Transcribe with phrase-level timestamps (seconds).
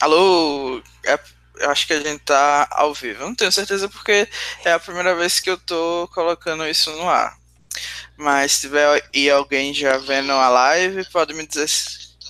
[0.00, 0.82] Alô?
[1.04, 1.20] É,
[1.56, 3.22] eu acho que a gente tá ao vivo.
[3.22, 4.26] Eu não tenho certeza porque
[4.64, 7.38] é a primeira vez que eu tô colocando isso no ar.
[8.16, 11.68] Mas se tiver e alguém já vendo a live, pode me dizer,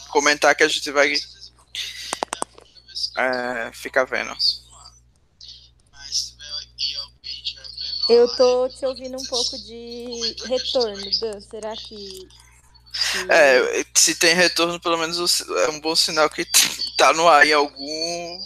[0.08, 1.14] comentar que a gente vai
[3.16, 4.36] é, ficar vendo.
[8.08, 11.40] Eu tô te ouvindo um pouco de retorno, Dan.
[11.40, 12.28] Será que
[13.28, 16.44] é, se tem retorno, pelo menos é um bom sinal que
[17.00, 18.44] tá no ar em algum.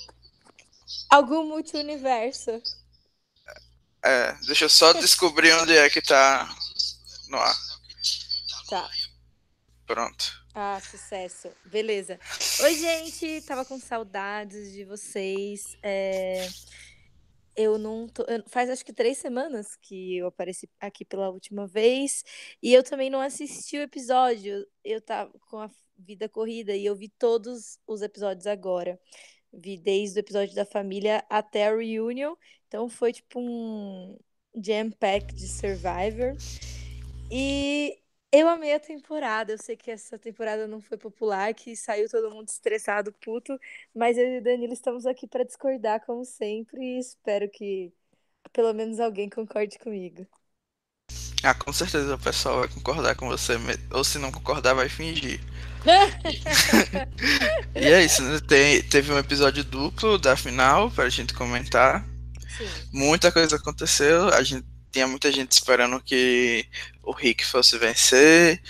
[1.10, 2.62] Algum multiverso.
[4.04, 6.48] É, deixa eu só descobrir onde é que tá
[7.28, 7.56] no ar.
[8.68, 8.88] Tá.
[9.84, 10.44] Pronto.
[10.54, 11.50] Ah, sucesso.
[11.64, 12.20] Beleza.
[12.62, 13.42] Oi, gente.
[13.42, 15.76] Tava com saudades de vocês.
[15.82, 16.48] É...
[17.56, 18.24] Eu não tô.
[18.48, 22.24] Faz acho que três semanas que eu apareci aqui pela última vez.
[22.62, 24.64] E eu também não assisti o episódio.
[24.84, 29.00] Eu tava com a vida corrida e eu vi todos os episódios agora.
[29.52, 32.34] Vi desde o episódio da família até a reunion.
[32.68, 34.18] Então foi tipo um
[34.54, 36.36] jam pack de Survivor.
[37.30, 37.98] E
[38.32, 39.52] eu amei a temporada.
[39.52, 43.58] Eu sei que essa temporada não foi popular, que saiu todo mundo estressado, puto.
[43.94, 46.80] Mas eu e o Danilo estamos aqui para discordar, como sempre.
[46.80, 47.92] E espero que
[48.52, 50.26] pelo menos alguém concorde comigo.
[51.44, 53.52] Ah, com certeza o pessoal vai concordar com você,
[53.90, 55.40] ou se não concordar, vai fingir.
[57.74, 58.40] e é isso, né?
[58.48, 62.02] Tem, teve um episódio duplo da final pra gente comentar.
[62.56, 62.66] Sim.
[62.90, 64.28] Muita coisa aconteceu.
[64.28, 66.66] A gente tinha muita gente esperando que
[67.02, 68.62] o Rick fosse vencer.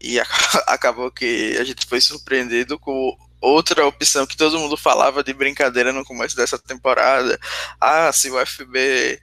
[0.00, 0.18] E
[0.66, 5.92] acabou que a gente foi surpreendido com outra opção que todo mundo falava de brincadeira
[5.92, 7.38] no começo dessa temporada.
[7.78, 9.20] Ah, se o FB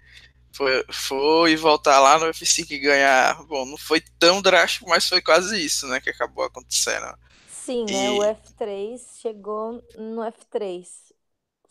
[0.53, 3.43] foi, foi voltar lá no UFC que ganhar.
[3.43, 7.07] Bom, não foi tão drástico, mas foi quase isso, né, que acabou acontecendo.
[7.49, 8.11] Sim, né?
[8.11, 10.85] O F3 chegou no F3.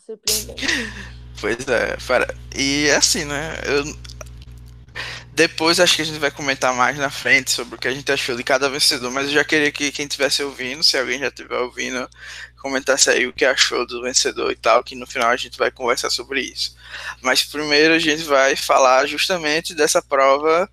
[0.05, 0.67] Surpreendente.
[1.41, 2.33] Pois é, para...
[2.55, 3.59] e é assim, né?
[3.65, 3.85] Eu...
[5.35, 8.13] Depois acho que a gente vai comentar mais na frente sobre o que a gente
[8.13, 11.29] achou de cada vencedor, mas eu já queria que quem estivesse ouvindo, se alguém já
[11.29, 12.09] estiver ouvindo,
[12.63, 15.71] comentasse aí o que achou do vencedor e tal, que no final a gente vai
[15.71, 16.77] conversar sobre isso.
[17.21, 20.71] Mas primeiro a gente vai falar justamente dessa prova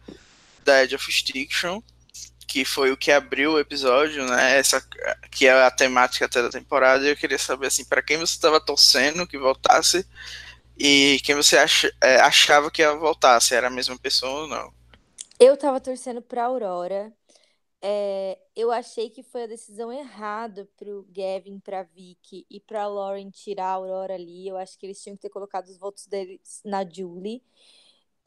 [0.63, 1.81] da Edge of Extinction,
[2.47, 4.57] que foi o que abriu o episódio, né?
[4.57, 4.81] Essa
[5.31, 7.05] que é a temática até da temporada.
[7.05, 10.05] E eu queria saber assim, para quem você estava torcendo que voltasse
[10.77, 14.47] e quem você ach, é, achava que ia voltar, se era a mesma pessoa ou
[14.47, 14.71] não.
[15.39, 17.11] Eu tava torcendo pra Aurora.
[17.81, 23.29] É, eu achei que foi a decisão errada pro Gavin, pra Vicky e pra Lauren
[23.31, 24.47] tirar a Aurora ali.
[24.47, 27.41] Eu acho que eles tinham que ter colocado os votos deles na Julie.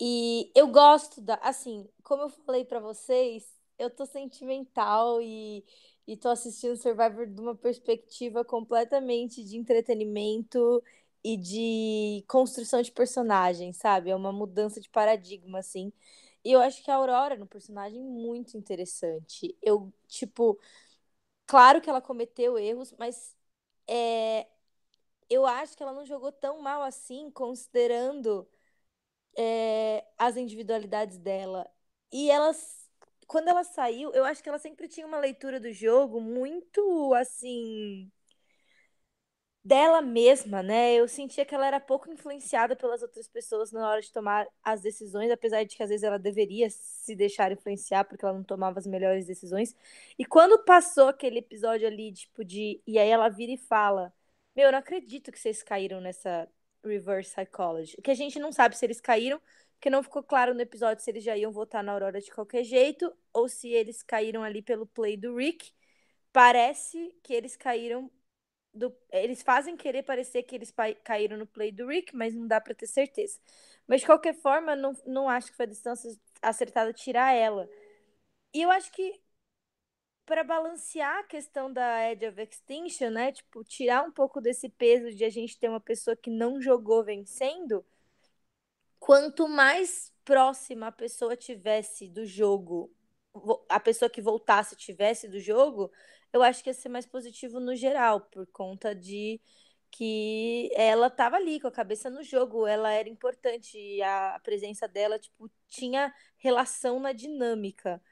[0.00, 1.34] E eu gosto da.
[1.36, 3.46] Assim, como eu falei para vocês,
[3.78, 5.64] eu tô sentimental e,
[6.06, 10.82] e tô assistindo Survivor de uma perspectiva completamente de entretenimento
[11.24, 14.10] e de construção de personagem, sabe?
[14.10, 15.92] É uma mudança de paradigma, assim.
[16.44, 19.56] E eu acho que a Aurora é um personagem muito interessante.
[19.62, 20.58] Eu, tipo,
[21.46, 23.36] claro que ela cometeu erros, mas
[23.88, 24.48] é,
[25.30, 28.48] eu acho que ela não jogou tão mal assim, considerando
[29.36, 31.68] é, as individualidades dela.
[32.12, 32.88] E elas,
[33.26, 38.10] quando ela saiu, eu acho que ela sempre tinha uma leitura do jogo muito assim
[39.64, 40.94] dela mesma, né?
[40.94, 44.80] Eu sentia que ela era pouco influenciada pelas outras pessoas na hora de tomar as
[44.80, 48.78] decisões, apesar de que às vezes ela deveria se deixar influenciar porque ela não tomava
[48.80, 49.74] as melhores decisões.
[50.18, 52.82] E quando passou aquele episódio ali, tipo, de.
[52.86, 54.12] E aí ela vira e fala:
[54.54, 56.48] Meu, eu não acredito que vocês caíram nessa
[56.84, 57.96] reverse psychology.
[58.02, 59.40] Que a gente não sabe se eles caíram,
[59.74, 62.64] porque não ficou claro no episódio se eles já iam votar na Aurora de qualquer
[62.64, 65.72] jeito, ou se eles caíram ali pelo play do Rick.
[66.32, 68.10] Parece que eles caíram
[68.74, 70.72] do, eles fazem querer parecer que eles
[71.04, 73.38] caíram no play do Rick, mas não dá para ter certeza.
[73.86, 76.10] Mas de qualquer forma, não, não acho que foi a distância
[76.40, 77.68] acertada tirar ela.
[78.54, 79.20] E eu acho que
[80.24, 83.32] para balancear a questão da Edge of Extinction, né?
[83.32, 87.04] Tipo, tirar um pouco desse peso de a gente ter uma pessoa que não jogou
[87.04, 87.84] vencendo,
[88.98, 92.90] quanto mais próxima a pessoa tivesse do jogo,
[93.68, 95.90] a pessoa que voltasse tivesse do jogo,
[96.32, 99.40] eu acho que ia ser mais positivo no geral, por conta de
[99.90, 104.88] que ela estava ali com a cabeça no jogo, ela era importante, e a presença
[104.88, 108.02] dela, tipo, tinha relação na dinâmica.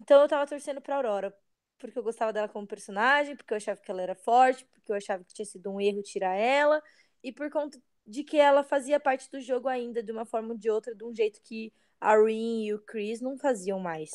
[0.00, 1.36] Então eu tava torcendo pra Aurora,
[1.78, 4.96] porque eu gostava dela como personagem, porque eu achava que ela era forte, porque eu
[4.96, 6.82] achava que tinha sido um erro tirar ela,
[7.22, 10.58] e por conta de que ela fazia parte do jogo ainda, de uma forma ou
[10.58, 14.10] de outra, de um jeito que a Rin e o Chris não faziam mais.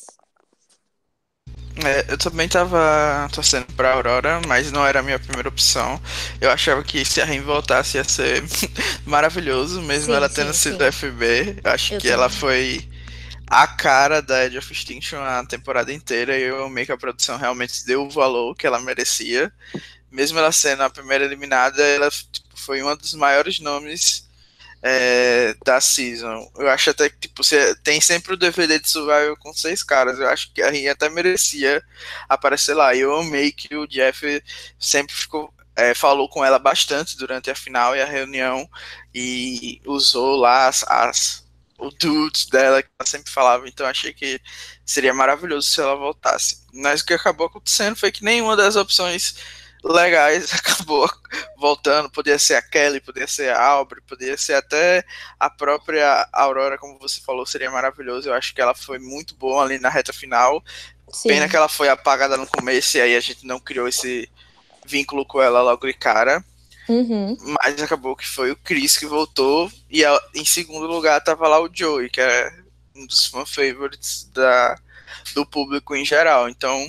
[1.74, 6.00] É, eu também tava torcendo pra Aurora, mas não era a minha primeira opção.
[6.40, 8.44] Eu achava que se a Rain voltasse ia ser
[9.06, 10.52] maravilhoso, mesmo Sim, ela sim, tendo sim.
[10.52, 11.56] sido FB.
[11.64, 12.28] Eu acho Eu que ela também.
[12.28, 12.86] foi
[13.46, 17.38] a cara da Edge of Extinction a temporada inteira e eu amei que a produção
[17.38, 19.52] realmente deu o valor que ela merecia.
[20.10, 24.28] Mesmo ela sendo a primeira eliminada, ela tipo, foi um dos maiores nomes
[24.82, 26.50] é, da season.
[26.56, 30.18] Eu acho até que tipo, você tem sempre o DVD de Survival com seis caras.
[30.18, 31.82] Eu acho que a Rin até merecia
[32.28, 32.94] aparecer lá.
[32.94, 34.42] Eu amei que o Jeff
[34.78, 35.52] sempre ficou.
[35.74, 38.68] É, falou com ela bastante durante a final e a reunião
[39.14, 41.42] e usou lá as, as
[41.78, 43.66] o dudes dela que ela sempre falava.
[43.68, 44.40] Então achei que
[44.84, 46.62] seria maravilhoso se ela voltasse.
[46.74, 49.34] Mas o que acabou acontecendo foi que nenhuma das opções
[49.88, 51.08] legais acabou
[51.56, 52.10] voltando.
[52.10, 55.04] Podia ser a Kelly, podia ser a Aubrey, podia ser até
[55.38, 58.28] a própria Aurora, como você falou, seria maravilhoso.
[58.28, 60.62] Eu acho que ela foi muito boa ali na reta final.
[61.24, 61.48] Pena Sim.
[61.48, 64.30] que ela foi apagada no começo e aí a gente não criou esse
[64.86, 66.44] vínculo com ela logo de cara.
[66.88, 67.36] Uhum.
[67.62, 69.70] Mas acabou que foi o Chris que voltou.
[69.90, 70.02] E
[70.34, 72.52] em segundo lugar tava lá o Joey, que é
[72.94, 74.78] um dos fan favorites da,
[75.34, 76.48] do público em geral.
[76.48, 76.88] Então,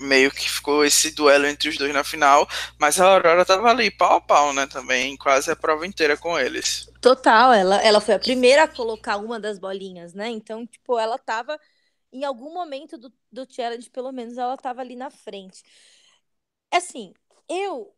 [0.00, 2.48] meio que ficou esse duelo entre os dois na final,
[2.78, 6.38] mas a Aurora tava ali, pau a pau, né, também, quase a prova inteira com
[6.38, 6.88] eles.
[7.00, 10.28] Total, ela, ela foi a primeira a colocar uma das bolinhas, né?
[10.30, 11.58] Então, tipo, ela tava
[12.12, 15.62] em algum momento do, do challenge, pelo menos ela tava ali na frente.
[16.70, 17.14] Assim,
[17.48, 17.94] eu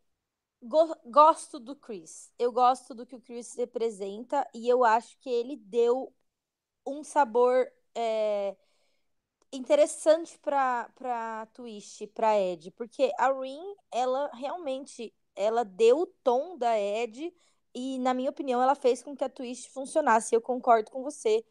[0.63, 2.33] go gosto do Chris.
[2.39, 6.15] Eu gosto do que o Chris representa e eu acho que ele deu
[6.87, 8.57] um sabor é,
[9.53, 13.61] interessante pra, pra Twist, pra Ed, porque a Rin,
[13.93, 17.33] ela realmente, ela deu o tom da Ed
[17.75, 20.35] e, na minha opinião, ela fez com que a Twist funcionasse.
[20.35, 21.45] Eu concordo com você.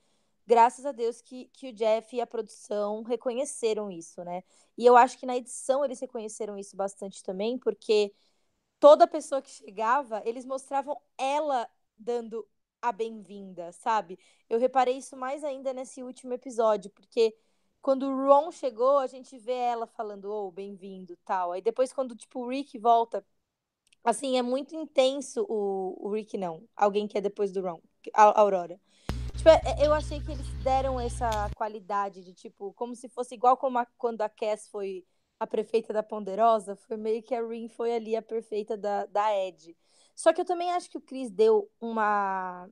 [0.46, 4.44] Graças a Deus que, que o Jeff e a produção reconheceram isso, né?
[4.78, 8.14] E eu acho que na edição eles reconheceram isso bastante também, porque
[8.80, 12.48] toda pessoa que chegava, eles mostravam ela dando
[12.82, 14.18] a bem-vinda, sabe?
[14.50, 17.36] Eu reparei isso mais ainda nesse último episódio, porque
[17.82, 21.52] quando o Ron chegou, a gente vê ela falando, oh, bem-vindo, tal.
[21.52, 23.26] Aí depois, quando, tipo, o Rick volta,
[24.04, 26.64] assim, é muito intenso o, o Rick, não.
[26.76, 27.82] Alguém que é depois do Ron,
[28.14, 28.80] a Aurora.
[29.36, 29.50] Tipo,
[29.82, 33.86] eu achei que eles deram essa qualidade de, tipo, como se fosse igual como a,
[33.98, 35.06] quando a Cass foi
[35.40, 39.34] a prefeita da Ponderosa, foi meio que a Rin foi ali a perfeita da, da
[39.34, 39.76] Ed.
[40.14, 42.70] Só que eu também acho que o Chris deu uma.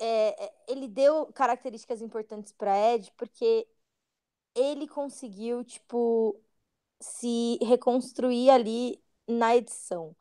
[0.00, 3.66] É, ele deu características importantes para Ed, porque
[4.54, 6.40] ele conseguiu, tipo,
[7.00, 10.16] se reconstruir ali na edição.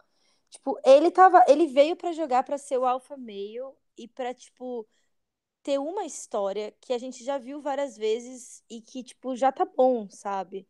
[0.49, 1.43] Tipo, ele tava.
[1.47, 3.59] Ele veio para jogar para ser o alpha male
[3.97, 4.87] e para tipo,
[5.63, 9.65] ter uma história que a gente já viu várias vezes e que, tipo, já tá
[9.65, 10.67] bom, sabe?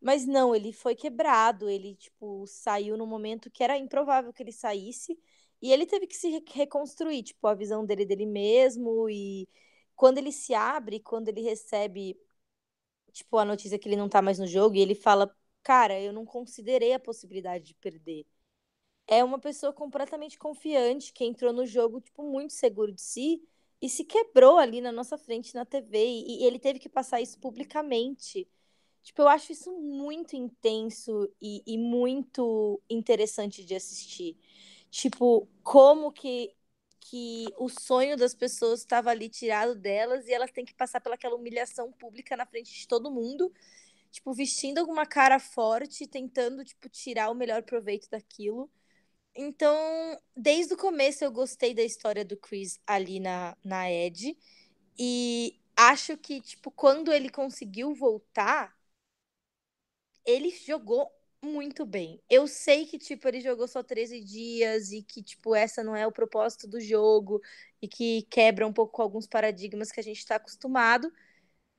[0.00, 4.52] Mas não, ele foi quebrado, ele, tipo, saiu no momento que era improvável que ele
[4.52, 5.18] saísse,
[5.62, 9.48] e ele teve que se reconstruir, tipo, a visão dele dele mesmo, e
[9.94, 12.18] quando ele se abre, quando ele recebe,
[13.12, 16.12] tipo, a notícia que ele não tá mais no jogo, e ele fala, cara, eu
[16.12, 18.26] não considerei a possibilidade de perder.
[19.06, 23.42] É uma pessoa completamente confiante, que entrou no jogo, tipo, muito seguro de si,
[23.80, 27.20] e se quebrou ali na nossa frente na TV, e, e ele teve que passar
[27.20, 28.48] isso publicamente.
[29.02, 34.36] Tipo, eu acho isso muito intenso e, e, muito interessante de assistir.
[34.90, 36.54] Tipo, como que,
[37.00, 41.36] que o sonho das pessoas estava ali tirado delas e elas têm que passar pelaquela
[41.36, 43.52] humilhação pública na frente de todo mundo,
[44.10, 48.70] tipo, vestindo alguma cara forte, tentando, tipo, tirar o melhor proveito daquilo.
[49.34, 49.76] Então,
[50.36, 54.36] desde o começo eu gostei da história do Chris ali na, na Ed.
[54.98, 58.74] E acho que, tipo, quando ele conseguiu voltar,
[60.26, 61.10] ele jogou
[61.42, 62.20] muito bem.
[62.28, 66.06] Eu sei que, tipo, ele jogou só 13 dias e que, tipo, essa não é
[66.06, 67.40] o propósito do jogo
[67.80, 71.12] e que quebra um pouco alguns paradigmas que a gente tá acostumado,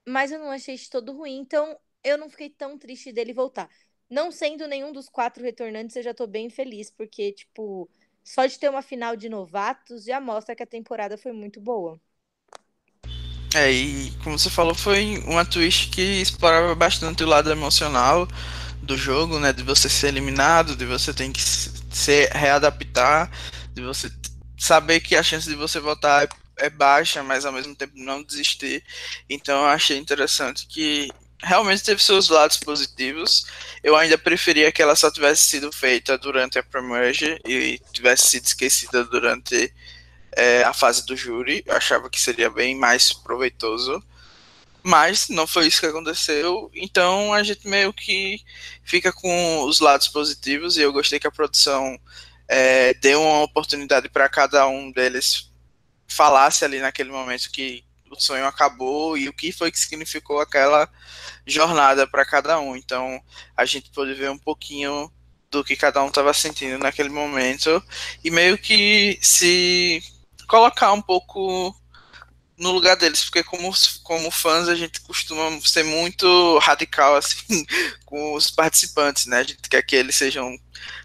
[0.08, 3.70] mas eu não achei de todo ruim, então eu não fiquei tão triste dele voltar.
[4.10, 7.90] Não sendo nenhum dos quatro retornantes, eu já tô bem feliz, porque, tipo,
[8.24, 12.00] só de ter uma final de novatos já mostra que a temporada foi muito boa.
[13.56, 18.28] É, e como você falou, foi uma twist que explorava bastante o lado emocional
[18.88, 19.53] do jogo, né?
[19.53, 23.29] De você ser eliminado, de você ter que se readaptar,
[23.74, 24.10] de você
[24.58, 28.24] saber que a chance de você voltar é, é baixa, mas ao mesmo tempo não
[28.24, 28.84] desistir.
[29.29, 31.12] Então eu achei interessante que
[31.44, 33.46] realmente teve seus lados positivos.
[33.84, 38.46] Eu ainda preferia que ela só tivesse sido feita durante a Premerge e tivesse sido
[38.46, 39.72] esquecida durante
[40.36, 41.63] é, a fase do júri.
[41.65, 44.03] Eu achava que seria bem mais proveitoso.
[44.88, 48.39] Mas não foi isso que aconteceu, então a gente meio que
[48.86, 52.00] fica com os lados positivos e eu gostei que a produção
[52.48, 55.51] é, deu uma oportunidade para cada um deles
[56.08, 60.89] falasse ali naquele momento que o sonho acabou e o que foi que significou aquela
[61.46, 62.74] jornada para cada um.
[62.74, 63.22] Então
[63.58, 65.12] a gente pôde ver um pouquinho
[65.51, 67.84] do que cada um estava sentindo naquele momento
[68.24, 70.01] e meio que se
[70.48, 71.75] colocar um pouco
[72.58, 73.72] no lugar deles, porque como,
[74.04, 77.66] como fãs a gente costuma ser muito radical assim
[78.06, 79.40] com os participantes, né?
[79.40, 80.58] A gente quer que eles sejam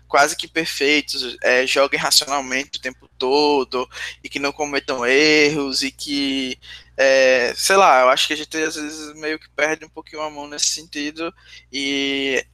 [0.08, 3.88] quase que perfeitos, é, joguem racionalmente o tempo todo
[4.22, 6.58] e que não cometam erros e que,
[6.96, 10.22] é, sei lá, eu acho que a gente às vezes meio que perde um pouquinho
[10.22, 11.32] a mão nesse sentido
[11.72, 12.44] e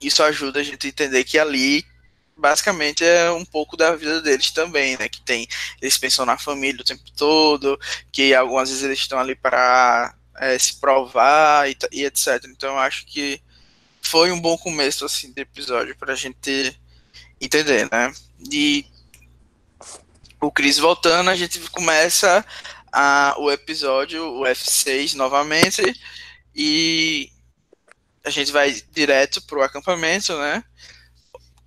[0.00, 1.84] isso ajuda a gente a entender que ali
[2.42, 5.08] basicamente é um pouco da vida deles também, né?
[5.08, 5.46] Que tem
[5.80, 7.78] eles pensam na família o tempo todo,
[8.10, 12.44] que algumas vezes eles estão ali para é, se provar e, e, etc.
[12.48, 13.40] Então acho que
[14.02, 16.76] foi um bom começo assim de episódio para a gente
[17.40, 18.12] entender, né?
[18.50, 18.84] E
[20.40, 22.44] o Chris voltando, a gente começa
[22.92, 25.80] a, o episódio, o F6 novamente
[26.54, 27.30] e
[28.24, 30.64] a gente vai direto pro acampamento, né?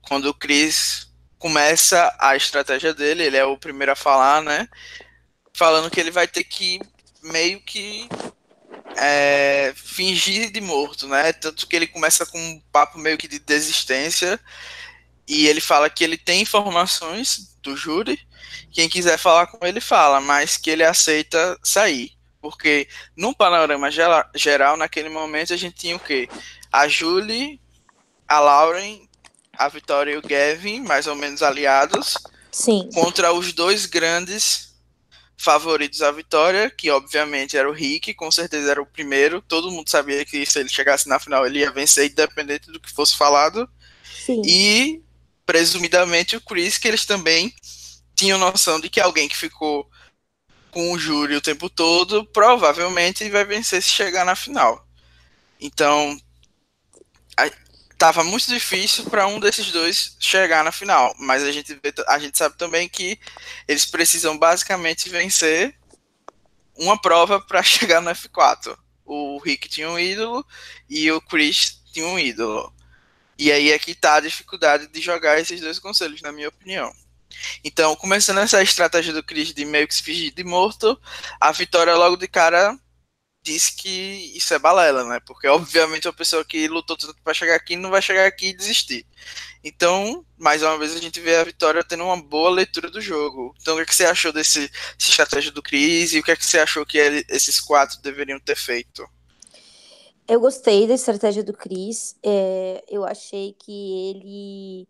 [0.08, 4.68] Quando o Chris começa a estratégia dele, ele é o primeiro a falar, né?
[5.54, 6.80] Falando que ele vai ter que
[7.22, 8.08] meio que
[8.98, 11.34] é, fingir de morto, né?
[11.34, 14.40] Tanto que ele começa com um papo meio que de desistência
[15.28, 18.20] e ele fala que ele tem informações do júri,
[18.72, 22.12] quem quiser falar com ele fala, mas que ele aceita sair.
[22.40, 26.30] Porque num panorama geral, naquele momento, a gente tinha o quê?
[26.72, 27.60] A Julie,
[28.28, 29.08] a Lauren
[29.58, 32.16] a Vitória e o Gavin, mais ou menos aliados,
[32.52, 32.90] Sim.
[32.94, 34.66] contra os dois grandes
[35.38, 39.42] favoritos à vitória, que obviamente era o Rick, com certeza era o primeiro.
[39.42, 42.92] Todo mundo sabia que se ele chegasse na final ele ia vencer, independente do que
[42.92, 43.70] fosse falado.
[44.26, 44.42] Sim.
[44.46, 45.04] E
[45.46, 47.54] presumidamente o Chris, que eles também
[48.16, 49.90] tinham noção de que alguém que ficou
[50.72, 54.86] com o júri o tempo todo provavelmente vai vencer se chegar na final.
[55.60, 56.20] Então,
[58.06, 61.76] tava muito difícil para um desses dois chegar na final, mas a gente,
[62.08, 63.20] a gente sabe também que
[63.68, 65.76] eles precisam basicamente vencer
[66.78, 68.78] uma prova para chegar no F4.
[69.04, 70.46] O Rick tinha um ídolo
[70.88, 72.72] e o Chris tinha um ídolo.
[73.40, 76.94] E aí é que tá a dificuldade de jogar esses dois conselhos, na minha opinião.
[77.64, 81.00] Então, começando essa estratégia do Chris de meio que se fingir de morto,
[81.42, 82.80] a vitória logo de cara
[83.46, 85.20] disse que isso é balela, né?
[85.26, 88.58] Porque obviamente a pessoa que lutou tanto para chegar aqui não vai chegar aqui e
[88.58, 89.06] desistir.
[89.64, 93.54] Então, mais uma vez a gente vê a Vitória tendo uma boa leitura do jogo.
[93.62, 96.36] Então, o que, é que você achou desse, estratégia do Cris e o que é
[96.36, 99.08] que você achou que ele, esses quatro deveriam ter feito?
[100.28, 102.16] Eu gostei da estratégia do Cris.
[102.24, 104.88] É, eu achei que ele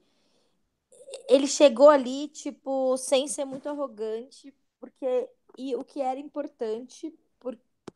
[1.30, 7.14] ele chegou ali tipo sem ser muito arrogante, porque e o que era importante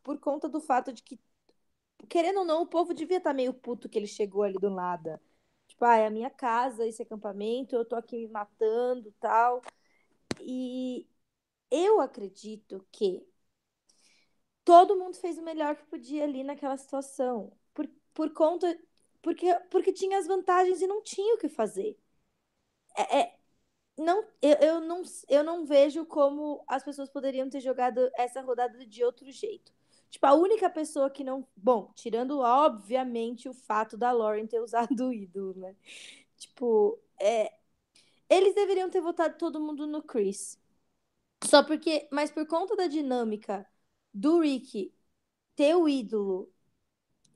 [0.04, 1.20] por conta do fato de que,
[2.10, 4.70] querendo ou não, o povo devia estar tá meio puto que ele chegou ali do
[4.70, 5.22] nada.
[5.68, 9.62] Tipo, ah, é a minha casa, esse acampamento, eu tô aqui me matando tal.
[10.42, 11.08] E
[11.72, 13.26] eu acredito que
[14.64, 17.52] todo mundo fez o melhor que podia ali naquela situação.
[17.74, 18.78] Por, por conta.
[19.22, 21.98] Porque, porque tinha as vantagens e não tinha o que fazer.
[22.96, 23.40] É, é,
[23.98, 28.86] não, eu, eu, não, eu não vejo como as pessoas poderiam ter jogado essa rodada
[28.86, 29.74] de outro jeito.
[30.10, 31.48] Tipo, a única pessoa que não.
[31.56, 35.76] Bom, tirando, obviamente, o fato da Lauren ter usado o ídolo, né?
[36.38, 37.54] Tipo, é.
[38.30, 40.60] Eles deveriam ter votado todo mundo no Chris.
[41.46, 42.08] Só porque.
[42.12, 43.68] Mas por conta da dinâmica
[44.14, 44.94] do Rick
[45.56, 46.52] ter o ídolo,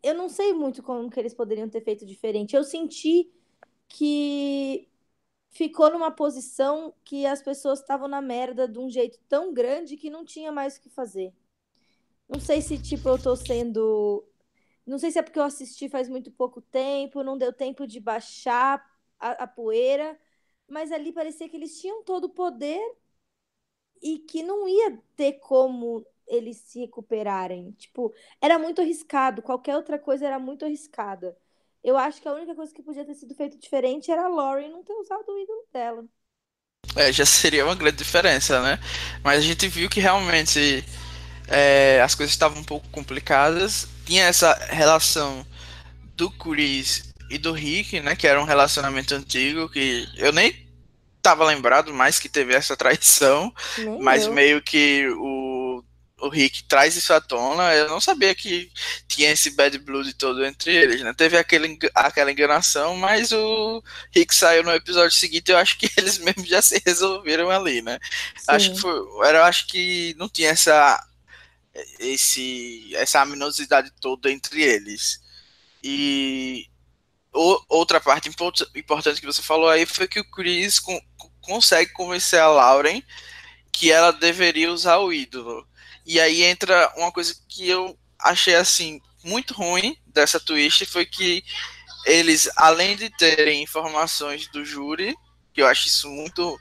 [0.04, 2.56] eu não sei muito como que eles poderiam ter feito diferente.
[2.56, 3.32] Eu senti
[3.88, 4.90] que
[5.52, 10.10] ficou numa posição que as pessoas estavam na merda de um jeito tão grande que
[10.10, 11.34] não tinha mais o que fazer.
[12.28, 14.26] Não sei se, tipo, eu tô sendo.
[14.86, 18.00] Não sei se é porque eu assisti faz muito pouco tempo, não deu tempo de
[18.00, 18.84] baixar
[19.20, 20.20] a, a poeira,
[20.68, 22.82] mas ali parecia que eles tinham todo o poder
[24.02, 27.72] e que não ia ter como eles se recuperarem.
[27.74, 31.38] Tipo, era muito arriscado, qualquer outra coisa era muito arriscada.
[31.84, 34.70] Eu acho que a única coisa que podia ter sido feito diferente era a Lauren
[34.70, 36.06] não ter usado o ídolo dela.
[36.96, 38.80] É, já seria uma grande diferença, né?
[39.24, 40.84] Mas a gente viu que realmente
[41.48, 43.88] é, as coisas estavam um pouco complicadas.
[44.06, 45.46] Tinha essa relação
[46.16, 48.16] do Chris e do Rick, né?
[48.16, 50.64] Que era um relacionamento antigo que eu nem
[51.22, 54.34] tava lembrado mais que teve essa traição, Nem mas eu.
[54.34, 55.82] meio que o,
[56.20, 58.70] o Rick traz isso à tona, eu não sabia que
[59.08, 61.14] tinha esse bad blood todo entre eles, né?
[61.14, 63.82] Teve aquele, aquela enganação, mas o
[64.14, 68.00] Rick saiu no episódio seguinte, eu acho que eles mesmos já se resolveram ali, né?
[68.38, 68.46] Sim.
[68.50, 71.02] Acho que foi, eu acho que não tinha essa
[72.00, 75.20] esse essa aminosidade toda entre eles.
[75.84, 76.68] E
[77.34, 81.00] o, outra parte importante que você falou aí foi que o Chris com,
[81.42, 83.04] consegue convencer a Lauren
[83.72, 85.68] que ela deveria usar o ídolo.
[86.06, 91.44] E aí entra uma coisa que eu achei assim muito ruim dessa twist foi que
[92.06, 95.16] eles, além de terem informações do júri,
[95.54, 96.60] que eu acho isso muito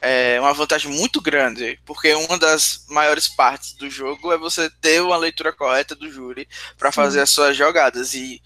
[0.00, 5.02] é uma vantagem muito grande, porque uma das maiores partes do jogo é você ter
[5.02, 8.42] uma leitura correta do júri para fazer as suas jogadas e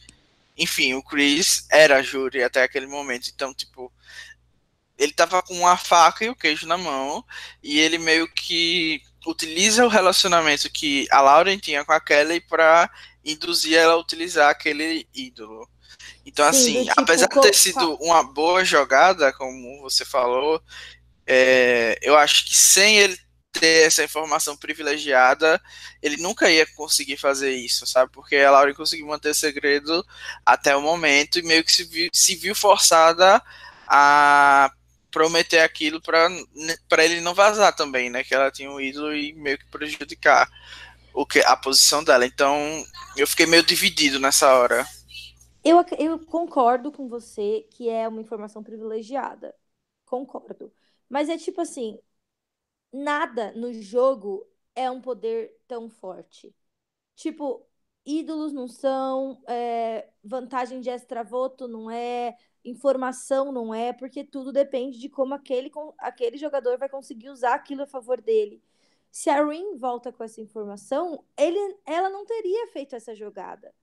[0.56, 3.92] enfim, o Chris era júri até aquele momento, então tipo
[4.96, 7.24] ele tava com uma faca e o queijo na mão
[7.62, 12.90] e ele meio que utiliza o relacionamento que a Lauren tinha com a Kelly para
[13.24, 15.68] induzir ela a utilizar aquele ídolo.
[16.26, 20.62] Então, Sim, assim, tipo, apesar de ter sido uma boa jogada, como você falou,
[21.26, 23.18] é, eu acho que sem ele
[23.52, 25.60] ter essa informação privilegiada,
[26.02, 28.10] ele nunca ia conseguir fazer isso, sabe?
[28.12, 30.04] Porque a Lauren conseguiu manter segredo
[30.44, 33.40] até o momento e meio que se viu, se viu forçada
[33.86, 34.70] a
[35.10, 38.24] prometer aquilo para ele não vazar também, né?
[38.24, 40.48] Que ela tinha um ídolo e meio que prejudicar
[41.14, 42.26] o que a posição dela.
[42.26, 42.84] Então,
[43.16, 44.84] eu fiquei meio dividido nessa hora.
[45.64, 49.54] Eu, eu concordo com você que é uma informação privilegiada.
[50.04, 50.72] Concordo.
[51.14, 52.00] Mas é tipo assim,
[52.92, 56.54] nada no jogo é um poder tão forte.
[57.16, 57.66] Tipo,
[58.06, 64.98] ídolos não são, é, vantagem de extravoto não é, informação não é, porque tudo depende
[64.98, 68.62] de como aquele, aquele jogador vai conseguir usar aquilo a favor dele.
[69.10, 73.74] Se a Rin volta com essa informação, ele, ela não teria feito essa jogada.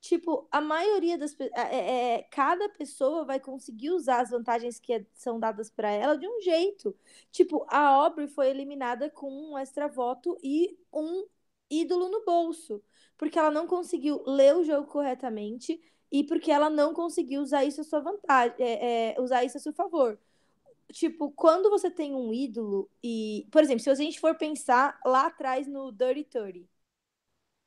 [0.00, 4.94] Tipo, a maioria das é, é, é, cada pessoa vai conseguir usar as vantagens que
[4.94, 6.96] é, são dadas para ela de um jeito.
[7.30, 11.26] Tipo, a Aubrey foi eliminada com um extra voto e um
[11.70, 12.82] ídolo no bolso,
[13.16, 17.80] porque ela não conseguiu ler o jogo corretamente e porque ela não conseguiu usar isso
[17.82, 20.18] a sua vantagem, é, é, usar isso a seu favor.
[20.92, 25.26] Tipo, quando você tem um ídolo e, por exemplo, se a gente for pensar lá
[25.26, 26.68] atrás no Dirty 30,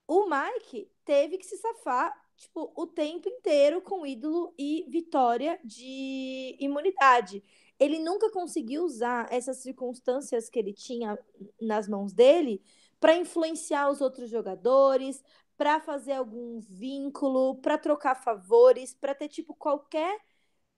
[0.07, 6.55] o Mike teve que se safar, tipo, o tempo inteiro com ídolo e vitória de
[6.59, 7.43] imunidade.
[7.79, 11.17] Ele nunca conseguiu usar essas circunstâncias que ele tinha
[11.61, 12.61] nas mãos dele
[12.99, 15.23] para influenciar os outros jogadores,
[15.57, 20.19] para fazer algum vínculo, para trocar favores, para ter tipo qualquer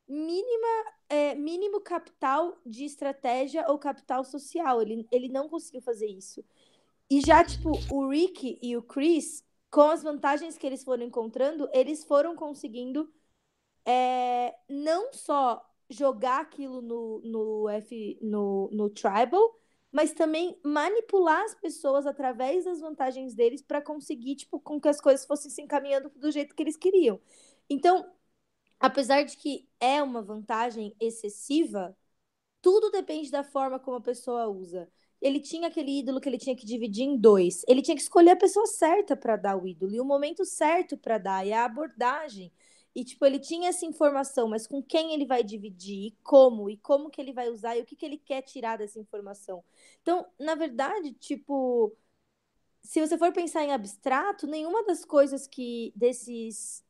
[0.08, 0.68] mínima
[1.10, 4.82] é, mínimo capital de estratégia ou capital social.
[4.82, 6.44] Ele, ele não conseguiu fazer isso.
[7.10, 9.45] E já, tipo, o Rick e o Chris,
[9.76, 13.14] com as vantagens que eles foram encontrando, eles foram conseguindo
[13.86, 19.60] é, não só jogar aquilo no, no, F, no, no Tribal,
[19.92, 25.02] mas também manipular as pessoas através das vantagens deles para conseguir, tipo, com que as
[25.02, 27.20] coisas fossem se encaminhando do jeito que eles queriam.
[27.70, 28.10] Então,
[28.80, 31.98] apesar de que é uma vantagem excessiva,
[32.62, 34.90] tudo depende da forma como a pessoa usa.
[35.21, 37.63] Ele tinha aquele ídolo que ele tinha que dividir em dois.
[37.67, 40.97] Ele tinha que escolher a pessoa certa para dar o ídolo e o momento certo
[40.97, 42.51] para dar e a abordagem.
[42.95, 46.78] E, tipo, ele tinha essa informação, mas com quem ele vai dividir, e como, e
[46.78, 49.62] como que ele vai usar, e o que, que ele quer tirar dessa informação.
[50.01, 51.93] Então, na verdade, tipo,
[52.82, 56.84] se você for pensar em abstrato, nenhuma das coisas que desses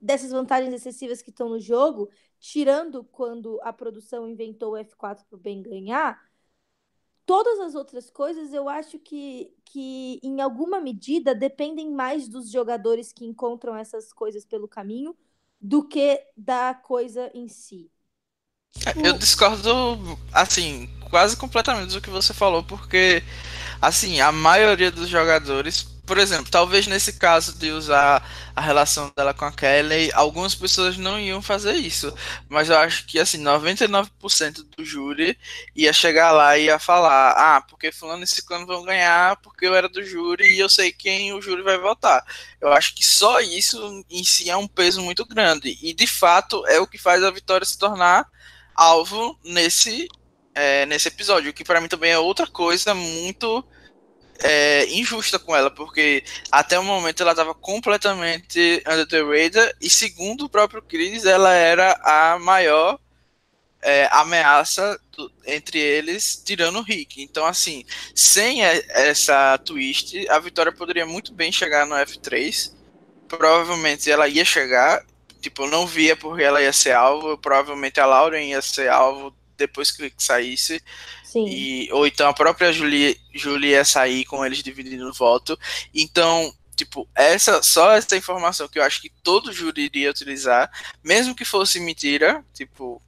[0.00, 5.36] dessas vantagens excessivas que estão no jogo, tirando quando a produção inventou o F4 para
[5.36, 6.20] o bem ganhar,
[7.26, 13.12] todas as outras coisas eu acho que, que em alguma medida dependem mais dos jogadores
[13.12, 15.16] que encontram essas coisas pelo caminho
[15.60, 17.90] do que da coisa em si.
[18.72, 19.06] Tipo...
[19.06, 23.22] Eu discordo, assim, quase completamente do que você falou, porque,
[23.80, 28.22] assim, a maioria dos jogadores, por exemplo, talvez nesse caso de usar
[28.54, 32.14] a relação dela com a Kelly, algumas pessoas não iam fazer isso,
[32.50, 35.38] mas eu acho que, assim, 99% do júri
[35.74, 39.74] ia chegar lá e ia falar: ah, porque Fulano e Ciclano vão ganhar porque eu
[39.74, 42.22] era do júri e eu sei quem o júri vai votar.
[42.60, 46.62] Eu acho que só isso em si é um peso muito grande, e de fato
[46.66, 48.28] é o que faz a vitória se tornar
[48.74, 50.08] alvo nesse,
[50.54, 53.64] é, nesse episódio, que para mim também é outra coisa muito
[54.40, 59.88] é, injusta com ela, porque até o momento ela estava completamente under the radar, e
[59.88, 62.98] segundo o próprio Chris, ela era a maior
[63.82, 67.20] é, ameaça do, entre eles, tirando o Rick.
[67.20, 72.72] Então, assim, sem essa twist, a Vitória poderia muito bem chegar no F3.
[73.28, 75.04] Provavelmente ela ia chegar.
[75.40, 77.36] Tipo, eu não via porque ela ia ser alvo.
[77.36, 80.80] Provavelmente a Lauren ia ser alvo depois que o Rick saísse.
[81.32, 81.46] Sim.
[81.48, 85.58] E, ou então a própria Julie, Julie ia sair com eles dividindo o voto.
[85.94, 90.70] Então, tipo, essa só essa informação que eu acho que todo júri iria utilizar,
[91.02, 93.00] mesmo que fosse mentira, tipo,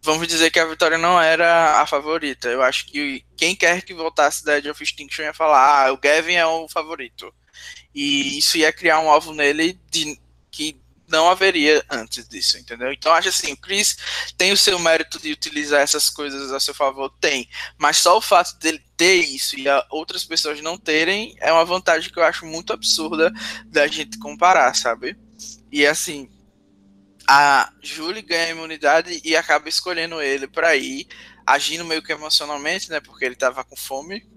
[0.00, 2.48] vamos dizer que a Vitória não era a favorita.
[2.48, 5.98] Eu acho que quem quer que voltasse da Edge of Extinction ia falar, ah, o
[5.98, 7.30] Gavin é o favorito.
[7.94, 10.18] E isso ia criar um alvo nele de,
[10.50, 10.79] que
[11.10, 12.92] não haveria antes disso, entendeu?
[12.92, 13.96] Então acho assim, o Chris
[14.38, 18.22] tem o seu mérito de utilizar essas coisas a seu favor, tem, mas só o
[18.22, 22.46] fato dele ter isso e outras pessoas não terem é uma vantagem que eu acho
[22.46, 23.32] muito absurda
[23.66, 25.18] da gente comparar, sabe?
[25.72, 26.28] E assim,
[27.26, 31.06] a Julie ganha imunidade e acaba escolhendo ele para ir,
[31.46, 33.00] agindo meio que emocionalmente, né?
[33.00, 34.28] Porque ele tava com fome,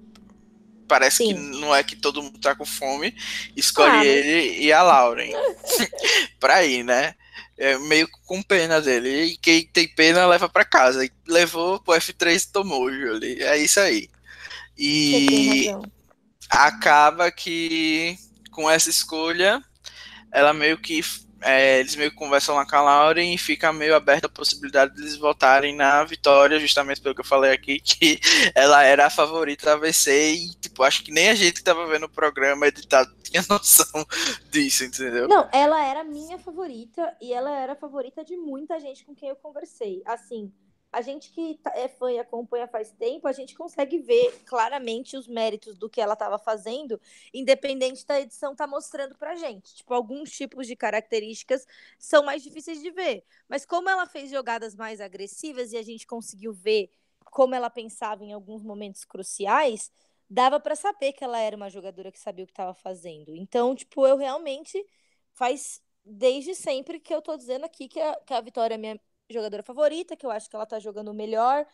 [0.88, 1.34] parece Sim.
[1.34, 3.16] que não é que todo mundo tá com fome,
[3.56, 5.32] escolhe ah, ele e a Lauren
[6.40, 7.16] pra ir, né?
[7.58, 9.26] É meio com pena dele.
[9.26, 11.08] E quem tem pena leva para casa.
[11.28, 13.42] Levou pro F3 tomou, Julie.
[13.44, 14.10] É isso aí.
[14.78, 15.68] E
[16.50, 18.18] acaba que
[18.52, 19.64] com essa escolha,
[20.32, 21.02] ela meio que
[21.44, 24.96] é, eles meio que conversam lá com a Lauren e fica meio aberta a possibilidade
[24.96, 28.20] de eles voltarem na vitória, justamente pelo que eu falei aqui, que
[28.56, 31.86] ela era a favorita da VC e, tipo, acho que nem a gente que tava
[31.88, 34.06] vendo o programa editado tinha noção
[34.50, 35.28] disso, entendeu?
[35.28, 39.30] Não, ela era minha favorita e ela era a favorita de muita gente com quem
[39.30, 40.02] eu conversei.
[40.06, 40.52] Assim,
[40.94, 45.18] a gente que tá, é fã e acompanha faz tempo, a gente consegue ver claramente
[45.18, 47.02] os méritos do que ela estava fazendo,
[47.34, 49.74] independente da edição tá mostrando pra gente.
[49.76, 51.66] Tipo, alguns tipos de características
[51.98, 56.06] são mais difíceis de ver, mas como ela fez jogadas mais agressivas e a gente
[56.06, 56.92] conseguiu ver
[57.26, 59.92] como ela pensava em alguns momentos cruciais,
[60.30, 63.36] dava para saber que ela era uma jogadora que sabia o que estava fazendo.
[63.36, 64.86] Então, tipo, eu realmente
[65.32, 69.00] faz desde sempre que eu tô dizendo aqui que a, que a Vitória é minha
[69.34, 71.66] jogadora favorita, que eu acho que ela tá jogando melhor.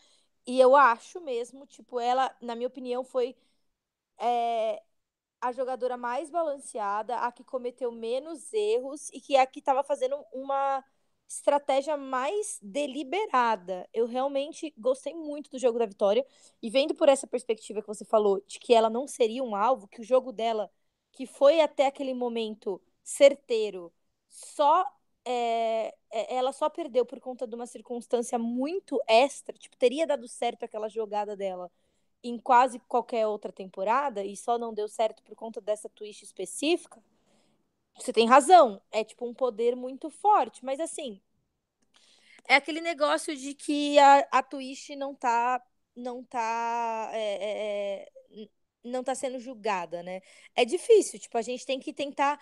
[0.48, 3.36] E eu acho mesmo, tipo, ela, na minha opinião, foi
[4.20, 4.82] é,
[5.42, 9.84] a jogadora mais balanceada, a que cometeu menos erros e que é a que estava
[9.84, 10.84] fazendo uma
[11.28, 13.88] estratégia mais deliberada.
[13.94, 16.26] Eu realmente gostei muito do jogo da Vitória
[16.62, 19.88] e vendo por essa perspectiva que você falou de que ela não seria um alvo,
[19.88, 20.70] que o jogo dela,
[21.12, 23.94] que foi até aquele momento certeiro,
[24.30, 24.86] só
[25.32, 30.28] é, é, ela só perdeu por conta de uma circunstância muito extra, tipo, teria dado
[30.28, 31.72] certo aquela jogada dela
[32.24, 37.02] em quase qualquer outra temporada e só não deu certo por conta dessa twist específica.
[37.96, 41.22] Você tem razão, é tipo um poder muito forte, mas assim,
[42.48, 45.62] é aquele negócio de que a, a twist não tá
[45.96, 48.50] não tá é, é, é
[48.84, 50.22] não tá sendo julgada, né?
[50.56, 52.40] É difícil, tipo, a gente tem que tentar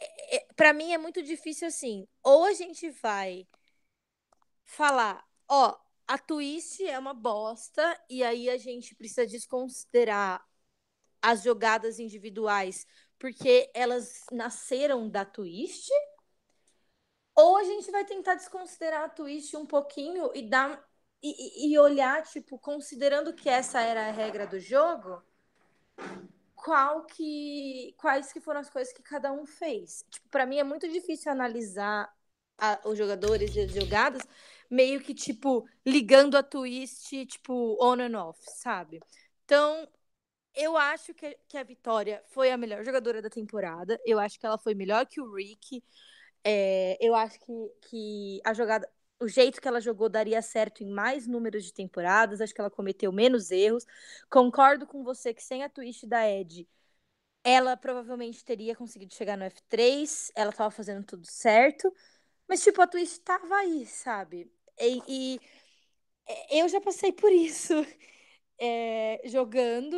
[0.00, 2.08] é, para mim é muito difícil assim.
[2.22, 3.46] Ou a gente vai
[4.64, 5.76] falar, ó,
[6.08, 10.44] a twist é uma bosta e aí a gente precisa desconsiderar
[11.20, 12.86] as jogadas individuais
[13.18, 15.90] porque elas nasceram da twist.
[17.34, 20.82] Ou a gente vai tentar desconsiderar a twist um pouquinho e dar
[21.22, 25.22] e, e olhar, tipo, considerando que essa era a regra do jogo,
[26.56, 30.04] qual que quais que foram as coisas que cada um fez.
[30.10, 32.12] Tipo, para mim é muito difícil analisar
[32.58, 34.22] a, os jogadores e as jogadas
[34.70, 39.00] meio que tipo ligando a twist, tipo on and off, sabe?
[39.44, 39.88] Então,
[40.54, 44.00] eu acho que, que a Vitória foi a melhor jogadora da temporada.
[44.06, 45.84] Eu acho que ela foi melhor que o Rick.
[46.44, 47.52] É, eu acho que,
[47.88, 52.40] que a jogada o jeito que ela jogou daria certo em mais números de temporadas,
[52.40, 53.86] acho que ela cometeu menos erros.
[54.30, 56.68] Concordo com você que sem a twist da Ed,
[57.44, 61.92] ela provavelmente teria conseguido chegar no F3, ela tava fazendo tudo certo,
[62.48, 64.50] mas tipo, a twist tava aí, sabe?
[64.80, 65.40] E, e
[66.50, 67.74] eu já passei por isso
[68.58, 69.96] é, jogando,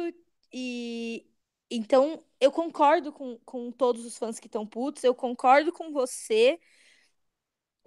[0.52, 1.26] e
[1.70, 6.58] então eu concordo com, com todos os fãs que estão putos, eu concordo com você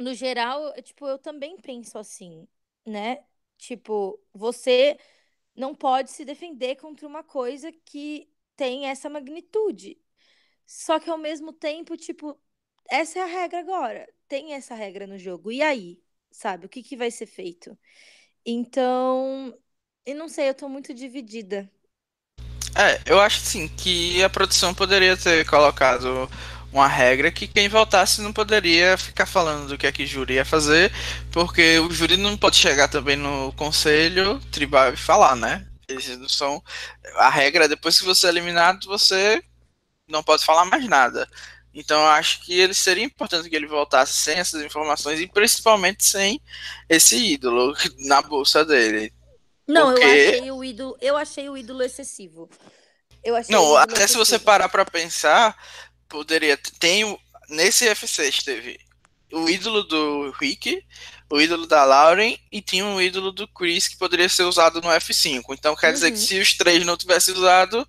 [0.02, 2.48] no geral, tipo, eu também penso assim,
[2.86, 3.24] né?
[3.58, 4.98] Tipo, você
[5.56, 10.00] não pode se defender contra uma coisa que tem essa magnitude.
[10.66, 12.40] Só que ao mesmo tempo, tipo,
[12.90, 14.08] essa é a regra agora.
[14.28, 15.52] Tem essa regra no jogo.
[15.52, 16.02] E aí?
[16.32, 16.66] Sabe?
[16.66, 17.78] O que, que vai ser feito?
[18.46, 19.58] Então,
[20.06, 21.70] eu não sei, eu tô muito dividida.
[22.76, 26.30] É, eu acho sim que a produção poderia ter colocado
[26.72, 30.36] uma regra que quem votasse não poderia ficar falando do que é que o júri
[30.36, 30.92] ia fazer,
[31.32, 35.68] porque o júri não pode chegar também no conselho tribal e falar, né?
[35.88, 36.64] Eles não são.
[37.16, 39.44] A regra é depois que você é eliminado, você
[40.08, 41.28] não pode falar mais nada.
[41.74, 46.04] Então eu acho que ele seria importante que ele voltasse sem essas informações e principalmente
[46.06, 46.42] sem
[46.90, 49.14] esse ídolo na bolsa dele.
[49.68, 50.04] Não, porque...
[50.04, 52.50] eu achei o ídolo, eu achei o ídolo excessivo.
[53.24, 54.26] Eu achei não, até excessivo.
[54.26, 55.56] se você parar para pensar,
[56.12, 57.18] poderia tem
[57.50, 58.78] nesse F6 teve
[59.32, 60.84] o ídolo do Rick,
[61.30, 64.90] o ídolo da Lauren e tinha um ídolo do Chris que poderia ser usado no
[64.90, 65.44] F5.
[65.52, 66.26] Então quer dizer que uhum.
[66.26, 67.88] se os três não tivessem usado,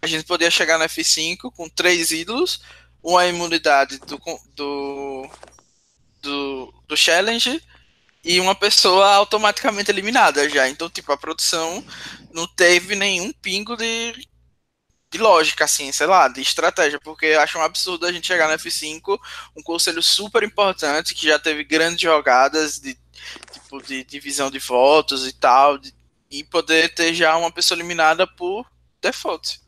[0.00, 2.60] a gente poderia chegar no F5 com três ídolos,
[3.02, 4.20] uma imunidade do,
[4.54, 5.28] do,
[6.22, 7.60] do, do challenge
[8.24, 10.68] e uma pessoa automaticamente eliminada já.
[10.68, 11.84] Então, tipo, a produção
[12.32, 14.14] não teve nenhum pingo de,
[15.10, 18.48] de lógica, assim, sei lá, de estratégia, porque eu acho um absurdo a gente chegar
[18.48, 19.18] no F5,
[19.56, 22.96] um conselho super importante, que já teve grandes jogadas de,
[23.52, 25.94] tipo, de divisão de votos e tal, de,
[26.30, 28.66] e poder ter já uma pessoa eliminada por
[29.00, 29.60] default.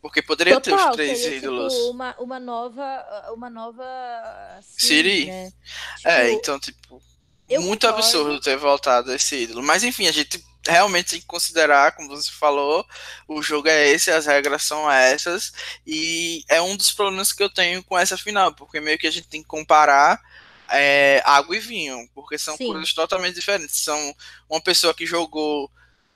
[0.00, 1.74] Porque poderia Total, ter os três seria, tipo, ídolos.
[1.74, 3.32] Tipo, uma, uma nova.
[3.34, 3.84] Uma nova.
[4.62, 5.26] Siri.
[5.26, 5.52] Né?
[5.96, 7.02] Tipo, é, então, tipo.
[7.50, 7.88] muito concordo.
[7.88, 9.64] absurdo ter voltado esse ídolo.
[9.64, 12.86] Mas enfim, a gente realmente tem que considerar, como você falou,
[13.26, 15.52] o jogo é esse, as regras são essas,
[15.86, 19.10] e é um dos problemas que eu tenho com essa final, porque meio que a
[19.10, 20.20] gente tem que comparar
[20.68, 22.66] é, água e vinho, porque são Sim.
[22.66, 23.82] coisas totalmente diferentes.
[23.82, 24.14] São
[24.48, 25.70] uma pessoa que jogou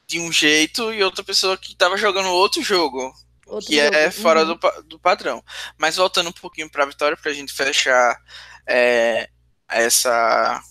[0.07, 3.15] de um jeito e outra pessoa que estava jogando outro jogo.
[3.47, 3.97] Outro que jogo.
[3.97, 4.57] é fora uhum.
[4.57, 5.43] do, do padrão.
[5.79, 8.21] Mas voltando um pouquinho para a vitória, para a gente fechar
[8.67, 9.29] é,
[9.69, 10.63] essa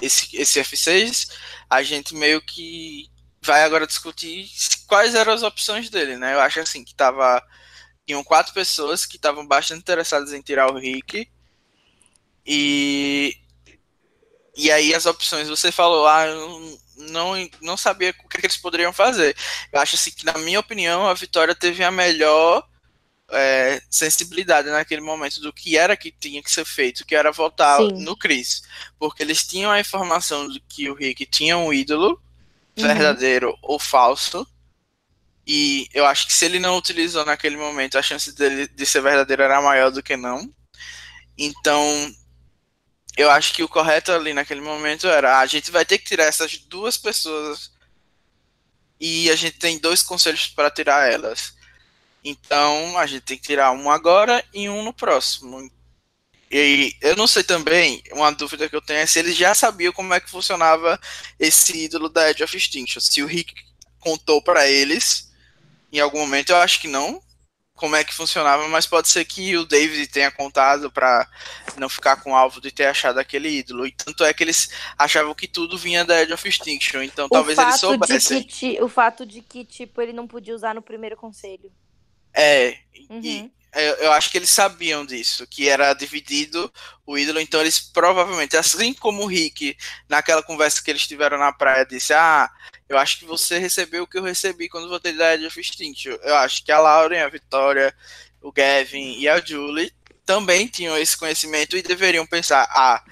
[0.00, 1.30] esse, esse F6,
[1.68, 3.10] a gente meio que
[3.42, 4.48] vai agora discutir
[4.86, 6.34] quais eram as opções dele, né?
[6.34, 7.42] Eu acho assim que tava
[8.06, 11.28] tinham quatro pessoas que estavam bastante interessadas em tirar o Rick
[12.46, 13.36] e
[14.56, 18.56] e aí as opções você falou, ah, eu não não sabia o que, que eles
[18.56, 19.36] poderiam fazer.
[19.72, 22.66] Eu acho assim que na minha opinião a Vitória teve a melhor
[23.32, 27.78] é, sensibilidade naquele momento do que era que tinha que ser feito, que era votar
[27.78, 28.04] Sim.
[28.04, 28.62] no Chris.
[28.98, 32.20] Porque eles tinham a informação de que o Rick tinha um ídolo,
[32.76, 32.86] uhum.
[32.86, 34.46] verdadeiro ou falso.
[35.46, 39.02] E eu acho que se ele não utilizou naquele momento, a chance dele de ser
[39.02, 40.48] verdadeiro era maior do que não.
[41.36, 42.14] Então,
[43.16, 46.24] eu acho que o correto ali naquele momento era: a gente vai ter que tirar
[46.24, 47.72] essas duas pessoas
[49.00, 51.54] e a gente tem dois conselhos para tirar elas.
[52.24, 55.70] Então a gente tem que tirar um agora e um no próximo.
[56.50, 59.92] E eu não sei também, uma dúvida que eu tenho é se eles já sabiam
[59.92, 61.00] como é que funcionava
[61.38, 63.00] esse ídolo da Edge of Extinction.
[63.00, 63.54] Se o Rick
[63.98, 65.32] contou para eles
[65.90, 67.22] em algum momento, eu acho que não,
[67.74, 71.28] como é que funcionava, mas pode ser que o David tenha contado para
[71.76, 73.86] não ficar com o alvo de ter achado aquele ídolo.
[73.86, 77.28] E tanto é que eles achavam que tudo vinha da Edge of Extinction, então o
[77.28, 78.42] talvez eles soubessem.
[78.44, 81.72] Que, o fato de que tipo ele não podia usar no primeiro conselho.
[82.34, 82.78] É,
[83.10, 83.20] uhum.
[83.22, 86.70] e eu, eu, acho que eles sabiam disso, que era dividido
[87.06, 89.76] o ídolo, então eles provavelmente, assim como o Rick,
[90.08, 92.50] naquela conversa que eles tiveram na praia, disse: Ah,
[92.88, 96.12] eu acho que você recebeu o que eu recebi quando votei da Edge of Extinction.
[96.22, 97.94] Eu acho que a Lauren, a Vitória,
[98.42, 99.92] o Gavin e a Julie
[100.26, 103.02] também tinham esse conhecimento e deveriam pensar: Ah,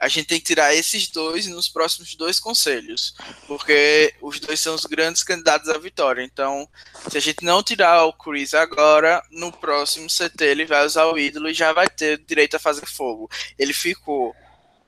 [0.00, 3.14] a gente tem que tirar esses dois nos próximos dois conselhos,
[3.46, 6.22] porque os dois são os grandes candidatos à vitória.
[6.22, 6.66] Então,
[7.10, 11.18] se a gente não tirar o Chris agora, no próximo CT ele vai usar o
[11.18, 13.30] ídolo e já vai ter direito a fazer fogo.
[13.58, 14.34] Ele ficou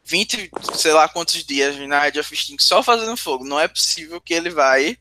[0.02, 3.44] 20, sei lá quantos dias na Edge of Extinction só fazendo fogo.
[3.44, 4.96] Não é possível que ele vai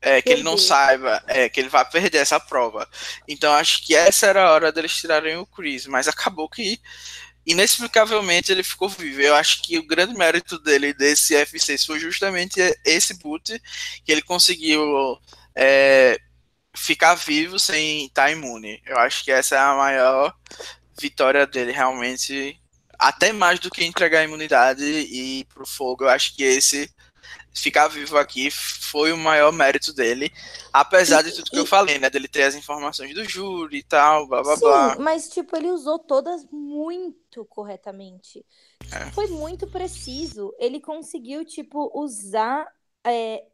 [0.00, 2.88] é, que ele não saiba, é, que ele vai perder essa prova.
[3.26, 6.80] Então acho que essa era a hora deles tirarem o Chris, mas acabou que
[7.46, 9.20] inexplicavelmente ele ficou vivo.
[9.20, 13.60] Eu acho que o grande mérito dele desse F6 foi justamente esse boot
[14.04, 15.18] que ele conseguiu
[15.54, 16.18] é,
[16.76, 18.80] ficar vivo sem estar imune.
[18.86, 20.34] Eu acho que essa é a maior
[21.00, 22.60] vitória dele realmente,
[22.98, 26.04] até mais do que entregar a imunidade e ir pro fogo.
[26.04, 26.92] Eu acho que esse
[27.54, 30.32] ficar vivo aqui foi o maior mérito dele,
[30.72, 32.08] apesar e, de tudo e, que eu falei, né?
[32.08, 34.96] Dele ter as informações do júri e tal, blá blá sim, blá.
[34.98, 38.44] Mas, tipo, ele usou todas muito corretamente.
[38.92, 39.10] É.
[39.12, 40.54] Foi muito preciso.
[40.58, 42.66] Ele conseguiu, tipo, usar
[43.04, 43.44] é,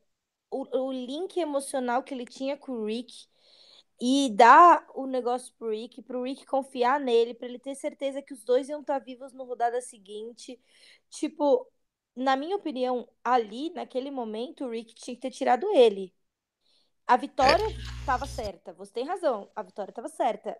[0.50, 3.26] o, o link emocional que ele tinha com o Rick
[4.00, 8.34] e dar o negócio pro Rick, pro Rick confiar nele, para ele ter certeza que
[8.34, 10.60] os dois iam estar vivos no rodada seguinte.
[11.08, 11.66] Tipo,
[12.16, 16.14] na minha opinião, ali, naquele momento, o Rick tinha que ter tirado ele.
[17.06, 17.66] A vitória
[18.00, 18.28] estava é.
[18.28, 18.72] certa.
[18.74, 19.50] Você tem razão.
[19.54, 20.58] A vitória estava certa.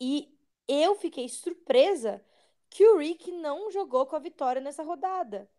[0.00, 0.32] E
[0.68, 2.24] eu fiquei surpresa
[2.70, 5.50] que o Rick não jogou com a vitória nessa rodada.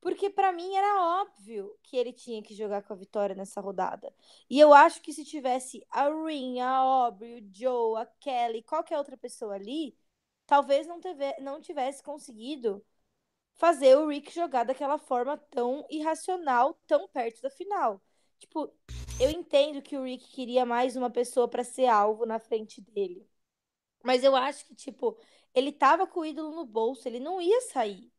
[0.00, 4.12] Porque para mim era óbvio que ele tinha que jogar com a vitória nessa rodada.
[4.50, 8.98] E eu acho que se tivesse a Rin, a Aubrey, o Joe, a Kelly, qualquer
[8.98, 9.96] outra pessoa ali,
[10.44, 12.84] talvez não, teve, não tivesse conseguido
[13.56, 18.02] fazer o Rick jogar daquela forma tão irracional, tão perto da final.
[18.38, 18.72] Tipo,
[19.20, 23.26] eu entendo que o Rick queria mais uma pessoa para ser alvo na frente dele.
[24.02, 25.16] Mas eu acho que, tipo,
[25.54, 28.10] ele tava com o ídolo no bolso, ele não ia sair.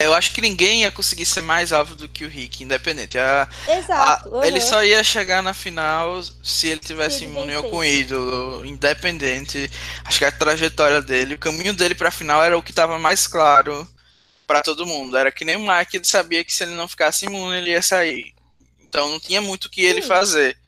[0.00, 3.18] Eu acho que ninguém ia conseguir ser mais alvo do que o Rick, independente.
[3.18, 4.28] A, Exato.
[4.28, 4.44] a, uhum.
[4.44, 9.68] Ele só ia chegar na final se ele tivesse imune ou com ídolo, independente.
[10.04, 13.26] Acho que a trajetória dele, o caminho dele pra final era o que tava mais
[13.26, 13.88] claro
[14.48, 15.16] para todo mundo.
[15.16, 17.82] Era que nem o Mike, ele sabia que se ele não ficasse imune, ele ia
[17.82, 18.34] sair.
[18.80, 20.58] Então não tinha muito o que ele fazer.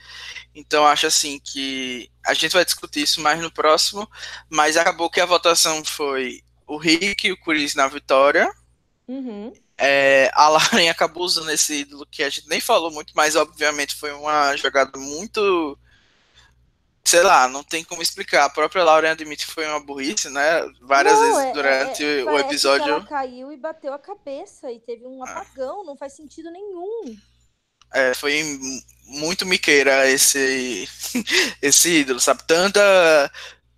[0.55, 4.09] Então acho assim que a gente vai discutir isso mais no próximo,
[4.49, 8.49] mas acabou que a votação foi o Rick e o Chris na vitória
[9.11, 9.53] Uhum.
[9.77, 13.97] É, a Lauren acabou usando esse ídolo que a gente nem falou muito, mas obviamente
[13.97, 15.77] foi uma jogada muito.
[17.05, 18.45] Sei lá, não tem como explicar.
[18.45, 20.65] A própria Lauren admite que foi uma burrice, né?
[20.83, 22.89] Várias não, vezes é, durante é, o episódio.
[22.89, 27.17] ela caiu e bateu a cabeça e teve um apagão, não faz sentido nenhum.
[27.93, 28.45] É, foi
[29.07, 30.89] muito miqueira esse,
[31.61, 32.45] esse ídolo, sabe?
[32.47, 32.81] Tanta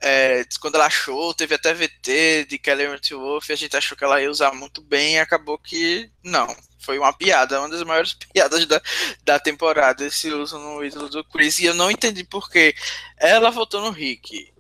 [0.03, 4.21] é, quando ela achou, teve até VT de Kelly Wolf, a gente achou que ela
[4.21, 6.55] ia usar muito bem e acabou que não.
[6.81, 8.83] Foi uma piada, uma das maiores piadas da,
[9.25, 11.61] da temporada, esse uso no ídolo do Chris.
[11.61, 12.75] E eu não entendi porque
[13.17, 14.53] ela votou no Rick,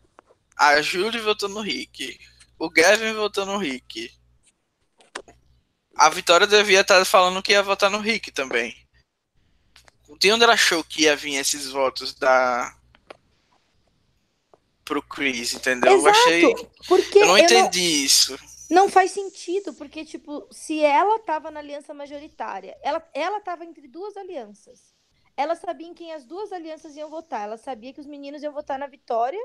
[0.56, 2.20] a Julie votou no Rick,
[2.56, 4.12] o Gavin votou no Rick.
[5.96, 8.76] A Vitória devia estar falando que ia votar no Rick também.
[10.20, 12.72] De onde ela achou que ia vir esses votos da,
[14.84, 15.94] pro Chris, entendeu?
[15.94, 16.68] Exato, eu achei.
[16.88, 18.04] Porque eu não eu entendi não...
[18.04, 18.38] isso.
[18.70, 23.86] Não faz sentido, porque, tipo, se ela tava na aliança majoritária, ela, ela tava entre
[23.86, 24.94] duas alianças.
[25.36, 27.42] Ela sabia em quem as duas alianças iam votar.
[27.42, 29.40] Ela sabia que os meninos iam votar na Vitória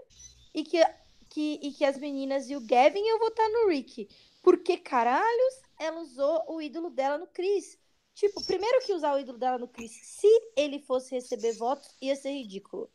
[0.54, 0.82] e que,
[1.30, 4.08] que, e que as meninas e o Gavin iam votar no Rick.
[4.42, 7.78] Por que caralhos ela usou o ídolo dela no Chris?
[8.14, 12.16] Tipo, primeiro que usar o ídolo dela no Chris, se ele fosse receber votos, ia
[12.16, 12.90] ser ridículo.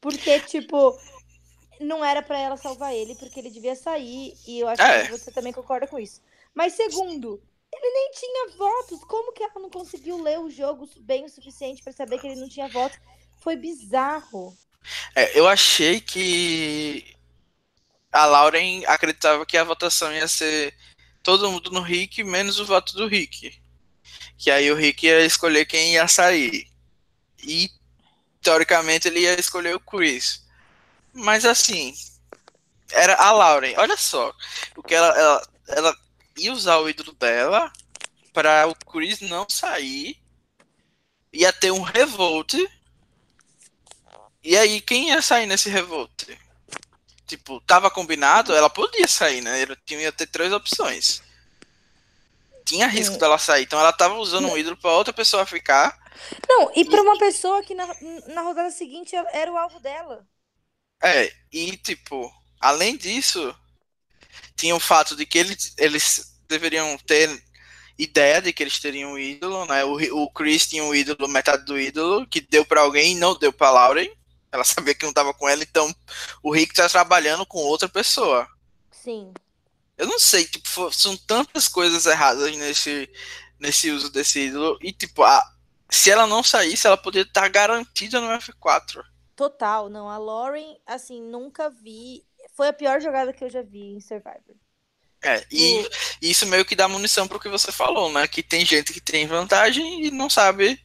[0.00, 0.96] Porque, tipo,
[1.80, 5.06] não era para ela salvar ele, porque ele devia sair, e eu acho é.
[5.06, 6.22] que você também concorda com isso.
[6.54, 9.04] Mas segundo, ele nem tinha votos.
[9.04, 12.40] Como que ela não conseguiu ler o jogo bem o suficiente para saber que ele
[12.40, 12.98] não tinha votos?
[13.40, 14.56] Foi bizarro.
[15.14, 17.16] É, eu achei que
[18.12, 20.74] a Lauren acreditava que a votação ia ser
[21.22, 23.58] todo mundo no Rick, menos o voto do Rick.
[24.36, 26.66] Que aí o Rick ia escolher quem ia sair.
[27.42, 27.70] E
[28.42, 30.44] teoricamente ele ia escolher o Chris.
[31.12, 31.94] Mas assim,
[32.92, 33.74] era a Lauren.
[33.76, 34.32] Olha só,
[34.76, 35.96] o que ela, ela, ela
[36.36, 37.72] ia usar o ídolo dela
[38.32, 40.18] para o Chris não sair.
[41.32, 42.54] Ia ter um revolt.
[44.42, 46.10] E aí, quem ia sair nesse revolt?
[47.26, 49.62] Tipo, tava combinado, ela podia sair, né?
[49.62, 51.22] Ela tinha ter três opções.
[52.64, 53.62] Tinha risco dela sair.
[53.62, 55.96] Então ela tava usando um ídolo para outra pessoa ficar.
[56.48, 57.86] Não, e para uma pessoa que na,
[58.28, 60.26] na rodada seguinte era o alvo dela.
[61.02, 63.54] É, e tipo, além disso,
[64.56, 67.42] tinha o fato de que eles, eles deveriam ter
[67.98, 69.84] ideia de que eles teriam um ídolo, né?
[69.84, 73.34] O, o Chris tinha um ídolo, metade do ídolo, que deu para alguém e não
[73.34, 74.10] deu pra Lauren.
[74.52, 75.94] Ela sabia que não tava com ela, então
[76.42, 78.48] o Rick tá trabalhando com outra pessoa.
[78.90, 79.32] Sim.
[79.96, 83.08] Eu não sei, tipo, são tantas coisas erradas nesse,
[83.58, 84.78] nesse uso desse ídolo.
[84.80, 85.42] E, tipo, a,
[85.90, 89.02] se ela não saísse, ela poderia estar garantida no F4.
[89.40, 90.06] Total, não.
[90.06, 92.22] A Lauren, assim, nunca vi.
[92.54, 94.54] Foi a pior jogada que eu já vi em Survivor.
[95.24, 95.80] É, e,
[96.20, 98.28] e isso meio que dá munição pro que você falou, né?
[98.28, 100.78] Que tem gente que tem vantagem e não sabe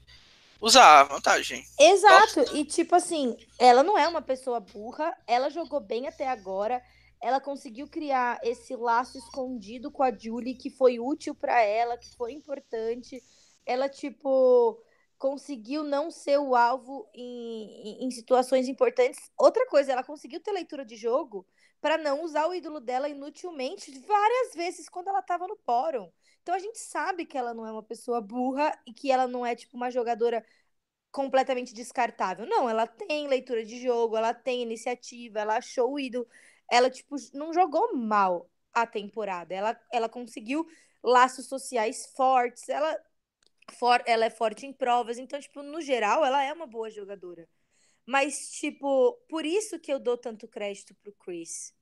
[0.61, 1.65] usar a vantagem.
[1.77, 6.81] Exato, e tipo assim, ela não é uma pessoa burra, ela jogou bem até agora,
[7.21, 12.15] ela conseguiu criar esse laço escondido com a Julie que foi útil para ela, que
[12.15, 13.21] foi importante.
[13.65, 14.81] Ela, tipo,
[15.25, 19.31] conseguiu não ser o alvo em, em, situações importantes.
[19.35, 21.47] Outra coisa, ela conseguiu ter leitura de jogo
[21.81, 26.11] para não usar o ídolo dela inutilmente várias vezes quando ela estava no fórum.
[26.43, 29.43] Então a gente sabe que ela não é uma pessoa burra e que ela não
[29.43, 30.45] é tipo uma jogadora
[31.11, 32.45] completamente descartável.
[32.45, 36.27] Não, ela tem leitura de jogo, ela tem iniciativa, ela achou o ídolo,
[36.69, 39.55] ela tipo não jogou mal a temporada.
[39.55, 40.67] Ela ela conseguiu
[41.03, 42.95] laços sociais fortes, ela
[43.73, 47.47] for, ela é forte em provas, então, tipo, no geral, ela é uma boa jogadora.
[48.05, 51.73] Mas, tipo, por isso que eu dou tanto crédito pro Chris.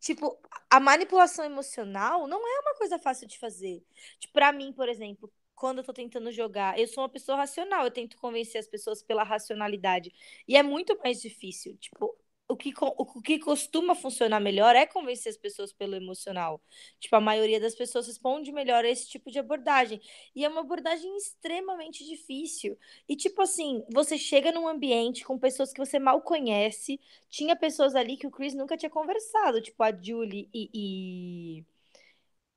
[0.00, 0.38] Tipo,
[0.70, 3.84] a manipulação emocional não é uma coisa fácil de fazer.
[4.18, 7.84] Tipo, pra mim, por exemplo, quando eu tô tentando jogar, eu sou uma pessoa racional,
[7.84, 10.12] eu tento convencer as pessoas pela racionalidade.
[10.46, 11.76] E é muito mais difícil.
[11.78, 12.16] Tipo,
[12.48, 16.60] o que, o que costuma funcionar melhor é convencer as pessoas pelo emocional.
[16.98, 20.00] Tipo, a maioria das pessoas responde melhor a esse tipo de abordagem.
[20.34, 22.78] E é uma abordagem extremamente difícil.
[23.06, 26.98] E, tipo assim, você chega num ambiente com pessoas que você mal conhece.
[27.28, 30.70] Tinha pessoas ali que o Chris nunca tinha conversado, tipo a Julie e...
[30.72, 31.64] e...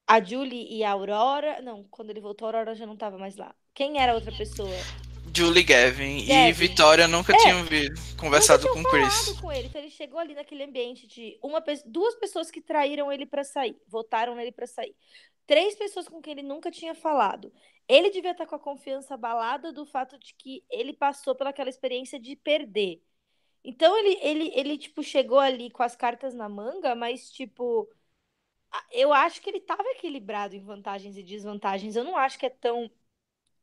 [0.07, 1.61] A Julie e a Aurora.
[1.61, 3.55] Não, quando ele voltou, a Aurora já não estava mais lá.
[3.73, 5.10] Quem era a outra pessoa?
[5.33, 6.49] Julie Gavin, Gavin.
[6.49, 7.65] e Vitória nunca é, tinham
[8.17, 9.39] conversado com o Chris.
[9.39, 9.67] Com ele.
[9.67, 13.77] Então ele chegou ali naquele ambiente de uma duas pessoas que traíram ele para sair,
[13.87, 14.95] votaram nele para sair.
[15.47, 17.51] Três pessoas com quem ele nunca tinha falado.
[17.87, 22.19] Ele devia estar com a confiança abalada do fato de que ele passou pelaquela experiência
[22.19, 23.01] de perder.
[23.63, 27.87] Então ele, ele, ele tipo chegou ali com as cartas na manga, mas tipo
[28.91, 31.95] eu acho que ele estava equilibrado em vantagens e desvantagens.
[31.95, 32.89] Eu não acho que é tão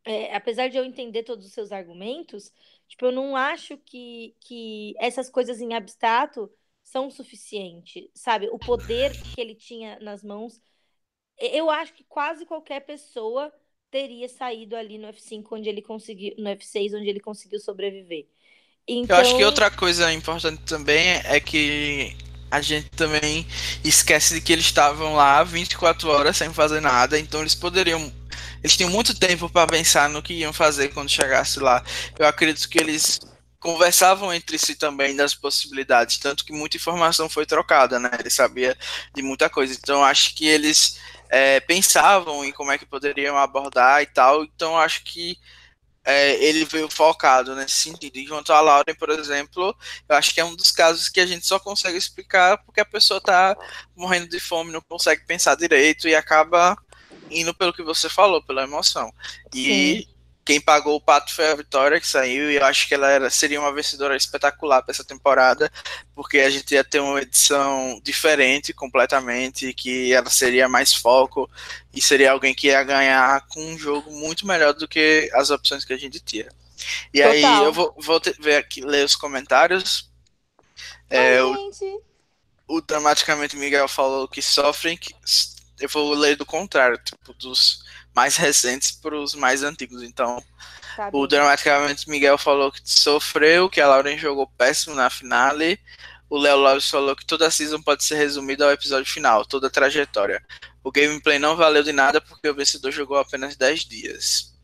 [0.05, 2.53] é, apesar de eu entender todos os seus argumentos,
[2.87, 6.51] tipo, eu não acho que, que essas coisas em abstrato
[6.83, 8.49] são suficientes, sabe?
[8.49, 10.61] O poder que ele tinha nas mãos,
[11.39, 13.53] eu acho que quase qualquer pessoa
[13.91, 18.27] teria saído ali no F5 onde ele conseguiu, no F6 onde ele conseguiu sobreviver.
[18.87, 19.17] Então...
[19.17, 22.17] Eu acho que então outra coisa importante também é que
[22.51, 23.47] a gente também
[23.85, 28.11] esquece de que eles estavam lá 24 horas sem fazer nada, então eles poderiam
[28.63, 31.83] eles tinham muito tempo para pensar no que iam fazer quando chegasse lá.
[32.19, 33.19] Eu acredito que eles
[33.61, 38.11] conversavam entre si também das possibilidades, tanto que muita informação foi trocada, né?
[38.19, 38.77] Ele sabia
[39.15, 39.75] de muita coisa.
[39.75, 40.99] Então acho que eles
[41.29, 44.45] é, pensavam em como é que poderiam abordar e tal.
[44.45, 45.37] Então acho que
[46.05, 48.17] é, ele veio focado nesse sentido.
[48.17, 49.77] Enquanto a Lauren, por exemplo,
[50.09, 52.85] eu acho que é um dos casos que a gente só consegue explicar porque a
[52.85, 53.57] pessoa está
[53.95, 56.77] morrendo de fome, não consegue pensar direito e acaba
[57.31, 59.13] indo pelo que você falou, pela emoção.
[59.55, 60.15] E Sim.
[60.45, 63.31] quem pagou o pato foi a Vitória, que saiu, e eu acho que ela era,
[63.31, 65.71] seria uma vencedora espetacular para essa temporada,
[66.15, 71.51] porque a gente ia ter uma edição diferente completamente, que ela seria mais foco,
[71.93, 75.85] e seria alguém que ia ganhar com um jogo muito melhor do que as opções
[75.85, 76.49] que a gente tinha.
[77.13, 77.33] E Total.
[77.33, 80.09] aí eu vou, vou ter, ver aqui, ler os comentários.
[81.11, 81.71] É, o,
[82.69, 85.15] o Dramaticamente Miguel falou que sofrem, que
[85.81, 90.03] eu vou ler do contrário, tipo, dos mais recentes para os mais antigos.
[90.03, 90.43] Então,
[90.97, 95.79] tá o Dramaticamente Miguel falou que sofreu, que a Lauren jogou péssimo na finale.
[96.31, 99.69] O Léo Lopes falou que toda a season pode ser resumida ao episódio final, toda
[99.69, 100.45] a trajetória.
[100.85, 104.55] O gameplay não valeu de nada porque o vencedor jogou apenas 10 dias.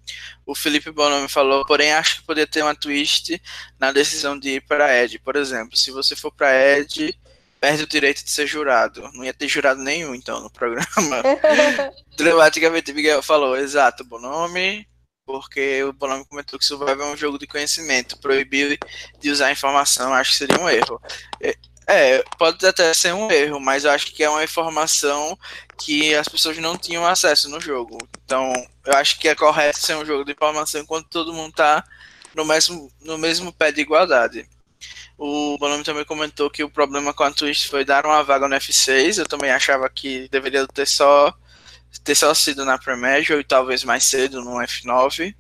[0.47, 3.41] O Felipe Bonomi falou, porém acho que poderia ter uma twist
[3.79, 5.19] na decisão de ir para Ed.
[5.21, 7.19] Por exemplo, se você for para Ed,
[7.65, 9.11] perde o direito de ser jurado.
[9.15, 11.23] Não ia ter jurado nenhum, então, no programa.
[12.15, 14.87] Dramaticamente, Miguel falou, exato, Bonomi,
[15.25, 18.19] porque o Bonomi comentou que Survival é um jogo de conhecimento.
[18.19, 18.79] Proibir
[19.19, 21.01] de usar informação, acho que seria um erro.
[21.41, 21.57] É,
[21.87, 25.39] é, pode até ser um erro, mas eu acho que é uma informação
[25.79, 27.97] que as pessoas não tinham acesso no jogo.
[28.27, 28.53] Então,
[28.85, 31.83] eu acho que é correto ser um jogo de informação enquanto todo mundo tá
[32.35, 34.47] no mesmo, no mesmo pé de igualdade.
[35.17, 38.57] O Bonami também comentou que o problema com a Twitch foi dar uma vaga no
[38.57, 39.19] F6.
[39.19, 41.33] Eu também achava que deveria ter só
[42.03, 45.35] ter só sido na Pre-Major e talvez mais cedo no F9.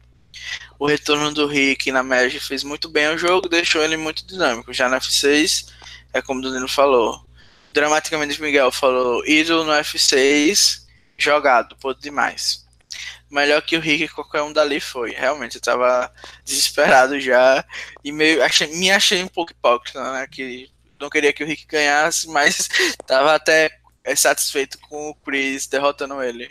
[0.79, 4.72] O retorno do Rick na Major fez muito bem o jogo, deixou ele muito dinâmico.
[4.72, 5.68] Já no F6,
[6.12, 7.25] é como o Danilo falou.
[7.72, 10.83] Dramaticamente Miguel falou, ídolo no F6,
[11.18, 12.64] jogado, pôde demais
[13.31, 15.12] melhor que o Rick qualquer um dali foi.
[15.12, 16.12] Realmente, eu tava
[16.45, 17.64] desesperado já
[18.05, 20.27] e meio achei, me achei um pouco hipócrita, né?
[20.31, 20.70] Que
[21.01, 22.68] não queria que o Rick ganhasse, mas
[23.07, 23.70] tava até
[24.16, 26.49] satisfeito com o Chris derrotando ele.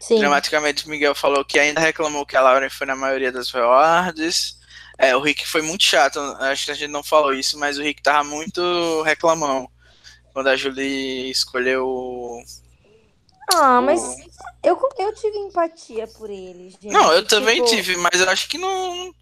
[0.00, 0.18] Sim.
[0.18, 4.56] Dramaticamente, Miguel falou que ainda reclamou que a Lauren foi na maioria das rewards.
[4.98, 7.82] É, o Rick foi muito chato, acho que a gente não falou isso, mas o
[7.82, 9.68] Rick tava muito reclamão
[10.32, 12.42] quando a Julie escolheu
[13.54, 14.02] ah, mas
[14.62, 16.88] eu, eu tive empatia por ele, gente.
[16.88, 17.68] Não, eu também tipo...
[17.68, 19.12] tive, mas eu acho que não,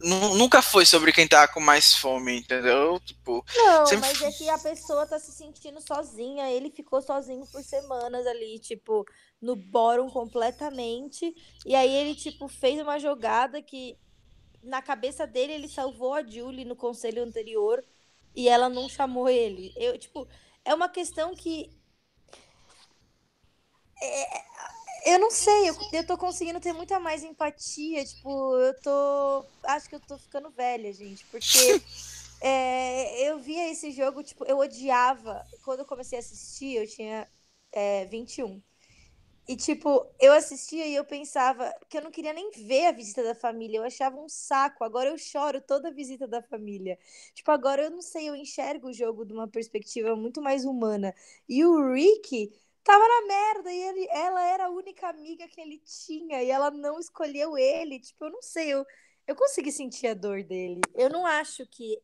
[0.00, 3.00] Nunca foi sobre quem tá com mais fome, entendeu?
[3.00, 4.08] Tipo, não, sempre...
[4.08, 6.48] mas é que a pessoa tá se sentindo sozinha.
[6.48, 9.04] Ele ficou sozinho por semanas ali, tipo,
[9.42, 11.34] no bórum completamente.
[11.66, 13.98] E aí ele, tipo, fez uma jogada que,
[14.62, 17.84] na cabeça dele, ele salvou a Julie no conselho anterior
[18.36, 19.72] e ela não chamou ele.
[19.76, 20.28] Eu, tipo,
[20.64, 21.76] é uma questão que
[24.02, 28.04] é, eu não sei, eu, eu tô conseguindo ter muita mais empatia.
[28.04, 29.44] Tipo, eu tô.
[29.64, 31.24] Acho que eu tô ficando velha, gente.
[31.26, 31.58] Porque
[32.42, 35.44] É, eu via esse jogo, tipo, eu odiava.
[35.64, 37.28] Quando eu comecei a assistir, eu tinha
[37.72, 38.62] é, 21.
[39.48, 43.22] E, tipo, eu assistia e eu pensava que eu não queria nem ver a visita
[43.24, 43.78] da família.
[43.78, 44.84] Eu achava um saco.
[44.84, 46.98] Agora eu choro toda a visita da família.
[47.34, 51.14] Tipo, agora eu não sei, eu enxergo o jogo de uma perspectiva muito mais humana.
[51.48, 52.52] E o Rick
[52.88, 56.70] tava na merda e ele, ela era a única amiga que ele tinha e ela
[56.70, 58.00] não escolheu ele.
[58.00, 58.82] Tipo, eu não sei, eu,
[59.26, 60.80] eu consegui sentir a dor dele.
[60.94, 62.00] Eu não acho que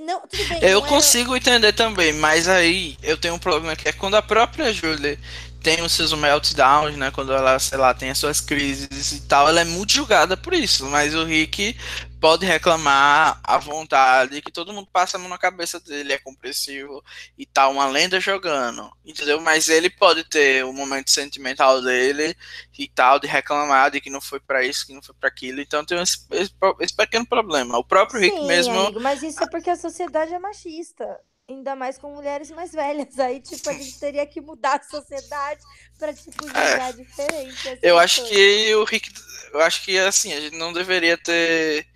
[0.00, 1.38] não, tudo bem, eu não consigo é...
[1.38, 5.18] entender também, mas aí eu tenho um problema que é quando a própria Julie
[5.66, 7.10] tem os seus meltdowns, né?
[7.10, 10.54] Quando ela, sei lá, tem as suas crises e tal, ela é muito julgada por
[10.54, 10.86] isso.
[10.86, 11.76] Mas o Rick
[12.20, 17.02] pode reclamar à vontade, que todo mundo passa a mão na cabeça dele, é compreensivo
[17.36, 19.40] e tal, uma lenda jogando, entendeu?
[19.40, 22.36] Mas ele pode ter o um momento sentimental dele
[22.78, 25.60] e tal, de reclamar de que não foi para isso, que não foi para aquilo.
[25.60, 27.76] Então tem esse, esse, esse, pequeno problema.
[27.76, 28.78] O próprio Rick Sim, mesmo.
[28.78, 31.04] Amigo, mas isso é porque a sociedade é machista
[31.48, 33.18] ainda mais com mulheres mais velhas.
[33.18, 35.60] Aí, tipo, a gente teria que mudar a sociedade
[35.98, 36.92] para tipo, julgar é.
[36.92, 37.68] diferente.
[37.68, 39.12] Assim, eu acho que o Rick.
[39.52, 41.86] Eu acho que assim, a gente não deveria ter.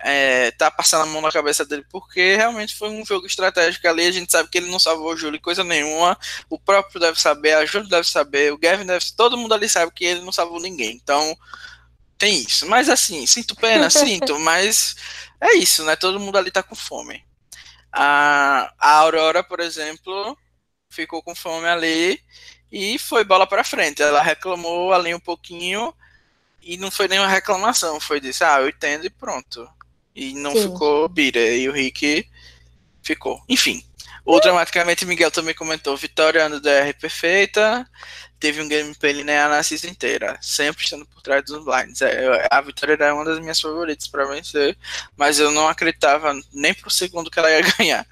[0.00, 4.06] É, tá passando a mão na cabeça dele, porque realmente foi um jogo estratégico ali.
[4.06, 6.16] A gente sabe que ele não salvou o Júlio coisa nenhuma.
[6.48, 9.90] O próprio deve saber, a Júlio deve saber, o Gavin deve Todo mundo ali sabe
[9.92, 10.94] que ele não salvou ninguém.
[10.94, 11.36] Então,
[12.16, 12.64] tem isso.
[12.68, 14.94] Mas assim, sinto pena, sinto, mas
[15.40, 15.96] é isso, né?
[15.96, 17.27] Todo mundo ali tá com fome.
[17.92, 20.36] A, a Aurora, por exemplo,
[20.88, 22.20] ficou com fome ali
[22.70, 24.02] e foi bola para frente.
[24.02, 25.92] Ela reclamou ali um pouquinho
[26.62, 29.66] e não foi nenhuma reclamação, foi disso, ah, eu entendo e pronto.
[30.14, 30.72] E não Sim.
[30.72, 31.40] ficou bira.
[31.40, 32.28] E o Rick
[33.02, 33.42] ficou.
[33.48, 33.84] Enfim.
[34.24, 37.88] O dramaticamente Miguel também comentou: Vitória ano DR perfeita
[38.38, 42.00] teve um gameplay linear na season inteira, sempre estando por trás dos blinds.
[42.02, 44.76] É, a Vitória era uma das minhas favoritas para vencer,
[45.16, 48.06] mas eu não acreditava nem pro segundo que ela ia ganhar.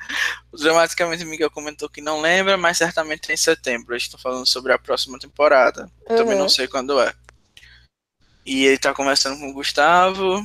[0.52, 3.94] Dramaticamente, Miguel comentou que não lembra, mas certamente em setembro.
[3.94, 5.90] Estou falando sobre a próxima temporada.
[6.08, 6.16] Uhum.
[6.16, 7.14] Também não sei quando é.
[8.44, 10.40] E ele tá conversando com o Gustavo.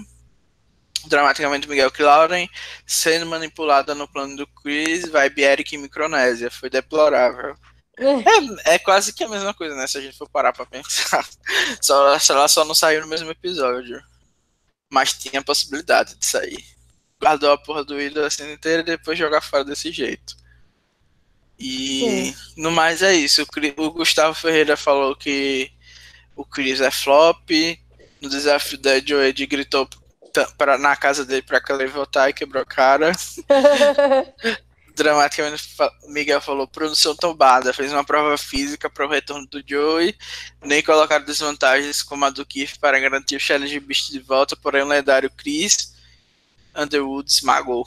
[1.07, 2.47] Dramaticamente, Miguel Clauren
[2.85, 6.51] sendo manipulada no plano do Chris, vai Eric e Micronésia.
[6.51, 7.55] Foi deplorável.
[7.97, 9.85] É, é quase que a mesma coisa, né?
[9.87, 11.27] Se a gente for parar pra pensar.
[11.81, 14.01] Só, ela só não saiu no mesmo episódio.
[14.91, 16.65] Mas tinha a possibilidade de sair.
[17.19, 20.35] Guardou a porra do ídolo assim inteira e depois jogar fora desse jeito.
[21.57, 22.35] E Sim.
[22.57, 23.43] no mais é isso.
[23.43, 25.71] O, o Gustavo Ferreira falou que
[26.35, 27.49] o Chris é flop.
[28.19, 29.87] No desafio da Joed gritou
[30.57, 33.11] pra, na casa dele pra que ele voltar e quebrou a cara.
[35.03, 35.63] dramaticamente
[36.07, 40.15] Miguel falou produção tombada, fez uma prova física para o retorno do Joey,
[40.63, 44.83] nem colocaram desvantagens como a do Keith para garantir o challenge Beast de volta, porém
[44.83, 45.93] o lendário Chris
[46.75, 47.85] Underwood esmagou.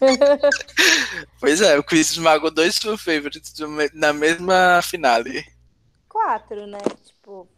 [1.38, 3.54] pois é, o Chris esmagou dois favorites
[3.92, 5.46] na mesma finale.
[6.08, 6.78] Quatro, né?
[7.06, 7.48] Tipo,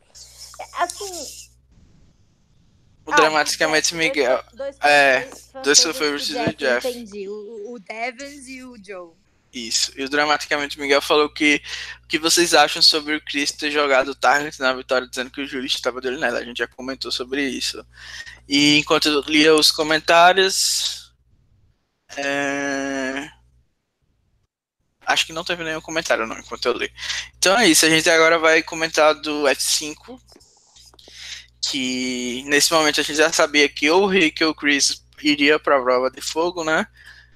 [0.79, 1.43] assim,
[3.07, 4.42] o ah, dramaticamente Miguel.
[4.55, 5.28] Dois, é,
[5.62, 6.57] dois favoritos do Jeff.
[6.57, 6.88] Jeff.
[6.88, 7.28] Entendi.
[7.28, 9.12] O, o Devens e o Joe.
[9.55, 9.92] Isso.
[9.96, 11.62] E o dramaticamente Miguel falou que
[12.02, 15.40] o que vocês acham sobre o Chris ter jogado o Target na vitória, dizendo que
[15.40, 16.40] o Júlio estava dele nela.
[16.40, 17.84] A gente já comentou sobre isso.
[18.48, 21.12] E enquanto eu lia os comentários.
[22.16, 23.30] É...
[25.07, 26.90] Acho que não teve nenhum comentário, não, enquanto eu li.
[27.38, 27.84] Então é isso.
[27.86, 30.18] A gente agora vai comentar do F5,
[31.71, 35.59] que nesse momento a gente já sabia que ou o Rick ou o Chris iria
[35.59, 36.87] para a prova de fogo, né?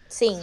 [0.09, 0.41] Sim.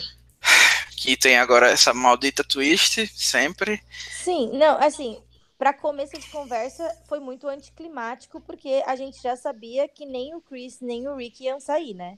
[0.97, 3.79] Que tem agora essa maldita twist, sempre.
[4.23, 5.21] Sim, não, assim,
[5.57, 10.41] para começo de conversa foi muito anticlimático, porque a gente já sabia que nem o
[10.41, 12.17] Chris nem o Rick iam sair, né?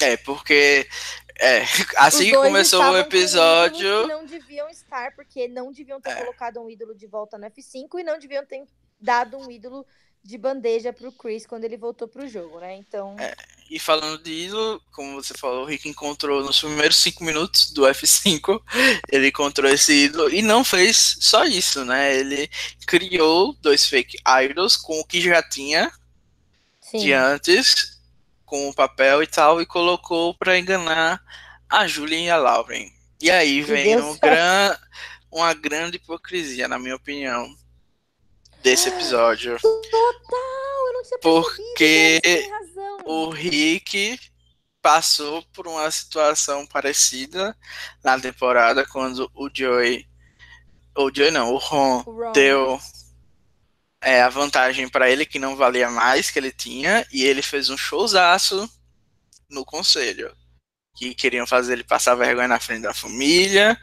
[0.00, 0.88] É, porque
[1.38, 1.62] é,
[1.98, 4.06] assim que começou o episódio.
[4.06, 6.14] Não deviam estar, porque não deviam ter é.
[6.16, 8.64] colocado um ídolo de volta no F5 e não deviam ter
[9.00, 9.86] dado um ídolo
[10.24, 12.74] de bandeja pro Chris quando ele voltou pro jogo, né?
[12.76, 13.14] Então.
[13.18, 13.36] É,
[13.70, 17.82] e falando de ídolo, como você falou, o Rick encontrou nos primeiros cinco minutos do
[17.82, 18.60] F5,
[19.12, 22.16] ele encontrou esse ídolo e não fez só isso, né?
[22.16, 22.48] Ele
[22.86, 25.92] criou dois fake idols com o que já tinha
[26.80, 26.98] Sim.
[27.00, 28.00] de antes,
[28.46, 31.22] com o papel e tal, e colocou para enganar
[31.68, 32.90] a Julia e a Lauren.
[33.20, 34.74] E aí vem um gran,
[35.30, 37.54] uma grande hipocrisia, na minha opinião
[38.64, 39.60] desse episódio.
[39.60, 42.20] Total, eu não tinha Porque
[43.04, 44.18] o Rick
[44.80, 47.54] passou por uma situação parecida
[48.02, 50.08] na temporada quando o Joey,
[50.96, 52.32] o Joey não, o Ron, o Ron.
[52.32, 52.80] deu
[54.00, 57.68] é, a vantagem para ele que não valia mais que ele tinha e ele fez
[57.68, 58.68] um showzaço
[59.50, 60.34] no conselho.
[60.96, 63.78] que queriam fazer ele passar vergonha na frente da família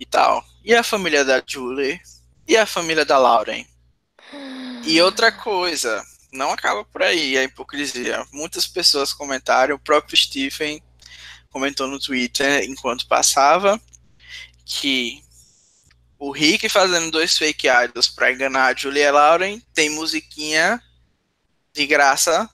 [0.00, 0.44] e tal.
[0.64, 2.00] E a família da Julie
[2.48, 3.66] e a família da Lauren.
[4.86, 8.26] E outra coisa, não acaba por aí a hipocrisia.
[8.30, 10.82] Muitas pessoas comentaram, o próprio Stephen
[11.50, 13.80] comentou no Twitter enquanto passava
[14.64, 15.22] que
[16.18, 20.82] o Rick fazendo dois fake idols para enganar a Julia Lauren tem musiquinha
[21.72, 22.48] de graça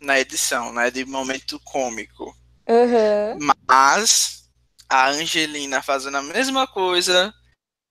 [0.00, 0.90] na edição, né?
[0.90, 2.36] De momento cômico.
[2.68, 3.38] Uhum.
[3.66, 4.48] Mas
[4.88, 7.34] a Angelina fazendo a mesma coisa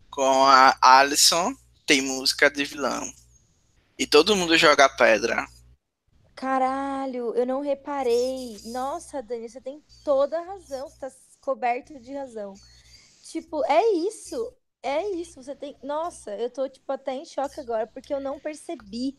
[0.09, 1.53] com a Alison
[1.85, 3.11] tem música de vilão.
[3.97, 5.47] E todo mundo joga pedra.
[6.35, 8.57] Caralho, eu não reparei.
[8.65, 10.89] Nossa, Dani, você tem toda a razão.
[10.89, 12.53] Você tá coberto de razão.
[13.21, 14.53] Tipo, é isso.
[14.81, 15.41] É isso.
[15.41, 15.77] Você tem.
[15.83, 19.17] Nossa, eu tô, tipo, até em choque agora, porque eu não percebi.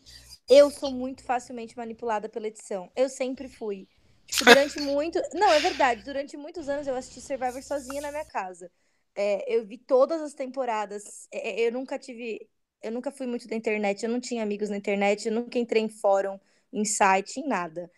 [0.49, 2.91] Eu sou muito facilmente manipulada pela edição.
[2.95, 3.87] Eu sempre fui.
[4.27, 5.19] Tipo, durante muito.
[5.33, 6.03] Não, é verdade.
[6.03, 8.71] Durante muitos anos eu assisti Survivor sozinha na minha casa.
[9.15, 11.27] É, eu vi todas as temporadas.
[11.31, 12.47] É, eu nunca tive.
[12.81, 15.81] Eu nunca fui muito da internet, eu não tinha amigos na internet, eu nunca entrei
[15.81, 16.39] em fórum,
[16.71, 17.91] em site, em nada.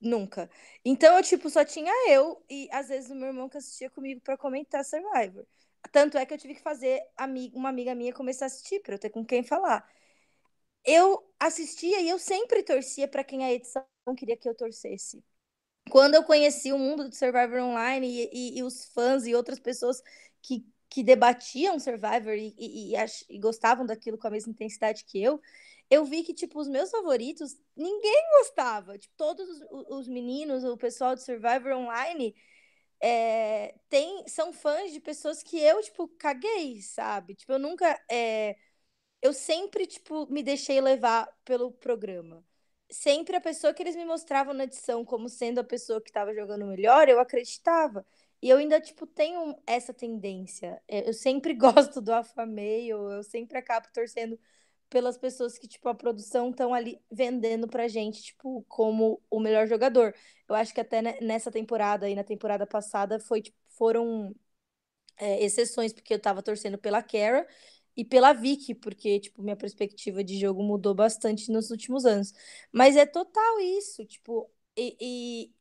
[0.00, 0.50] Nunca.
[0.84, 4.20] Então, eu, tipo, só tinha eu e às vezes o meu irmão que assistia comigo
[4.22, 5.46] para comentar Survivor.
[5.92, 7.02] Tanto é que eu tive que fazer
[7.54, 9.86] uma amiga minha começar a assistir para eu ter com quem falar.
[10.84, 13.84] Eu assistia e eu sempre torcia para quem a edição
[14.16, 15.22] queria que eu torcesse.
[15.90, 19.58] Quando eu conheci o mundo do Survivor Online e, e, e os fãs e outras
[19.58, 20.02] pessoas
[20.40, 22.94] que, que debatiam Survivor e, e,
[23.30, 25.40] e, gostavam daquilo com a mesma intensidade que eu,
[25.88, 28.98] eu vi que, tipo, os meus favoritos, ninguém gostava.
[28.98, 32.34] Tipo, todos os, os meninos, o pessoal do Survivor Online,
[33.00, 37.34] é, tem, são fãs de pessoas que eu, tipo, caguei, sabe?
[37.34, 38.00] Tipo, eu nunca...
[38.10, 38.56] É,
[39.22, 42.44] eu sempre, tipo, me deixei levar pelo programa.
[42.90, 46.34] Sempre a pessoa que eles me mostravam na edição como sendo a pessoa que estava
[46.34, 48.06] jogando melhor, eu acreditava.
[48.42, 50.80] E eu ainda, tipo, tenho essa tendência.
[50.88, 54.38] É, eu sempre gosto do Male, eu sempre acabo torcendo
[54.88, 59.66] pelas pessoas que, tipo, a produção estão ali vendendo pra gente, tipo, como o melhor
[59.68, 60.14] jogador.
[60.48, 64.34] Eu acho que até nessa temporada e na temporada passada foi, tipo, foram
[65.16, 67.46] é, exceções, porque eu tava torcendo pela Kara
[67.96, 72.32] e pela Vicky, porque, tipo, minha perspectiva de jogo mudou bastante nos últimos anos.
[72.72, 74.96] Mas é total isso, tipo, e,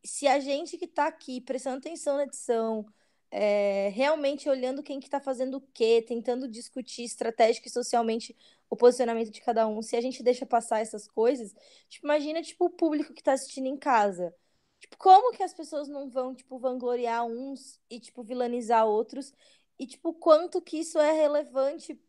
[0.04, 2.86] e se a gente que tá aqui prestando atenção na edição,
[3.32, 8.36] é, realmente olhando quem que tá fazendo o quê, tentando discutir estratégico e socialmente
[8.70, 11.54] o posicionamento de cada um, se a gente deixa passar essas coisas,
[11.90, 14.34] tipo, imagina, tipo, o público que tá assistindo em casa.
[14.80, 19.34] Tipo, como que as pessoas não vão, tipo, vangloriar uns e, tipo, vilanizar outros?
[19.78, 22.00] E, tipo, quanto que isso é relevante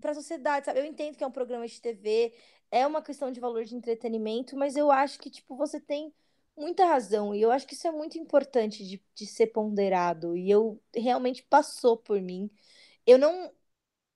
[0.00, 0.80] para a sociedade, sabe?
[0.80, 2.34] Eu entendo que é um programa de TV,
[2.70, 6.12] é uma questão de valor de entretenimento, mas eu acho que, tipo, você tem
[6.56, 7.34] muita razão.
[7.34, 10.36] E eu acho que isso é muito importante de, de ser ponderado.
[10.36, 12.50] E eu realmente passou por mim.
[13.06, 13.52] Eu não,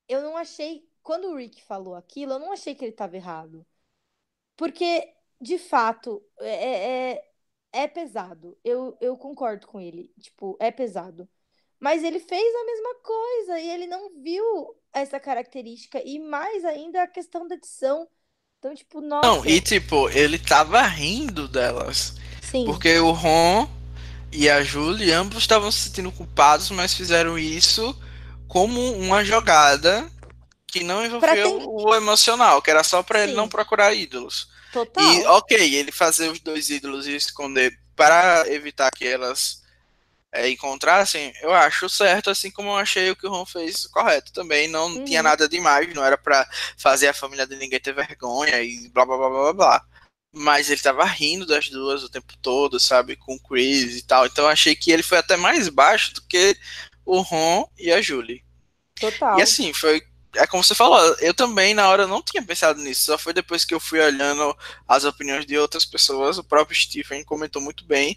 [0.08, 0.88] eu não achei.
[1.02, 3.66] Quando o Rick falou aquilo, eu não achei que ele estava errado.
[4.56, 7.30] Porque, de fato, é, é,
[7.72, 8.58] é pesado.
[8.64, 10.12] Eu, eu concordo com ele.
[10.20, 11.28] Tipo, é pesado.
[11.80, 14.44] Mas ele fez a mesma coisa e ele não viu
[14.92, 16.02] essa característica.
[16.04, 18.08] E mais ainda a questão da edição.
[18.58, 19.28] Então, tipo, nossa.
[19.28, 22.16] Não, e tipo, ele tava rindo delas.
[22.50, 22.64] Sim.
[22.64, 23.68] Porque o Ron
[24.32, 27.98] e a Julie ambos estavam se sentindo culpados, mas fizeram isso
[28.46, 30.10] como uma jogada
[30.66, 34.48] que não envolvia o emocional, que era só para ele não procurar ídolos.
[34.72, 35.02] Total.
[35.02, 39.62] E ok, ele fazer os dois ídolos e esconder para evitar que elas
[40.30, 44.32] é, encontrassem, eu acho certo, assim como eu achei o que o Ron fez correto
[44.32, 44.68] também.
[44.68, 45.04] Não uhum.
[45.04, 46.46] tinha nada demais, não era para
[46.76, 49.84] fazer a família de ninguém ter vergonha e blá blá blá blá blá
[50.32, 54.26] mas ele tava rindo das duas o tempo todo, sabe, com o Chris e tal.
[54.26, 56.56] Então eu achei que ele foi até mais baixo do que
[57.04, 58.44] o Ron e a Julie.
[59.00, 59.38] Total.
[59.38, 60.02] E assim, foi.
[60.34, 63.64] É como você falou, eu também na hora não tinha pensado nisso, só foi depois
[63.64, 64.54] que eu fui olhando
[64.86, 66.36] as opiniões de outras pessoas.
[66.36, 68.16] O próprio Stephen comentou muito bem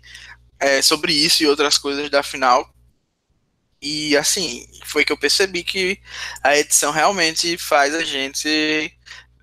[0.59, 2.70] é, sobre isso e outras coisas da final.
[3.82, 5.99] E assim, foi que eu percebi que
[6.43, 8.93] a edição realmente faz a gente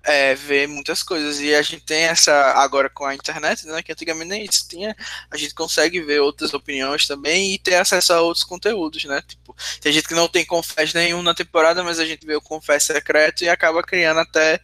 [0.09, 1.39] é, ver muitas coisas.
[1.39, 4.95] E a gente tem essa, agora com a internet, né, que antigamente nem isso tinha,
[5.29, 9.21] a gente consegue ver outras opiniões também e ter acesso a outros conteúdos, né?
[9.21, 12.41] Tipo, tem gente que não tem confess nenhum na temporada, mas a gente vê o
[12.41, 14.59] confess secreto e acaba criando até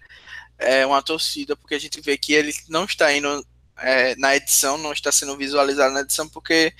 [0.57, 3.45] é, uma torcida, porque a gente vê que ele não está indo
[3.77, 6.73] é, na edição, não está sendo visualizado na edição, porque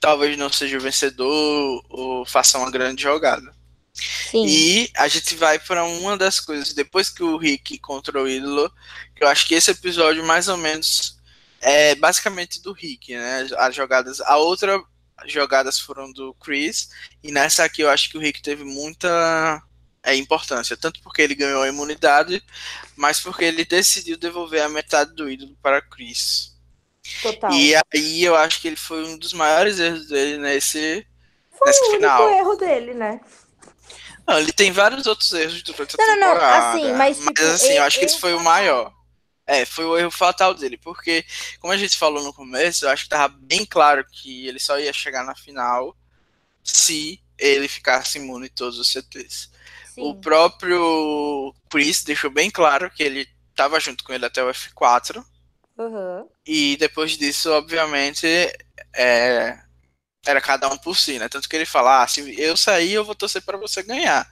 [0.00, 3.55] talvez não seja o vencedor ou faça uma grande jogada.
[4.30, 4.44] Sim.
[4.46, 8.70] E a gente vai para uma das coisas, depois que o Rick encontrou o ídolo,
[9.14, 11.18] que eu acho que esse episódio mais ou menos
[11.60, 13.48] é basicamente do Rick, né?
[13.56, 14.20] As jogadas.
[14.20, 14.82] A outra
[15.24, 16.90] jogadas foram do Chris,
[17.22, 19.62] e nessa aqui eu acho que o Rick teve muita
[20.02, 22.44] é, importância, tanto porque ele ganhou a imunidade,
[22.94, 26.54] mas porque ele decidiu devolver a metade do ídolo para Chris.
[27.22, 27.50] Total.
[27.52, 31.06] E aí eu acho que ele foi um dos maiores erros dele nesse,
[31.50, 32.22] foi nesse final.
[32.22, 33.20] Foi o erro dele, né?
[34.26, 36.76] Não, ele tem vários outros erros durante a não, temporada.
[36.76, 38.92] Não, não, assim, mas, tipo, mas assim, eu acho que esse foi o maior.
[39.46, 41.24] É, foi o erro fatal dele, porque,
[41.60, 44.76] como a gente falou no começo, eu acho que tava bem claro que ele só
[44.78, 45.96] ia chegar na final
[46.64, 49.48] se ele ficasse imune em todos os CTs.
[49.94, 50.02] Sim.
[50.02, 55.24] O próprio Chris deixou bem claro que ele tava junto com ele até o F4.
[55.78, 56.28] Uhum.
[56.44, 58.26] E depois disso, obviamente,
[58.92, 59.58] é,
[60.26, 61.28] era cada um por si, né?
[61.28, 64.28] Tanto que ele fala, ah, se eu sair, eu vou torcer para você ganhar.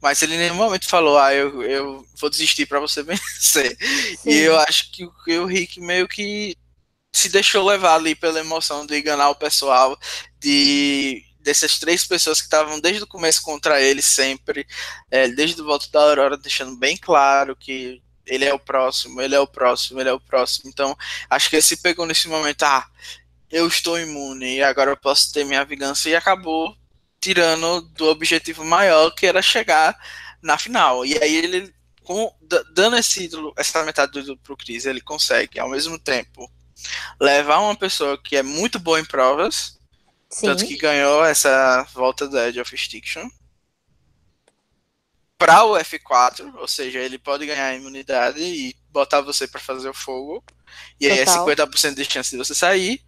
[0.00, 3.76] Mas ele em nenhum momento falou, ah, eu, eu vou desistir para você vencer.
[3.78, 4.30] Sim.
[4.30, 6.54] E eu acho que, que o Rick meio que
[7.12, 9.98] se deixou levar ali pela emoção de enganar o pessoal,
[10.38, 14.66] de dessas três pessoas que estavam desde o começo contra ele sempre,
[15.10, 19.34] é, desde o voto da Aurora, deixando bem claro que ele é o próximo, ele
[19.34, 20.68] é o próximo, ele é o próximo.
[20.68, 20.94] Então,
[21.30, 22.86] acho que ele se pegou nesse momento, ah,
[23.50, 26.76] eu estou imune e agora eu posso ter minha vingança e acabou
[27.20, 29.98] tirando do objetivo maior que era chegar
[30.42, 31.04] na final.
[31.04, 31.74] E aí ele
[32.08, 32.34] com,
[32.72, 36.50] dando esse ídolo, essa metade do ídolo pro Chris, ele consegue ao mesmo tempo
[37.20, 39.78] levar uma pessoa que é muito boa em provas,
[40.30, 40.46] Sim.
[40.46, 43.28] tanto que ganhou essa volta da Edge of Extinction
[45.36, 49.90] para o F4, ou seja, ele pode ganhar a imunidade e botar você para fazer
[49.90, 50.42] o fogo.
[51.00, 51.50] E aí é Total.
[51.50, 53.02] é 50% de chance de você sair.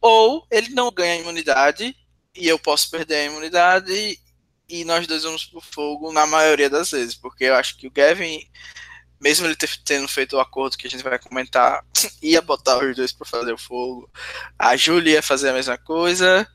[0.00, 1.96] Ou ele não ganha a imunidade
[2.34, 4.18] e eu posso perder a imunidade
[4.68, 7.14] e nós dois vamos pro fogo na maioria das vezes.
[7.14, 8.40] Porque eu acho que o Gavin,
[9.20, 11.84] mesmo ele tendo feito o acordo que a gente vai comentar,
[12.22, 14.10] ia botar os dois para fazer o fogo.
[14.58, 16.46] A Julia ia fazer a mesma coisa.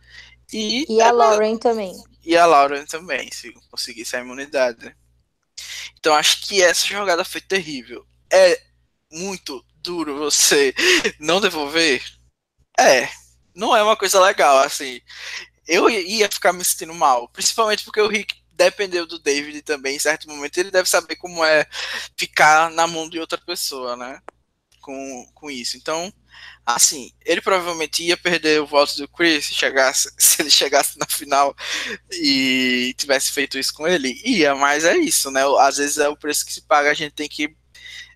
[0.51, 1.93] E, e a Lauren também.
[2.23, 4.95] E a Lauren também, se conseguisse a imunidade.
[5.99, 8.05] Então acho que essa jogada foi terrível.
[8.31, 8.61] É
[9.11, 10.73] muito duro você
[11.19, 12.03] não devolver.
[12.79, 13.07] É,
[13.55, 15.01] não é uma coisa legal, assim.
[15.67, 19.99] Eu ia ficar me sentindo mal, principalmente porque o Rick dependeu do David também, em
[19.99, 21.65] certo momento ele deve saber como é
[22.17, 24.21] ficar na mão de outra pessoa, né?
[24.81, 25.77] Com, com isso.
[25.77, 26.13] Então,
[26.65, 31.05] assim, ele provavelmente ia perder o voto do Chris se, chegasse, se ele chegasse na
[31.07, 31.55] final
[32.11, 34.21] e tivesse feito isso com ele.
[34.25, 35.41] Ia, mas é isso, né?
[35.59, 37.55] Às vezes é o preço que se paga, a gente tem que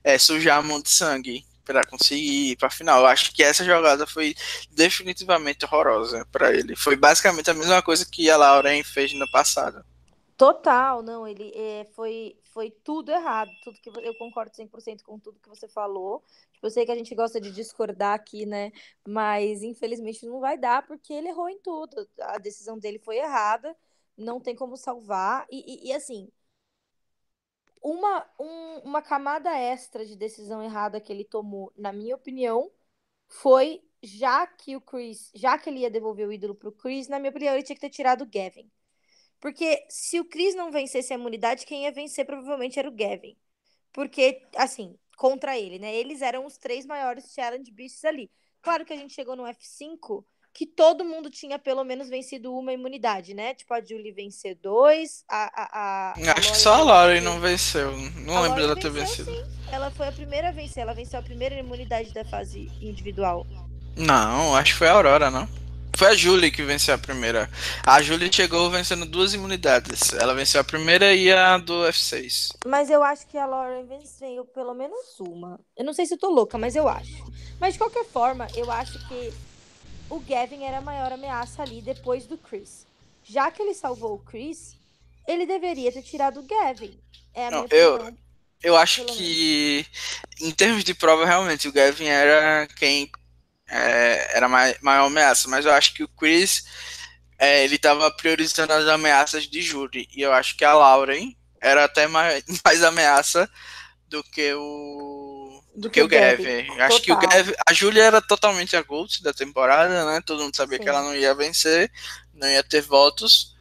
[0.03, 3.01] é, sujar a mão de sangue para conseguir ir para final.
[3.01, 4.33] Eu acho que essa jogada foi
[4.71, 6.75] definitivamente horrorosa para ele.
[6.75, 9.85] Foi basicamente a mesma coisa que a Lauren fez no passado.
[10.37, 15.39] Total, não, ele é, foi, foi tudo errado, tudo que eu concordo 100% com tudo
[15.39, 16.23] que você falou.
[16.53, 18.71] Tipo, eu sei que a gente gosta de discordar aqui, né?
[19.05, 22.07] Mas infelizmente não vai dar porque ele errou em tudo.
[22.21, 23.75] A decisão dele foi errada,
[24.15, 25.45] não tem como salvar.
[25.51, 26.29] E, e, e assim,
[27.91, 32.71] uma, um, uma camada extra de decisão errada que ele tomou, na minha opinião,
[33.27, 37.19] foi já que o Chris, já que ele ia devolver o ídolo pro Chris, na
[37.19, 38.69] minha opinião, ele tinha que ter tirado o Gavin.
[39.39, 43.37] Porque se o Chris não vencesse a imunidade, quem ia vencer provavelmente era o Gavin.
[43.93, 45.95] Porque, assim, contra ele, né?
[45.95, 48.29] Eles eram os três maiores challenge beasts ali.
[48.61, 50.25] Claro que a gente chegou no F5
[50.57, 53.53] que todo mundo tinha pelo menos vencido uma imunidade, né?
[53.53, 55.51] Tipo, a Julie vencer dois, a.
[55.53, 57.95] a, a Acho que só a Lauren não venceu.
[58.25, 59.31] Não a lembro dela ter vencido.
[59.31, 59.45] Sim.
[59.71, 63.45] Ela foi a primeira a vencer, ela venceu a primeira imunidade da fase individual.
[63.95, 65.47] Não, acho que foi a Aurora, não.
[65.95, 67.47] Foi a Julie que venceu a primeira.
[67.85, 70.11] A Julie chegou vencendo duas imunidades.
[70.13, 72.55] Ela venceu a primeira e a do F6.
[72.65, 75.59] Mas eu acho que a Lauren venceu pelo menos uma.
[75.75, 77.23] Eu não sei se eu tô louca, mas eu acho.
[77.59, 79.31] Mas de qualquer forma, eu acho que
[80.09, 82.85] o Gavin era a maior ameaça ali depois do Chris.
[83.23, 84.75] Já que ele salvou o Chris,
[85.27, 86.97] ele deveria ter tirado o Gavin.
[87.33, 88.17] É a não, minha eu, opinião.
[88.63, 89.85] Eu acho que,
[90.41, 93.11] em termos de prova, realmente, o Gavin era quem
[93.69, 96.65] é, era mais, maior ameaça, mas eu acho que o Chris
[97.37, 101.83] é, ele estava priorizando as ameaças de júri, e eu acho que a Lauren era
[101.83, 103.49] até mais, mais ameaça
[104.07, 105.16] do que o
[105.77, 106.67] do que, que o Gavin.
[106.81, 110.21] Acho que o Gavin, a Julia era totalmente a Gold da temporada, né?
[110.21, 110.83] Todo mundo sabia Sim.
[110.83, 111.91] que ela não ia vencer,
[112.33, 113.55] não ia ter votos,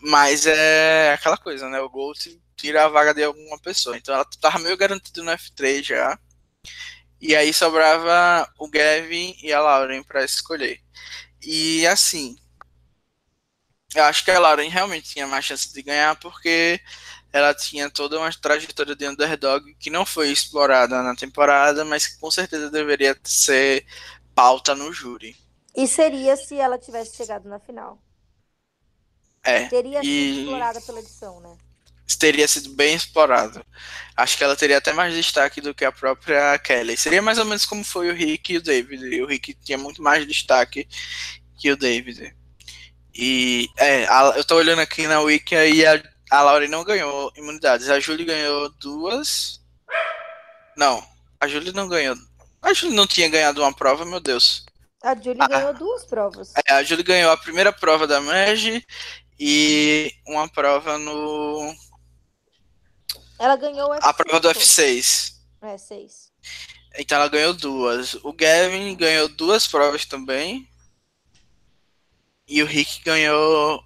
[0.00, 1.80] mas é aquela coisa, né?
[1.80, 5.84] O Gold tira a vaga de alguma pessoa, então ela tava meio garantida no F3
[5.84, 6.18] já.
[7.20, 10.80] E aí sobrava o Gavin e a Lauren para escolher.
[11.40, 12.36] E assim,
[13.94, 16.80] eu acho que a Lauren realmente tinha mais chance de ganhar porque
[17.32, 22.18] ela tinha toda uma trajetória de underdog que não foi explorada na temporada, mas que
[22.20, 23.86] com certeza deveria ser
[24.34, 25.36] pauta no júri.
[25.74, 28.02] E seria se ela tivesse chegado na final.
[29.44, 29.72] É.
[29.72, 31.58] Teria sido E explorada pela edição, né?
[32.18, 33.64] teria sido bem explorado.
[34.16, 36.96] Acho que ela teria até mais destaque do que a própria Kelly.
[36.96, 39.04] Seria mais ou menos como foi o Rick e o David.
[39.06, 40.86] E o Rick tinha muito mais destaque
[41.58, 42.34] que o David.
[43.14, 46.02] E é, a- eu tô olhando aqui na Wiki e a,
[46.32, 47.90] a Lauren não ganhou imunidades.
[47.90, 49.60] A Julie ganhou duas.
[50.74, 51.06] Não,
[51.38, 52.16] a Julie não ganhou.
[52.62, 54.64] A Julie não tinha ganhado uma prova, meu Deus.
[55.02, 55.46] A Julie Ah.
[55.48, 56.52] ganhou duas provas.
[56.66, 58.82] É, a Julie ganhou a primeira prova da Merge
[59.38, 61.74] e uma prova no.
[63.38, 64.54] Ela ganhou A prova do F5.
[64.56, 65.32] F6.
[65.60, 66.32] É, seis.
[66.96, 68.14] Então ela ganhou duas.
[68.22, 70.66] O Gavin ganhou duas provas também.
[72.48, 73.84] E o Rick ganhou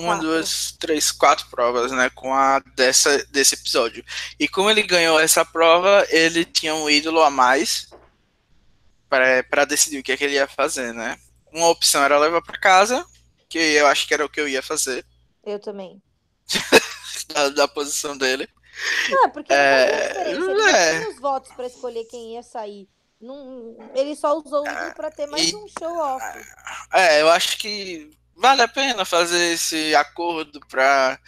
[0.00, 0.28] uma, Quatro.
[0.28, 2.10] duas, três, quatro provas, né?
[2.10, 4.04] Com a dessa, desse episódio.
[4.38, 7.88] E como ele ganhou essa prova, ele tinha um ídolo a mais
[9.08, 11.18] para decidir o que, é que ele ia fazer, né?
[11.52, 13.04] Uma opção era levar para casa,
[13.48, 15.04] que eu acho que era o que eu ia fazer,
[15.44, 16.00] Eu também.
[17.34, 18.48] da, da posição dele.
[19.24, 20.70] Ah, porque É, não fazia diferença.
[20.70, 20.92] Ele é.
[20.92, 22.88] não tinha os votos pra escolher quem ia sair.
[23.20, 26.24] Não, ele só usou isso pra ter mais e- um show off.
[26.92, 28.10] É, eu acho que
[28.40, 31.18] vale a pena fazer esse acordo pra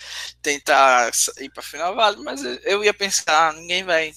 [0.40, 4.12] tentar ir pra final, vale, mas eu ia pensar, ninguém vai.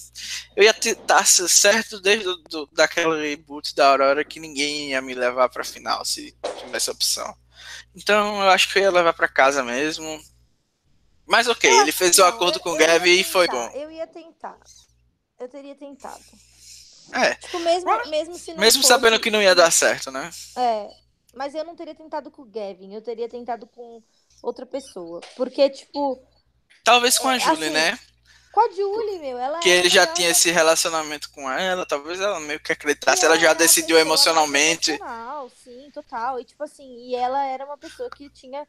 [0.56, 5.50] Eu ia estar certo desde do, daquela reboot da Aurora que ninguém ia me levar
[5.50, 7.36] pra final se tivesse opção.
[7.96, 10.22] Então eu acho que eu ia levar pra casa mesmo.
[11.28, 13.70] Mas ok, Eu ele fez o não, acordo eu- com o Gavi e foi bom.
[13.74, 14.58] Eu ia tentar.
[15.40, 16.24] Eu teria tentado.
[17.14, 20.30] É, Tipo, mesmo, mesmo se não mesmo fosse- sabendo que não ia dar certo, né?
[20.58, 20.88] É,
[21.36, 24.04] mas eu não teria tentado com o Gavin, eu teria tentado com
[24.42, 25.26] outra pessoa.
[25.36, 26.22] Porque, tipo,
[26.86, 28.00] Talvez com a É, Julie, assim, né?
[28.52, 32.40] com a Julie, meu, ela que ele já tinha esse relacionamento com ela, talvez ela
[32.40, 34.92] meio que acreditasse, E ela já decidiu emocionalmente.
[34.92, 36.40] emocional, sim, total.
[36.40, 38.68] E tipo assim, e ela era uma pessoa que tinha,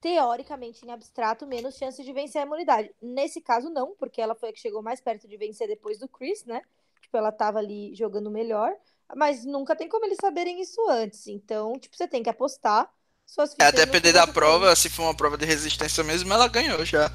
[0.00, 2.94] teoricamente, em abstrato, menos chance de vencer a imunidade.
[3.02, 6.08] Nesse caso, não, porque ela foi a que chegou mais perto de vencer depois do
[6.08, 6.62] Chris, né?
[7.02, 8.72] Tipo, ela tava ali jogando melhor.
[9.14, 11.26] Mas nunca tem como eles saberem isso antes.
[11.26, 12.90] Então, tipo, você tem que apostar
[13.24, 16.04] suas É, fichas a no que depender da prova, se for uma prova de resistência
[16.04, 17.10] mesmo, ela ganhou já.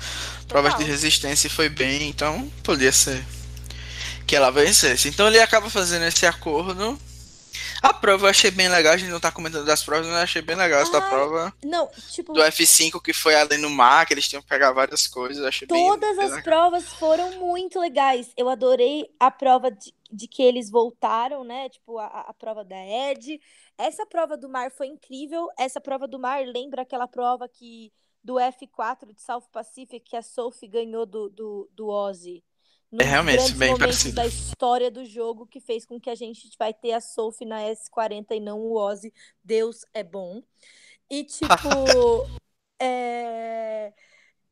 [0.47, 3.23] Provas de resistência e foi bem, então podia ser
[4.27, 5.09] que ela vencesse.
[5.09, 6.99] Então ele acaba fazendo esse acordo.
[7.81, 10.23] A prova eu achei bem legal, a gente não tá comentando das provas, mas eu
[10.23, 11.53] achei bem legal essa prova.
[11.63, 15.07] Não, tipo, do F5 que foi ali no mar, que eles tinham que pegar várias
[15.07, 16.43] coisas, achei bem, Todas bem as legal.
[16.43, 18.31] provas foram muito legais.
[18.37, 21.69] Eu adorei a prova de, de que eles voltaram, né?
[21.69, 23.39] Tipo, a, a prova da Ed.
[23.77, 25.47] Essa prova do mar foi incrível.
[25.57, 27.91] Essa prova do mar lembra aquela prova que
[28.23, 32.43] do F4 de South Pacific que a Sophie ganhou do, do, do Ozzy.
[32.91, 34.15] Num É realmente bem parecido.
[34.15, 37.61] da história do jogo que fez com que a gente vai ter a Sophie na
[37.61, 39.13] S40 e não o Ozzy.
[39.43, 40.43] Deus é bom.
[41.09, 41.47] E tipo,
[42.79, 43.93] é...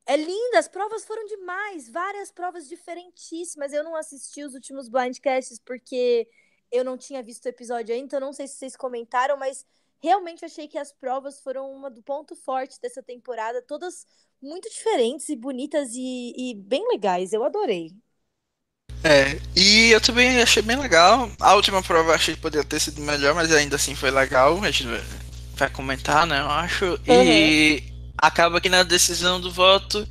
[0.09, 3.71] É linda, as provas foram demais, várias provas diferentíssimas.
[3.71, 6.27] Eu não assisti os últimos blindcasts porque
[6.71, 9.63] eu não tinha visto o episódio ainda, então não sei se vocês comentaram, mas
[10.01, 14.07] realmente achei que as provas foram uma do ponto forte dessa temporada, todas
[14.41, 17.31] muito diferentes e bonitas e, e bem legais.
[17.31, 17.91] Eu adorei.
[19.03, 21.29] É, e eu também achei bem legal.
[21.39, 24.57] A última prova eu achei que poderia ter sido melhor, mas ainda assim foi legal.
[24.63, 25.03] A gente vai-
[25.55, 26.39] vai comentar, né?
[26.41, 26.99] Eu acho.
[27.07, 27.83] E
[28.21, 30.07] acaba que na decisão do voto,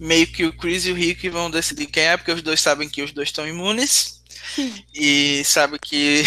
[0.00, 2.88] meio que o Chris e o Rick vão decidir quem é, porque os dois sabem
[2.88, 4.18] que os dois estão imunes.
[4.94, 6.22] E sabe que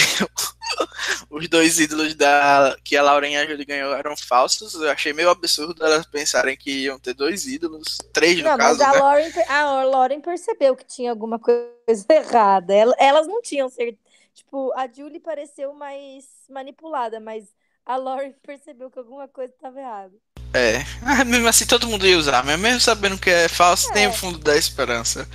[1.29, 4.73] os dois ídolos da que a Lauren e a Julie ganhou eram falsos.
[4.75, 8.79] Eu achei meio absurdo elas pensarem que iam ter dois ídolos, três no Não, caso,
[8.79, 8.99] mas a né?
[8.99, 11.67] Lauren, a Lauren percebeu que tinha alguma coisa
[12.09, 12.73] errada.
[12.73, 13.99] Ela- Elas não tinham certeza.
[14.33, 17.53] Tipo, a Julie pareceu mais manipulada, mas
[17.85, 20.15] a Lauren percebeu que alguma coisa estava errada.
[20.53, 20.83] É,
[21.25, 24.09] mesmo assim todo mundo ia usar, mas mesmo sabendo que é falso, tem É.
[24.09, 25.27] o fundo da esperança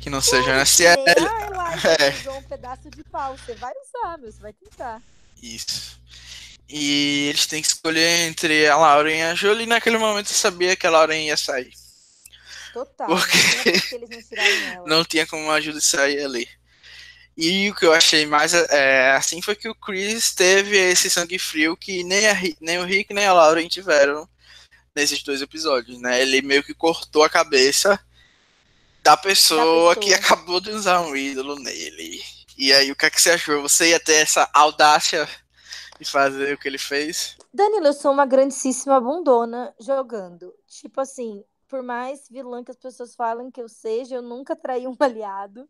[0.00, 0.64] que não seja, né?
[0.64, 2.10] Se é É.
[2.20, 3.36] usou um pedaço de pau.
[3.38, 5.00] Você vai usar, meu, você vai tentar.
[5.42, 6.02] isso.
[6.68, 10.34] E eles têm que escolher entre a Lauren e a Julie, e naquele momento eu
[10.34, 11.70] sabia que a Lauren ia sair.
[12.72, 13.06] Total.
[13.06, 13.20] Por
[14.86, 16.48] Não tinha não como a Julie sair ali.
[17.36, 21.38] E o que eu achei mais é, assim foi que o Chris teve esse sangue
[21.38, 24.28] frio que nem, a, nem o Rick nem a Lauren tiveram
[24.94, 26.20] nesses dois episódios, né?
[26.22, 27.98] Ele meio que cortou a cabeça
[29.02, 29.96] da pessoa, Da pessoa.
[29.96, 32.22] que acabou de usar um ídolo nele.
[32.56, 33.62] E aí, o que é que você achou?
[33.62, 35.28] Você ia ter essa audácia
[35.98, 37.36] de fazer o que ele fez?
[37.52, 40.54] Danilo, eu sou uma grandíssima bundona jogando.
[40.66, 44.86] Tipo assim, por mais vilã que as pessoas falam que eu seja, eu nunca traí
[44.86, 45.68] um aliado.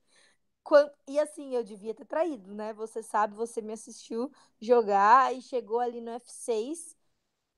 [1.07, 2.73] E assim, eu devia ter traído, né?
[2.73, 6.97] Você sabe, você me assistiu jogar e chegou ali no F6.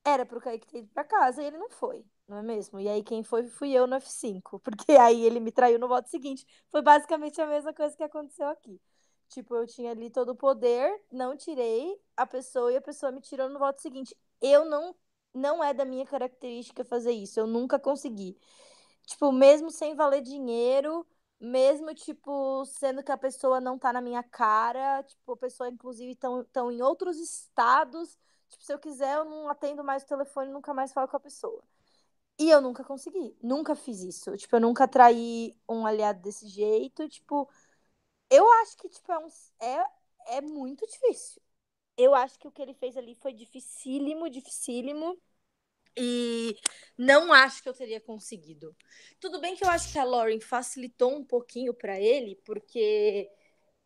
[0.06, 2.78] Era pro Kaique ter ido pra casa e ele não foi, não é mesmo?
[2.78, 6.08] E aí quem foi fui eu no F5, porque aí ele me traiu no voto
[6.08, 6.46] seguinte.
[6.70, 8.80] Foi basicamente a mesma coisa que aconteceu aqui.
[9.28, 13.20] Tipo, eu tinha ali todo o poder, não tirei a pessoa e a pessoa me
[13.20, 14.16] tirou no voto seguinte.
[14.40, 14.94] Eu não
[15.34, 18.38] não é da minha característica fazer isso, eu nunca consegui.
[19.06, 21.06] Tipo, mesmo sem valer dinheiro,
[21.40, 26.12] mesmo, tipo, sendo que a pessoa não tá na minha cara, tipo, a pessoa, inclusive,
[26.12, 28.18] estão tão em outros estados.
[28.48, 31.20] Tipo, se eu quiser, eu não atendo mais o telefone, nunca mais falo com a
[31.20, 31.62] pessoa.
[32.38, 34.36] E eu nunca consegui, nunca fiz isso.
[34.36, 37.08] Tipo, eu nunca traí um aliado desse jeito.
[37.08, 37.48] Tipo,
[38.30, 39.28] eu acho que, tipo, é, um,
[39.60, 39.86] é,
[40.38, 41.42] é muito difícil.
[41.96, 45.18] Eu acho que o que ele fez ali foi dificílimo, dificílimo.
[45.98, 46.56] E
[46.98, 48.76] não acho que eu teria conseguido.
[49.20, 53.30] Tudo bem que eu acho que a Lauren facilitou um pouquinho para ele, porque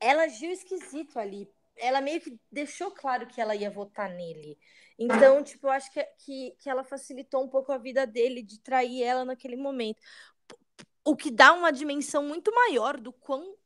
[0.00, 1.48] ela agiu esquisito ali.
[1.80, 4.58] Ela meio que deixou claro que ela ia votar nele.
[4.98, 8.60] Então, tipo, eu acho que, que, que ela facilitou um pouco a vida dele de
[8.60, 10.00] trair ela naquele momento.
[11.04, 13.56] O que dá uma dimensão muito maior do quão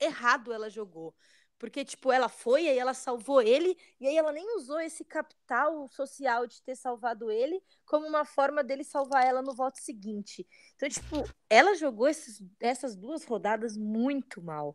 [0.00, 1.14] errado ela jogou.
[1.62, 5.88] Porque, tipo, ela foi, aí ela salvou ele, e aí ela nem usou esse capital
[5.90, 10.44] social de ter salvado ele como uma forma dele salvar ela no voto seguinte.
[10.74, 14.74] Então, tipo, ela jogou esses, essas duas rodadas muito mal.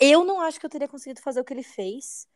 [0.00, 2.26] Eu não acho que eu teria conseguido fazer o que ele fez.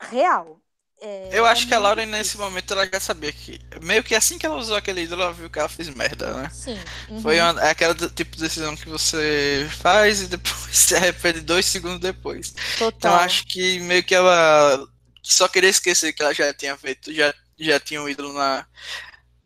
[0.00, 0.60] Real.
[1.00, 3.60] É, eu acho é que a Laura, nesse momento, ela já sabia que.
[3.82, 6.50] Meio que assim que ela usou aquele ídolo, ela viu que ela fez merda, né?
[6.52, 6.78] Sim.
[7.08, 7.22] Uhum.
[7.22, 11.66] Foi uma, é aquela tipo de decisão que você faz e depois se arrepende dois
[11.66, 12.52] segundos depois.
[12.76, 12.92] Total.
[12.96, 14.84] Então acho que meio que ela
[15.22, 18.66] só queria esquecer que ela já tinha feito, já, já tinha um ídolo na,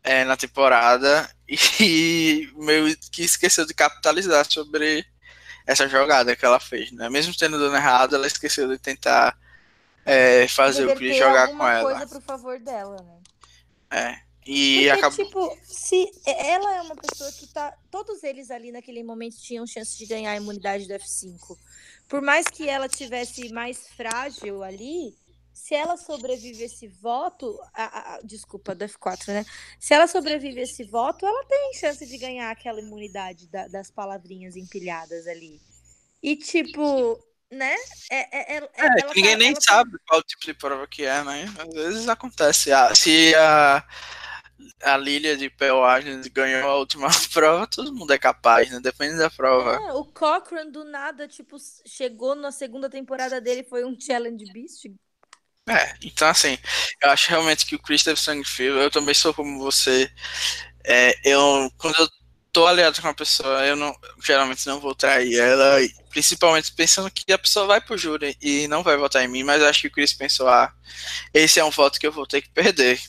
[0.03, 1.29] é, na temporada
[1.79, 5.05] e meio que esqueceu de capitalizar sobre
[5.67, 7.09] essa jogada que ela fez, né?
[7.09, 9.37] Mesmo tendo dando errado, ela esqueceu de tentar
[10.05, 11.91] é, fazer o Chris jogar com ela.
[11.91, 13.19] coisa pro favor dela, né?
[13.91, 14.33] É.
[14.45, 15.25] E Porque, acabou.
[15.25, 17.73] tipo, se ela é uma pessoa que tá.
[17.89, 21.57] Todos eles ali naquele momento tinham chance de ganhar a imunidade do F5.
[22.09, 25.15] Por mais que ela tivesse mais frágil ali,
[25.53, 27.57] se ela sobrevive esse voto.
[27.73, 29.45] A, a, desculpa, do F4, né?
[29.79, 34.57] Se ela sobrevive esse voto, ela tem chance de ganhar aquela imunidade da, das palavrinhas
[34.57, 35.61] empilhadas ali.
[36.21, 37.17] E, tipo,
[37.53, 37.75] né?
[38.11, 39.97] É, é, é, é ninguém tá, nem sabe tá...
[40.07, 41.45] qual tipo de prova que é, né?
[41.57, 42.71] Às vezes acontece.
[42.71, 43.83] Ah, se a,
[44.83, 48.79] a Lilia de Pelagem ganhou a última prova, todo mundo é capaz, né?
[48.79, 49.75] Depende da prova.
[49.75, 54.85] É, o Cochrane do nada, tipo, chegou na segunda temporada dele, foi um Challenge Beast.
[55.69, 56.57] É, então assim,
[57.01, 60.11] eu acho realmente que o Christopher Sangfield, eu também sou como você.
[60.85, 62.07] É, eu, quando eu
[62.53, 63.93] tô aliado com uma pessoa, eu não,
[64.23, 65.77] geralmente não vou trair ela,
[66.11, 69.63] principalmente pensando que a pessoa vai pro júri e não vai votar em mim, mas
[69.63, 70.71] acho que o Chris pensou, ah,
[71.33, 73.01] esse é um voto que eu vou ter que perder.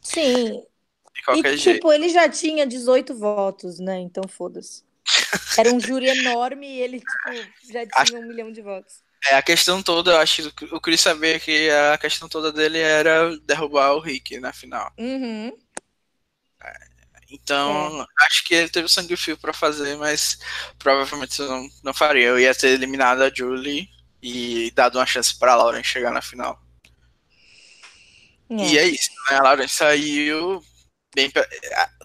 [0.00, 0.62] Sim.
[1.14, 1.76] De qualquer e, jeito.
[1.76, 3.98] tipo, ele já tinha 18 votos, né?
[3.98, 4.84] Então foda-se.
[5.58, 9.02] Era um júri enorme e ele, tipo, já tinha um milhão de votos.
[9.28, 12.78] É, a questão toda, eu acho que o Chris sabia que a questão toda dele
[12.78, 14.92] era derrubar o Rick na final.
[14.96, 15.52] Uhum.
[17.30, 18.24] Então, é.
[18.26, 20.38] acho que ele teve sangue fio para fazer, mas
[20.78, 22.26] provavelmente eu não, não faria.
[22.28, 23.88] Eu ia ter eliminado a Julie
[24.22, 26.58] e dado uma chance para a Lauren chegar na final.
[28.50, 28.54] É.
[28.54, 29.36] E é isso, né?
[29.36, 30.62] A Lauren saiu
[31.14, 31.46] bem pra...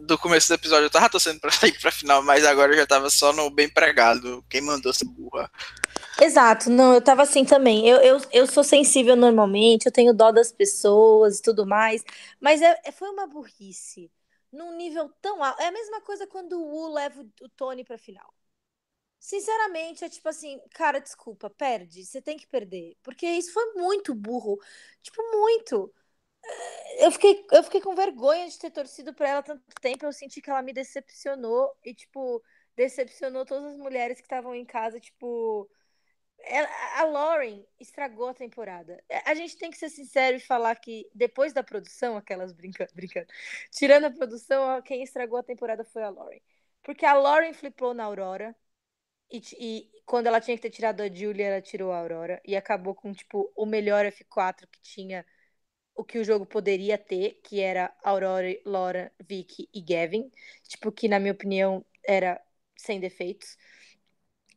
[0.01, 2.85] do começo do episódio eu tava torcendo para sair para final, mas agora eu já
[2.85, 4.43] tava só no bem pregado.
[4.49, 5.49] Quem mandou essa burra?
[6.21, 7.87] Exato, não, eu tava assim também.
[7.87, 12.03] Eu, eu, eu sou sensível normalmente, eu tenho dó das pessoas e tudo mais,
[12.41, 14.11] mas é, é foi uma burrice
[14.53, 15.61] num nível tão alto.
[15.61, 18.33] É a mesma coisa quando o Wu leva o Tony pra final.
[19.19, 22.97] Sinceramente, é tipo assim, cara, desculpa, perde, você tem que perder.
[23.03, 24.59] Porque isso foi muito burro.
[25.01, 25.93] Tipo, muito.
[26.99, 30.05] Eu fiquei, eu fiquei com vergonha de ter torcido pra ela tanto tempo.
[30.05, 32.43] Eu senti que ela me decepcionou e, tipo,
[32.75, 35.69] decepcionou todas as mulheres que estavam em casa, tipo
[36.97, 39.03] a Lauren estragou a temporada.
[39.09, 42.91] É, a gente tem que ser sincero e falar que depois da produção, aquelas brincando,
[42.93, 43.27] brincando,
[43.71, 46.39] tirando a produção, quem estragou a temporada foi a Lauren.
[46.83, 48.55] Porque a Lauren flipou na Aurora
[49.31, 52.55] e, e quando ela tinha que ter tirado a Julia, ela tirou a Aurora e
[52.55, 55.25] acabou com tipo o melhor F4 que tinha
[55.95, 60.31] o que o jogo poderia ter, que era Aurora, Laura, Vicky e Gavin,
[60.67, 62.41] tipo que na minha opinião era
[62.75, 63.57] sem defeitos.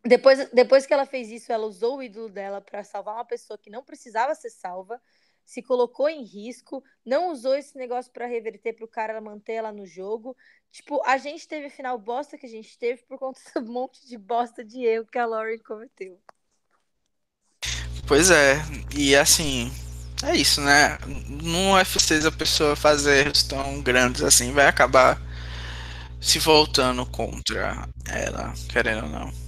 [0.07, 3.59] Depois, depois que ela fez isso, ela usou o ídolo dela para salvar uma pessoa
[3.59, 5.01] que não precisava ser salva.
[5.45, 9.73] se colocou em risco, não usou esse negócio para reverter para o cara manter ela
[9.73, 10.37] no jogo.
[10.73, 14.07] Tipo, a gente teve a final bosta que a gente teve por conta do monte
[14.09, 16.21] de bosta de erro que a Lauren cometeu.
[18.09, 18.57] Pois é,
[18.97, 19.71] e assim,
[20.25, 20.99] é isso, né?
[21.29, 25.21] No UFC a pessoa fazer erros tão grandes assim vai acabar
[26.21, 29.46] se voltando contra ela, querendo ou não.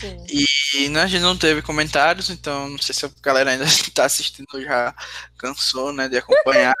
[0.00, 0.24] Sim.
[0.28, 4.04] E né, a gente não teve comentários, então não sei se a galera ainda está
[4.06, 4.94] assistindo já
[5.36, 6.74] cansou, né, de acompanhar.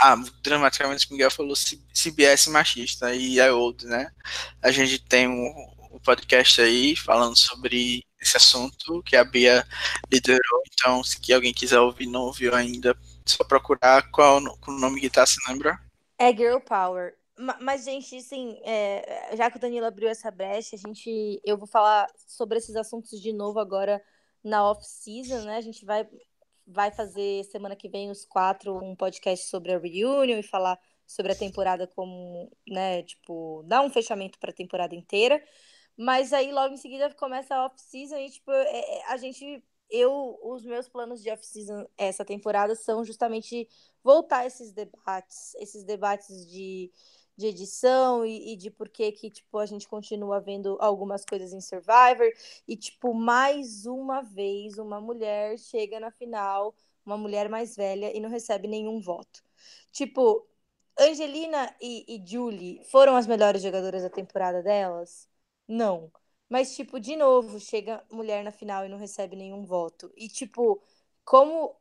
[0.00, 1.54] ah, dramaticamente o Miguel falou
[1.92, 4.10] CBS machista e é old, né?
[4.62, 9.66] A gente tem um, um podcast aí falando sobre esse assunto que a Bia
[10.10, 10.62] liderou.
[10.72, 12.96] Então, se alguém quiser ouvir, não ouviu ainda,
[13.26, 15.78] só procurar qual o nome que tá, se lembra?
[16.18, 17.14] É Girl Power.
[17.60, 21.66] Mas, gente, assim, é, já que o Danilo abriu essa brecha, a gente, eu vou
[21.66, 24.02] falar sobre esses assuntos de novo agora
[24.44, 25.56] na off-season, né?
[25.56, 26.06] A gente vai,
[26.66, 31.32] vai fazer semana que vem os quatro um podcast sobre a reunion e falar sobre
[31.32, 35.42] a temporada como, né, tipo, dar um fechamento para a temporada inteira.
[35.96, 39.62] Mas aí logo em seguida começa a off-season e, tipo, é, é, a gente.
[39.92, 43.68] Eu, os meus planos de off-season essa temporada são justamente
[44.04, 46.92] voltar esses debates, esses debates de,
[47.40, 51.52] de edição e, e, de por que que, tipo, a gente continua vendo algumas coisas
[51.52, 52.30] em Survivor
[52.68, 56.74] e, tipo, mais uma vez uma mulher chega na final,
[57.04, 59.42] uma mulher mais velha e não recebe nenhum voto.
[59.92, 60.46] Tipo,
[60.98, 65.28] Angelina e, e Julie foram as melhores jogadoras da temporada delas?
[65.66, 66.12] Não.
[66.48, 70.12] Mas, tipo, de novo, chega mulher na final e não recebe nenhum voto.
[70.16, 70.82] E, tipo,
[71.24, 71.74] como.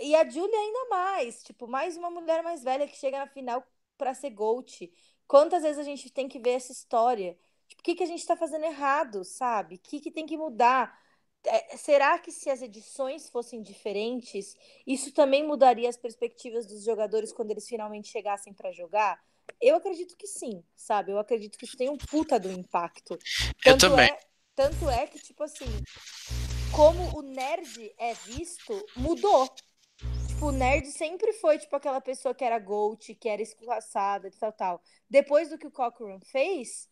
[0.00, 1.42] E a Julia ainda mais.
[1.42, 3.62] Tipo, mais uma mulher mais velha que chega na final
[3.98, 4.90] pra ser GOAT.
[5.26, 7.36] Quantas vezes a gente tem que ver essa história?
[7.66, 9.74] Tipo, o que, que a gente tá fazendo errado, sabe?
[9.74, 10.98] O que, que tem que mudar?
[11.44, 17.32] É, será que se as edições fossem diferentes, isso também mudaria as perspectivas dos jogadores
[17.32, 19.20] quando eles finalmente chegassem para jogar?
[19.60, 21.12] Eu acredito que sim, sabe?
[21.12, 23.18] Eu acredito que isso tem um puta do impacto.
[23.62, 24.10] Tanto eu também.
[24.10, 24.18] É,
[24.54, 25.66] tanto é que, tipo assim,
[26.74, 29.48] como o nerd é visto, mudou.
[30.38, 34.52] Tipo, o nerd sempre foi, tipo, aquela pessoa que era GOAT, que era escorraçada, tal,
[34.52, 34.82] tal.
[35.10, 36.88] Depois do que o Cochran fez,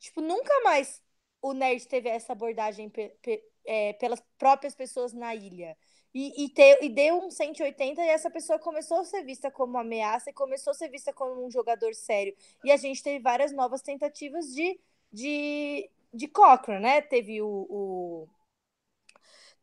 [0.00, 1.00] tipo, nunca mais
[1.40, 5.76] o nerd teve essa abordagem pe pe é, pelas próprias pessoas na ilha
[6.12, 9.78] e, e, te, e deu um 180 e essa pessoa começou a ser vista como
[9.78, 12.34] ameaça e começou a ser vista como um jogador sério.
[12.64, 14.80] E a gente teve várias novas tentativas de,
[15.12, 17.00] de, de Cochrane, né?
[17.00, 18.28] Teve o, o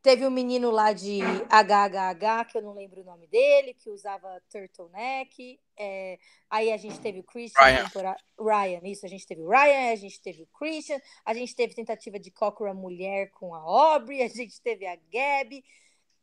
[0.02, 4.42] Teve um menino lá de HHH, que eu não lembro o nome dele, que usava
[4.50, 5.60] turtleneck.
[5.76, 7.62] É, aí a gente teve o Christian.
[7.62, 7.84] Ryan.
[7.84, 8.16] Tempora...
[8.38, 9.04] Ryan, isso.
[9.04, 10.98] A gente teve o Ryan, a gente teve o Christian.
[11.24, 14.22] A gente teve tentativa de Cochrane mulher com a Aubrey.
[14.22, 15.62] A gente teve a Gabby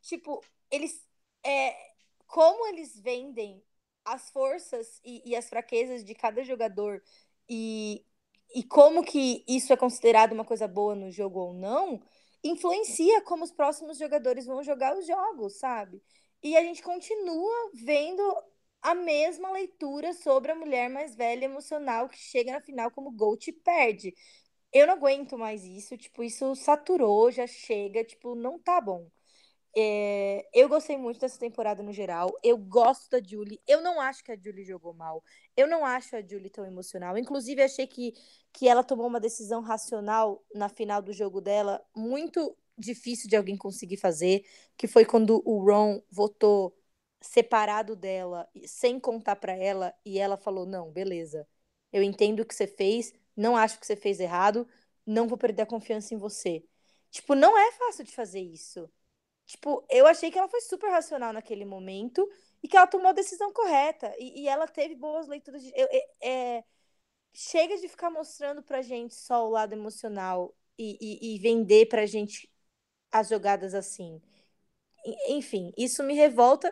[0.02, 1.06] tipo, eles.
[1.44, 1.74] É,
[2.26, 3.62] como eles vendem
[4.04, 7.02] as forças e, e, as fraquezas de cada jogador
[7.48, 8.04] e,
[8.54, 12.02] e como que isso é considerado uma coisa boa no jogo ou não,
[12.44, 16.02] influencia como os próximos jogadores vão jogar os jogos, sabe?
[16.42, 18.22] E a gente continua vendo
[18.82, 23.50] a mesma leitura sobre a mulher mais velha emocional que chega na final como Gold
[23.50, 24.14] e perde.
[24.72, 29.10] Eu não aguento mais isso, tipo, isso saturou, já chega, tipo, não tá bom.
[29.80, 32.36] É, eu gostei muito dessa temporada no geral.
[32.42, 33.60] Eu gosto da Julie.
[33.66, 35.22] Eu não acho que a Julie jogou mal.
[35.56, 37.16] Eu não acho a Julie tão emocional.
[37.16, 38.12] Inclusive, achei que,
[38.52, 43.56] que ela tomou uma decisão racional na final do jogo dela, muito difícil de alguém
[43.56, 44.44] conseguir fazer,
[44.76, 46.76] que foi quando o Ron votou
[47.20, 51.46] separado dela, sem contar para ela, e ela falou: "Não, beleza.
[51.92, 54.66] Eu entendo o que você fez, não acho que você fez errado,
[55.06, 56.64] não vou perder a confiança em você".
[57.10, 58.88] Tipo, não é fácil de fazer isso.
[59.48, 62.28] Tipo, eu achei que ela foi super racional naquele momento
[62.62, 64.14] e que ela tomou a decisão correta.
[64.18, 65.62] E, e ela teve boas leituras.
[65.62, 65.88] De, eu,
[66.22, 66.62] é,
[67.32, 72.04] chega de ficar mostrando pra gente só o lado emocional e, e, e vender pra
[72.04, 72.46] gente
[73.10, 74.20] as jogadas assim.
[75.28, 76.70] Enfim, isso me revolta.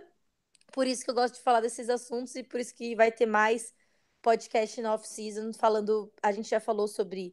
[0.70, 3.24] Por isso que eu gosto de falar desses assuntos e por isso que vai ter
[3.24, 3.72] mais
[4.20, 6.12] podcast no off-season falando.
[6.22, 7.32] A gente já falou sobre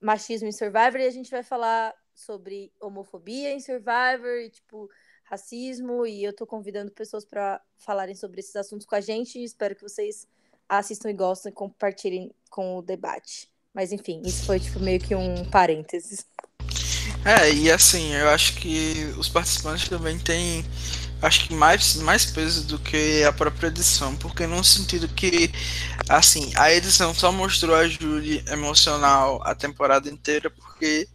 [0.00, 4.88] machismo em Survivor e a gente vai falar sobre homofobia em Survivor e, tipo,
[5.24, 6.06] racismo.
[6.06, 9.42] E eu tô convidando pessoas para falarem sobre esses assuntos com a gente.
[9.42, 10.26] Espero que vocês
[10.68, 13.50] assistam e gostem e compartilhem com o debate.
[13.72, 16.26] Mas, enfim, isso foi, tipo, meio que um parênteses.
[17.24, 20.64] É, e assim, eu acho que os participantes também têm
[21.22, 25.50] acho que mais, mais peso do que a própria edição, porque no sentido que
[26.08, 31.08] assim, a edição só mostrou a Julie emocional a temporada inteira porque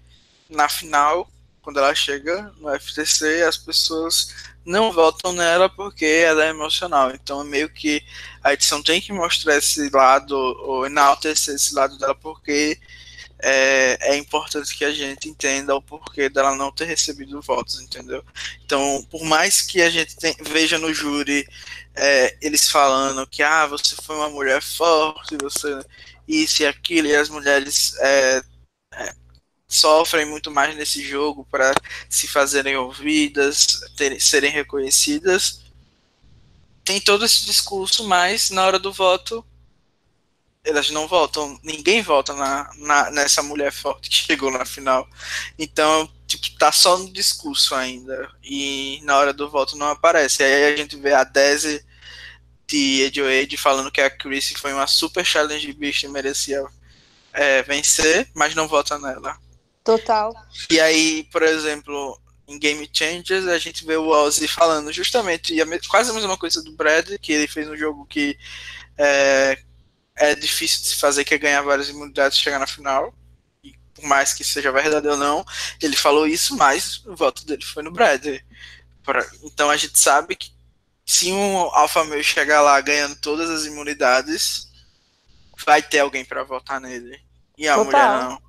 [0.50, 1.30] na final
[1.62, 4.34] quando ela chega no FTC, as pessoas
[4.66, 7.12] não votam nela porque ela é emocional.
[7.12, 8.04] Então, meio que
[8.44, 12.80] a edição tem que mostrar esse lado, ou enaltecer esse lado dela, porque
[13.42, 18.24] é, é, importante que a gente entenda o porquê dela não ter recebido votos, entendeu?
[18.66, 21.48] Então, por mais que a gente tem, veja no júri
[21.96, 25.80] é, eles falando que ah, você foi uma mulher forte, você
[26.28, 28.42] isso e aquilo, e as mulheres é,
[28.94, 29.14] é
[29.70, 31.74] sofrem muito mais nesse jogo para
[32.10, 33.82] se fazerem ouvidas,
[34.20, 35.62] serem reconhecidas.
[36.84, 39.46] Tem todo esse discurso, mas na hora do voto
[40.64, 45.08] elas não votam, ninguém vota na, na, nessa mulher forte que chegou na final.
[45.58, 48.30] Então, tipo, tá só no discurso ainda.
[48.44, 50.44] E na hora do voto não aparece.
[50.44, 51.84] Aí a gente vê a Daisy
[52.68, 56.64] de Edward falando que a Chris foi uma super challenge beast e merecia
[57.34, 59.38] é, vencer, mas não vota nela.
[59.84, 60.34] Total.
[60.70, 65.66] E aí, por exemplo, em Game Changers, a gente vê o Ozzy falando justamente a,
[65.88, 68.38] quase a mesma coisa do Brad, que ele fez um jogo que
[68.98, 69.58] é,
[70.16, 73.14] é difícil de se fazer, que é ganhar várias imunidades e chegar na final.
[73.64, 75.46] E por mais que seja verdade ou não,
[75.82, 78.26] ele falou isso, mas o voto dele foi no Brad.
[79.44, 80.52] Então a gente sabe que
[81.06, 84.68] se um Alpha Male chegar lá ganhando todas as imunidades,
[85.66, 87.20] vai ter alguém para votar nele.
[87.58, 87.86] E a Total.
[87.86, 88.49] mulher não.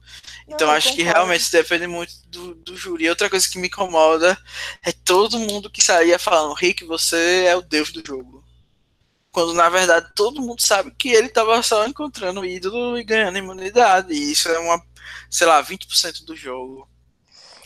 [0.51, 3.09] Então não, acho que realmente depende muito do, do júri.
[3.09, 4.37] Outra coisa que me incomoda
[4.83, 8.45] é todo mundo que saía falando, Rick, você é o deus do jogo.
[9.31, 14.13] Quando na verdade todo mundo sabe que ele estava só encontrando ídolo e ganhando imunidade.
[14.13, 14.83] E isso é uma,
[15.31, 16.89] sei lá, 20% do jogo.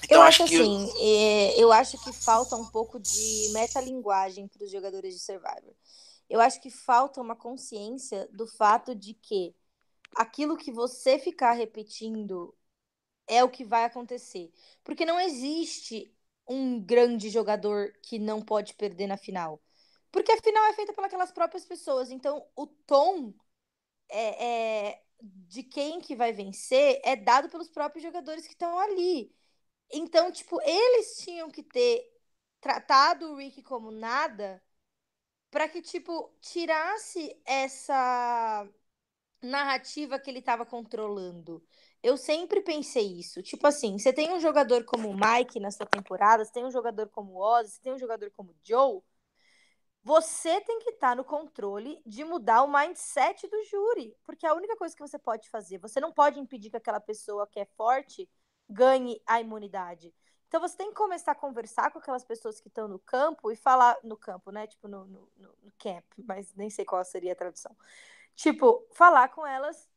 [0.04, 0.94] Então, eu acho, acho assim, eu...
[1.00, 5.72] É, eu acho que falta um pouco de metalinguagem para os jogadores de Survivor.
[6.28, 9.54] Eu acho que falta uma consciência do fato de que
[10.14, 12.54] aquilo que você ficar repetindo
[13.26, 14.52] é o que vai acontecer.
[14.82, 16.14] Porque não existe
[16.48, 19.62] um grande jogador que não pode perder na final.
[20.10, 22.10] Porque a final é feita pelas próprias pessoas.
[22.10, 23.34] Então, o tom
[24.08, 29.34] é, é, de quem que vai vencer é dado pelos próprios jogadores que estão ali.
[29.90, 32.10] Então, tipo, eles tinham que ter
[32.60, 34.62] tratado o Rick como nada
[35.50, 38.68] para que, tipo, tirasse essa
[39.42, 41.64] narrativa que ele estava controlando.
[42.04, 43.42] Eu sempre pensei isso.
[43.42, 46.70] Tipo assim, você tem um jogador como o Mike na sua temporada, você tem um
[46.70, 49.00] jogador como o Oz, você tem um jogador como o Joe.
[50.02, 54.14] Você tem que estar tá no controle de mudar o mindset do júri.
[54.22, 55.78] Porque é a única coisa que você pode fazer.
[55.78, 58.28] Você não pode impedir que aquela pessoa que é forte
[58.68, 60.14] ganhe a imunidade.
[60.46, 63.56] Então você tem que começar a conversar com aquelas pessoas que estão no campo e
[63.56, 64.66] falar no campo, né?
[64.66, 67.74] Tipo no, no, no camp, mas nem sei qual seria a tradução.
[68.36, 69.88] Tipo, falar com elas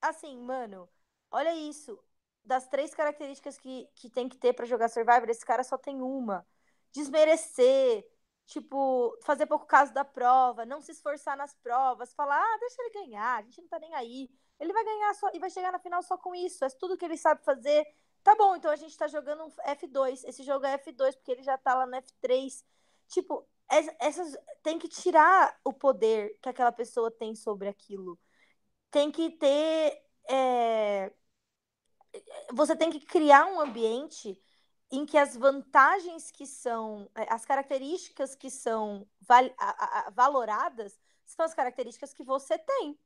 [0.00, 0.88] assim, mano,
[1.32, 1.98] olha isso.
[2.44, 6.02] Das três características que, que tem que ter para jogar Survivor, esse cara só tem
[6.02, 6.46] uma.
[6.92, 8.04] Desmerecer,
[8.46, 13.06] tipo, fazer pouco caso da prova, não se esforçar nas provas, falar, ah, deixa ele
[13.06, 14.28] ganhar, a gente não tá nem aí.
[14.58, 17.04] Ele vai ganhar só e vai chegar na final só com isso, é tudo que
[17.04, 17.86] ele sabe fazer.
[18.22, 20.24] Tá bom, então a gente tá jogando um F2.
[20.24, 22.64] Esse jogo é F2, porque ele já tá lá no F3.
[23.08, 23.46] Tipo,
[23.98, 28.18] essas tem que tirar o poder que aquela pessoa tem sobre aquilo.
[28.90, 30.02] Tem que ter.
[30.28, 31.12] É...
[32.52, 34.40] Você tem que criar um ambiente
[34.90, 39.50] em que as vantagens que são, é, as características que são val
[40.14, 42.98] valoradas são as características que você tem.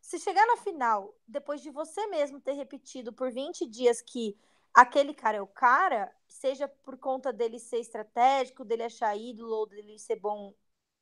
[0.00, 4.38] Se chegar na final, depois de você mesmo ter repetido por 20 dias que
[4.72, 9.66] aquele cara é o cara, seja por conta dele ser estratégico, dele achar ídolo ou
[9.66, 10.54] dele ser bom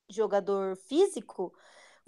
[0.08, 1.54] jogador físico,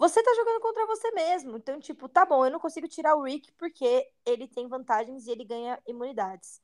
[0.09, 1.57] você tá jogando contra você mesmo.
[1.57, 5.31] Então, tipo, tá bom, eu não consigo tirar o Rick porque ele tem vantagens e
[5.31, 6.61] ele ganha imunidades.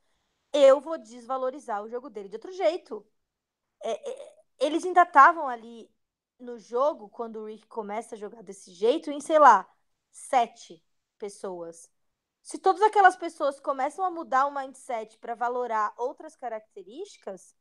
[0.52, 3.06] Eu vou desvalorizar o jogo dele de outro jeito.
[3.82, 5.90] É, é, eles ainda estavam ali
[6.38, 9.68] no jogo quando o Rick começa a jogar desse jeito em, sei lá,
[10.10, 10.84] sete
[11.18, 11.90] pessoas.
[12.42, 17.54] Se todas aquelas pessoas começam a mudar o mindset para valorar outras características,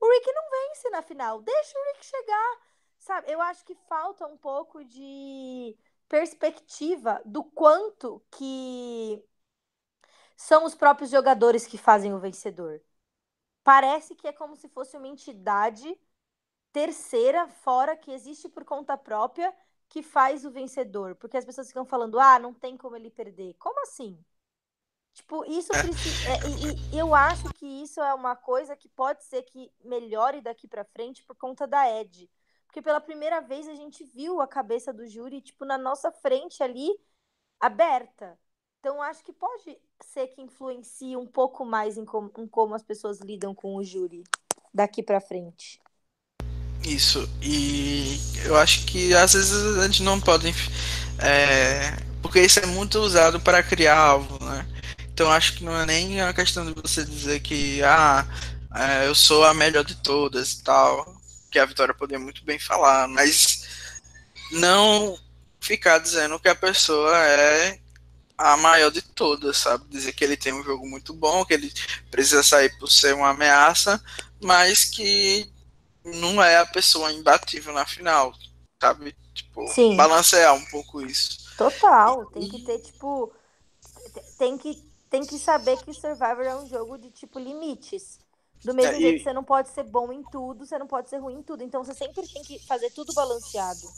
[0.00, 1.42] o Rick não vence na final.
[1.42, 2.58] Deixa o Rick chegar.
[3.00, 3.32] Sabe?
[3.32, 9.24] Eu acho que falta um pouco de perspectiva do quanto que
[10.36, 12.80] são os próprios jogadores que fazem o vencedor.
[13.64, 15.98] Parece que é como se fosse uma entidade
[16.72, 19.54] terceira fora que existe por conta própria
[19.88, 21.16] que faz o vencedor?
[21.16, 23.54] Porque as pessoas ficam falando, ah, não tem como ele perder.
[23.54, 24.22] Como assim?
[25.14, 26.28] Tipo, isso precisa.
[26.28, 30.40] É, e, e, eu acho que isso é uma coisa que pode ser que melhore
[30.40, 32.30] daqui para frente por conta da Ed.
[32.70, 36.62] Porque pela primeira vez a gente viu a cabeça do júri, tipo, na nossa frente
[36.62, 36.88] ali,
[37.58, 38.38] aberta.
[38.78, 42.82] Então acho que pode ser que influencie um pouco mais em como, em como as
[42.84, 44.22] pessoas lidam com o júri
[44.72, 45.80] daqui para frente.
[46.86, 50.54] Isso, e eu acho que às vezes a gente não pode.
[51.18, 54.64] É, porque isso é muito usado para criar alvo, né?
[55.12, 58.24] Então acho que não é nem a questão de você dizer que ah,
[58.76, 61.19] é, eu sou a melhor de todas e tal,
[61.50, 63.66] que a Vitória poderia muito bem falar, mas
[64.52, 65.18] não
[65.60, 67.78] ficar dizendo que a pessoa é
[68.38, 69.84] a maior de todas, sabe?
[69.88, 71.70] Dizer que ele tem um jogo muito bom, que ele
[72.10, 74.02] precisa sair por ser uma ameaça,
[74.40, 75.50] mas que
[76.02, 78.32] não é a pessoa imbatível na final,
[78.80, 79.14] sabe?
[79.34, 79.94] Tipo, Sim.
[79.96, 81.54] balancear um pouco isso.
[81.56, 83.30] Total, tem que ter, tipo.
[84.38, 88.18] Tem que, tem que saber que Survivor é um jogo de, tipo, limites.
[88.64, 91.08] Do mesmo é, jeito que você não pode ser bom em tudo, você não pode
[91.08, 91.62] ser ruim em tudo.
[91.62, 93.88] Então você sempre tem que fazer tudo balanceado.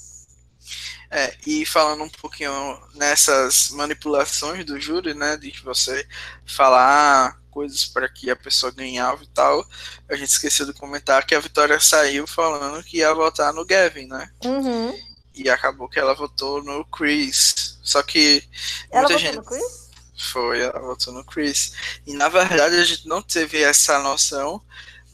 [1.10, 6.06] É, e falando um pouquinho nessas manipulações do júri, né, de você
[6.46, 9.62] falar coisas para que a pessoa ganhava e tal,
[10.08, 14.06] a gente esqueceu de comentar que a Vitória saiu falando que ia votar no Gavin,
[14.06, 14.30] né?
[14.44, 14.98] Uhum.
[15.34, 17.78] E acabou que ela votou no Chris.
[17.82, 18.42] Só que
[18.90, 19.36] ela muita gente.
[19.36, 19.81] No Chris?
[20.22, 21.72] Foi, ela votou no Chris.
[22.06, 24.62] E na verdade a gente não teve essa noção,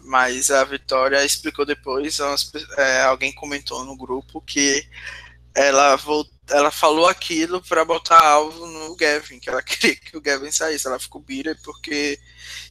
[0.01, 2.19] mas a Vitória explicou depois,
[2.77, 4.87] é, alguém comentou no grupo que
[5.55, 10.21] ela voltou, ela falou aquilo para botar alvo no Gavin, que ela queria que o
[10.21, 10.87] Gavin saísse.
[10.87, 12.19] Ela ficou bira porque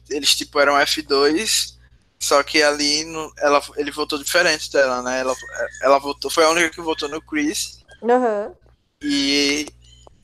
[0.08, 1.76] eles tipo eram F2,
[2.18, 5.20] só que ali no, ela, ele votou diferente dela, né?
[5.20, 5.34] Ela,
[5.82, 7.84] ela votou, foi a única que votou no Chris.
[8.02, 8.54] Uhum.
[9.00, 9.66] E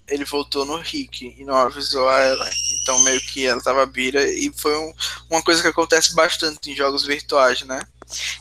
[0.08, 2.50] ele votou no Rick e não avisou a ela.
[2.82, 4.92] Então meio que ela tava bira e foi um,
[5.30, 7.80] uma coisa que acontece bastante em jogos virtuais, né?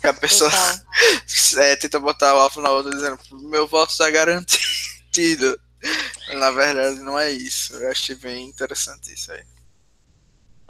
[0.04, 0.52] E a pessoa
[1.58, 5.60] é, tenta botar o alvo na outra dizendo, meu voto está garantido.
[6.36, 7.76] Na verdade, não é isso.
[7.76, 9.44] Eu achei bem interessante isso aí.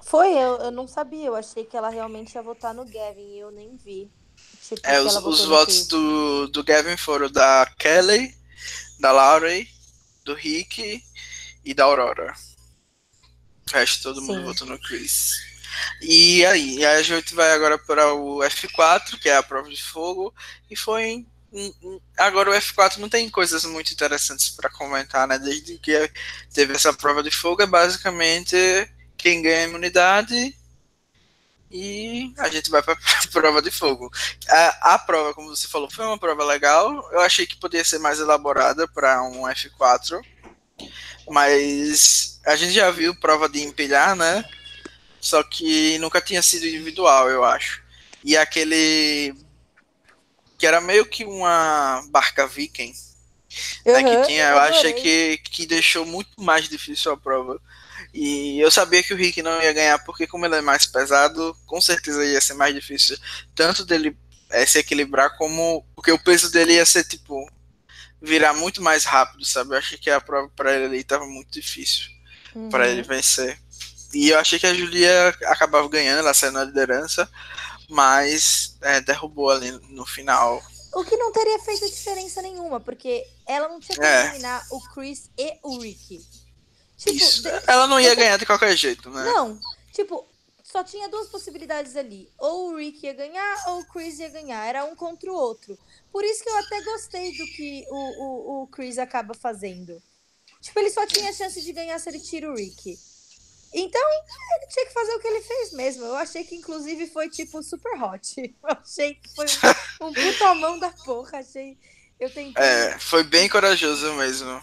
[0.01, 1.27] Foi, eu, eu não sabia.
[1.27, 4.11] Eu achei que ela realmente ia votar no Gavin e eu nem vi.
[4.67, 8.35] Tipo, é, os, os votos do, do Gavin foram da Kelly,
[8.99, 9.67] da Laurie,
[10.23, 11.03] do Rick
[11.63, 12.33] e da Aurora.
[13.69, 14.27] O resto todo Sim.
[14.27, 15.31] mundo votou no Chris.
[16.01, 20.33] E aí, a gente vai agora para o F4, que é a prova de fogo,
[20.69, 21.25] e foi
[22.17, 25.37] agora o F4 não tem coisas muito interessantes para comentar, né?
[25.37, 26.11] Desde que
[26.51, 28.55] teve essa prova de fogo, é basicamente
[29.17, 30.55] quem ganha imunidade
[31.73, 32.97] e a gente vai para a
[33.33, 34.11] prova de fogo.
[34.47, 37.09] A, a, prova, como você falou, foi uma prova legal.
[37.11, 40.21] Eu achei que poderia ser mais elaborada para um F4,
[41.27, 44.45] mas a gente já viu prova de empilhar, né?
[45.19, 47.81] Só que nunca tinha sido individual, eu acho.
[48.23, 49.33] E aquele.
[50.59, 52.93] que era meio que uma barca viking.
[53.85, 57.59] Uhum, né, que tinha, eu, eu achei que, que deixou muito mais difícil a prova.
[58.13, 61.55] E eu sabia que o Rick não ia ganhar, porque como ele é mais pesado,
[61.65, 63.17] com certeza ia ser mais difícil.
[63.55, 64.15] Tanto dele
[64.49, 65.85] é, se equilibrar, como.
[65.95, 67.49] Porque o peso dele ia ser tipo.
[68.21, 69.73] virar muito mais rápido, sabe?
[69.73, 72.13] Eu achei que a prova para ele ali estava muito difícil.
[72.55, 72.69] Uhum.
[72.69, 73.59] para ele vencer.
[74.13, 77.27] E eu achei que a Julia acabava ganhando, ela saiu na liderança,
[77.89, 80.61] mas é, derrubou ali no final.
[80.93, 84.25] O que não teria feito diferença nenhuma, porque ela não tinha que é.
[84.25, 86.21] eliminar o Chris e o Ricky.
[87.03, 87.47] Tipo, Isso.
[87.67, 89.23] Ela não ia ganhar de qualquer jeito, né?
[89.25, 89.59] Não.
[89.91, 90.25] Tipo,
[90.63, 92.29] só tinha duas possibilidades ali.
[92.37, 94.65] Ou o Rick ia ganhar, ou o Chris ia ganhar.
[94.65, 95.77] Era um contra o outro.
[96.11, 100.01] Por isso que eu até gostei do que o, o, o Chris acaba fazendo.
[100.61, 102.97] Tipo, ele só tinha chance de ganhar se ele tira o Rick.
[103.73, 104.01] Então,
[104.57, 106.05] ele tinha que fazer o que ele fez mesmo.
[106.05, 108.35] Eu achei que, inclusive, foi, tipo, super hot.
[108.63, 109.45] Eu achei que foi
[110.01, 111.39] um, puta mão da porra.
[111.39, 111.77] Achei.
[112.19, 112.63] Eu tentei.
[112.63, 114.61] É, foi bem corajoso mesmo.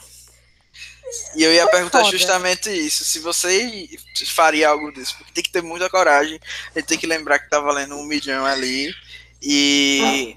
[1.36, 2.16] E eu ia foi perguntar foda.
[2.16, 3.04] justamente isso.
[3.04, 3.88] Se você
[4.26, 5.14] faria algo disso.
[5.16, 6.40] Porque tem que ter muita coragem.
[6.74, 8.94] Ele tem que lembrar que tá valendo um milhão ali.
[9.42, 10.36] E.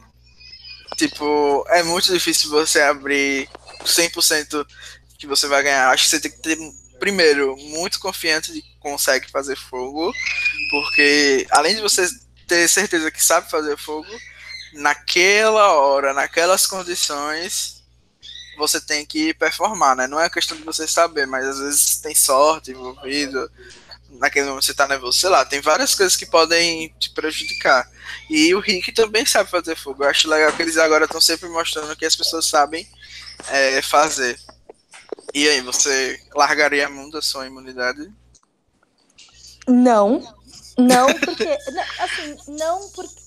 [0.98, 3.50] Tipo, é muito difícil você abrir
[3.84, 4.66] 100%
[5.18, 5.90] que você vai ganhar.
[5.90, 6.58] Acho que você tem que ter
[7.00, 10.14] primeiro, muito confiante de que consegue fazer fogo,
[10.70, 12.08] porque além de você
[12.48, 14.08] ter certeza que sabe fazer fogo,
[14.74, 17.83] naquela hora, naquelas condições,
[18.58, 20.08] você tem que performar, né?
[20.08, 23.50] Não é questão de você saber, mas às vezes tem sorte envolvido,
[24.20, 27.90] naquele momento você tá nervoso, sei lá, tem várias coisas que podem te prejudicar.
[28.30, 30.04] E o Rick também sabe fazer fogo.
[30.04, 32.88] Eu acho legal que eles agora estão sempre mostrando que as pessoas sabem
[33.48, 34.40] é, fazer.
[35.34, 38.12] E aí, você largaria a mão da sua imunidade?
[39.68, 40.22] Não.
[40.78, 41.58] Não, porque.
[42.00, 43.23] assim, não porque.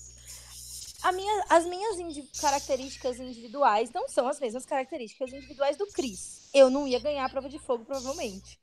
[1.11, 6.49] Minha, as minhas indi características individuais não são as mesmas características individuais do Chris.
[6.53, 8.59] Eu não ia ganhar a prova de fogo, provavelmente.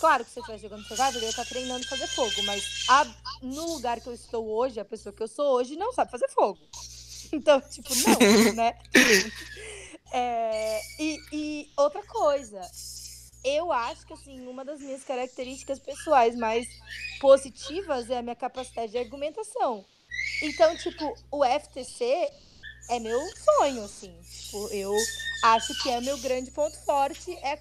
[0.00, 3.06] Claro que se eu estivesse jogando Survivor, eu ia estar treinando fazer fogo, mas a,
[3.42, 6.28] no lugar que eu estou hoje, a pessoa que eu sou hoje não sabe fazer
[6.28, 6.58] fogo.
[7.32, 8.18] Então, tipo, não,
[8.54, 8.76] né?
[10.12, 12.60] É, e, e outra coisa,
[13.44, 16.66] eu acho que assim, uma das minhas características pessoais mais
[17.20, 19.84] positivas é a minha capacidade de argumentação.
[20.42, 22.30] Então, tipo, o FTC
[22.88, 23.20] é meu
[23.58, 24.14] sonho, assim.
[24.22, 24.96] Tipo, eu
[25.44, 27.58] acho que é meu grande ponto forte é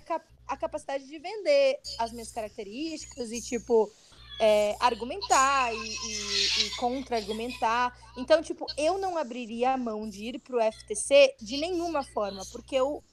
[0.47, 3.91] a capacidade de vender as minhas características e, tipo,
[4.39, 7.95] é, argumentar e, e, e contra-argumentar.
[8.18, 12.76] Então, tipo, eu não abriria a mão de ir pro FTC de nenhuma forma, porque
[12.76, 13.03] eu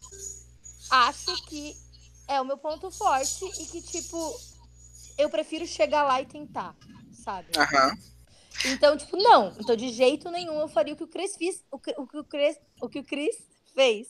[0.90, 1.76] acho que
[2.28, 4.40] é o meu ponto forte e que, tipo,
[5.18, 6.74] eu prefiro chegar lá e tentar,
[7.12, 7.48] sabe?
[7.56, 8.15] Aham.
[8.72, 9.52] Então, tipo, não.
[9.60, 12.58] Então, de jeito nenhum eu faria o que o Chris fez, o que o, Chris,
[12.80, 13.36] o, que o Chris
[13.74, 14.08] fez.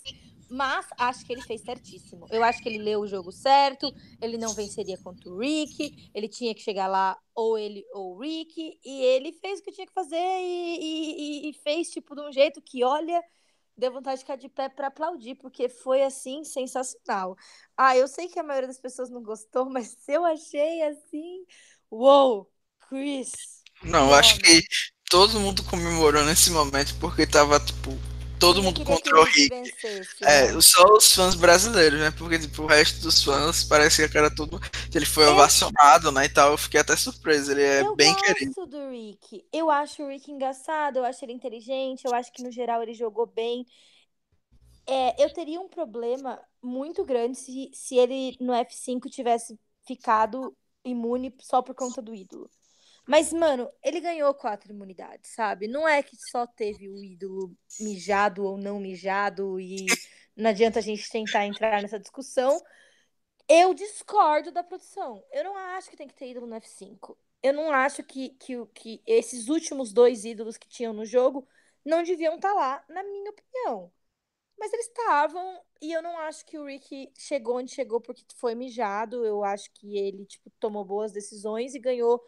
[0.48, 2.26] Mas acho que ele fez certíssimo.
[2.30, 3.92] Eu acho que ele leu o jogo certo,
[4.22, 8.20] ele não venceria contra o Rick, ele tinha que chegar lá, ou ele ou o
[8.20, 12.22] Rick, e ele fez o que tinha que fazer e, e, e fez, tipo, de
[12.22, 13.20] um jeito que, olha,
[13.76, 17.36] deu vontade de ficar de pé para aplaudir, porque foi assim sensacional.
[17.76, 21.44] Ah, eu sei que a maioria das pessoas não gostou, mas eu achei assim,
[21.90, 22.50] uou,
[22.88, 23.55] Chris.
[23.82, 24.62] Não, eu acho que
[25.08, 27.96] todo mundo comemorou nesse momento porque tava tipo
[28.38, 29.50] todo mundo contra o Rick.
[30.22, 30.60] é, né?
[30.60, 32.10] só os fãs brasileiros, né?
[32.10, 34.60] Porque tipo, o resto dos fãs parecia que era tudo.
[34.94, 36.26] Ele foi ovacionado, né?
[36.26, 36.52] E tal.
[36.52, 37.52] Eu fiquei até surpreso.
[37.52, 38.52] Ele é eu bem querido.
[38.58, 39.44] Eu gosto do Rick.
[39.52, 42.94] Eu acho o Rick engraçado, eu acho ele inteligente, eu acho que no geral ele
[42.94, 43.64] jogou bem.
[44.86, 51.34] É, eu teria um problema muito grande se, se ele no F5 tivesse ficado imune
[51.40, 52.48] só por conta do ídolo.
[53.06, 55.68] Mas, mano, ele ganhou quatro imunidades, sabe?
[55.68, 59.86] Não é que só teve o ídolo mijado ou não mijado e
[60.36, 62.60] não adianta a gente tentar entrar nessa discussão.
[63.48, 65.24] Eu discordo da produção.
[65.30, 67.16] Eu não acho que tem que ter ídolo no F5.
[67.42, 71.46] Eu não acho que, que, que esses últimos dois ídolos que tinham no jogo
[71.84, 73.92] não deviam estar tá lá, na minha opinião.
[74.58, 78.54] Mas eles estavam, e eu não acho que o Rick chegou onde chegou porque foi
[78.54, 79.24] mijado.
[79.24, 82.20] Eu acho que ele, tipo, tomou boas decisões e ganhou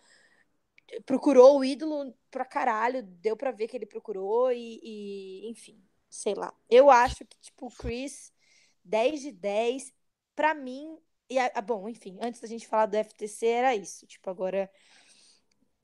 [1.05, 6.35] procurou o ídolo pra caralho, deu pra ver que ele procurou e, e enfim, sei
[6.35, 6.53] lá.
[6.71, 8.33] Eu acho que, tipo, o Chris,
[8.85, 9.93] 10 de 10,
[10.35, 10.99] pra mim,
[11.29, 14.71] e a, bom, enfim, antes da gente falar do FTC era isso, tipo, agora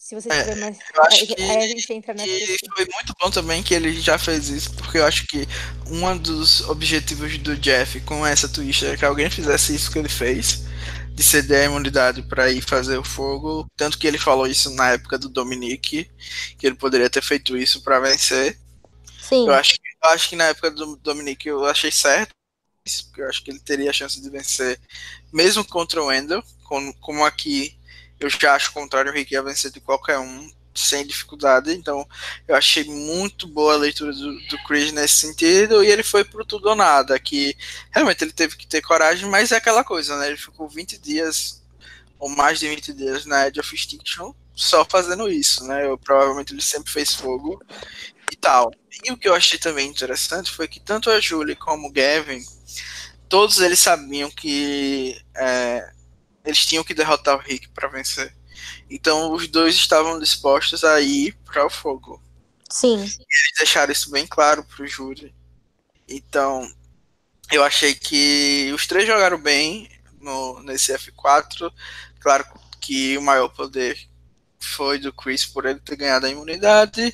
[0.04, 0.78] se você tiver é, mais.
[1.12, 4.50] Aí, que, aí, a gente entra na Foi muito bom também que ele já fez
[4.50, 5.46] isso, porque eu acho que
[5.86, 10.08] um dos objetivos do Jeff com essa twist é que alguém fizesse isso que ele
[10.10, 10.63] fez
[11.14, 13.66] de ceder a imunidade para ir fazer o fogo.
[13.76, 16.10] Tanto que ele falou isso na época do Dominique,
[16.58, 18.58] que ele poderia ter feito isso para vencer.
[19.20, 19.46] Sim.
[19.46, 22.34] Eu acho, eu acho que na época do Dominique eu achei certo,
[23.06, 24.78] porque eu acho que ele teria a chance de vencer,
[25.32, 27.78] mesmo contra o Wendell, como, como aqui
[28.18, 31.72] eu já acho o contrário, o Rick ia vencer de qualquer um sem dificuldade.
[31.72, 32.06] Então,
[32.48, 35.82] eu achei muito boa a leitura do, do Chris nesse sentido.
[35.82, 37.18] E ele foi pro tudo ou nada.
[37.18, 37.56] Que
[37.90, 40.28] realmente ele teve que ter coragem, mas é aquela coisa, né?
[40.28, 41.62] Ele ficou 20 dias,
[42.18, 45.86] ou mais de 20 dias, na Edge of Extinction só fazendo isso, né?
[45.86, 47.60] Eu, provavelmente ele sempre fez fogo
[48.32, 48.72] e tal.
[49.02, 52.42] E o que eu achei também interessante foi que tanto a Julie como o Gavin,
[53.28, 55.90] todos eles sabiam que é,
[56.44, 58.34] eles tinham que derrotar o Rick para vencer.
[58.94, 62.22] Então os dois estavam dispostos a ir para o fogo.
[62.70, 62.94] Sim.
[62.94, 65.34] E eles deixaram isso bem claro pro júri.
[66.08, 66.64] Então,
[67.50, 69.90] eu achei que os três jogaram bem
[70.20, 71.72] no, nesse F4.
[72.20, 72.46] Claro
[72.80, 73.98] que o maior poder
[74.60, 77.12] foi do Chris por ele ter ganhado a imunidade.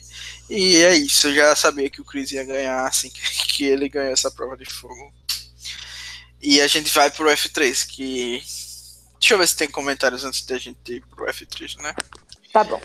[0.51, 3.23] E é isso, eu já sabia que o Chris ia ganhar assim que,
[3.57, 5.15] que ele ganhou essa prova de fogo.
[6.43, 8.43] E a gente vai pro F3, que
[9.20, 11.94] Deixa eu ver se tem comentários antes da gente ir pro F3, né?
[12.51, 12.80] Tá bom.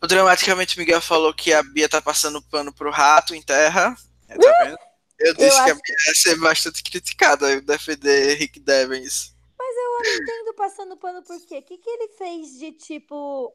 [0.00, 3.96] O Dramaticamente Miguel falou que a Bia tá passando pano pro rato em terra.
[4.28, 4.78] É, tá vendo?
[5.18, 9.34] Eu disse eu que a Bia ia ser bastante criticada, eu defender Rick Devens.
[9.58, 11.58] Mas eu não entendo passando pano por quê?
[11.58, 13.52] O que, que ele fez de tipo.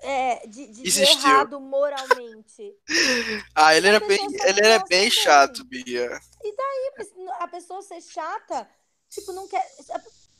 [0.00, 2.76] É, de, de, de errado moralmente.
[3.54, 6.20] ah, ele era bem, ele era bem chato, Bia.
[6.44, 6.92] E daí,
[7.40, 8.68] a pessoa ser chata,
[9.08, 9.66] tipo, não quer.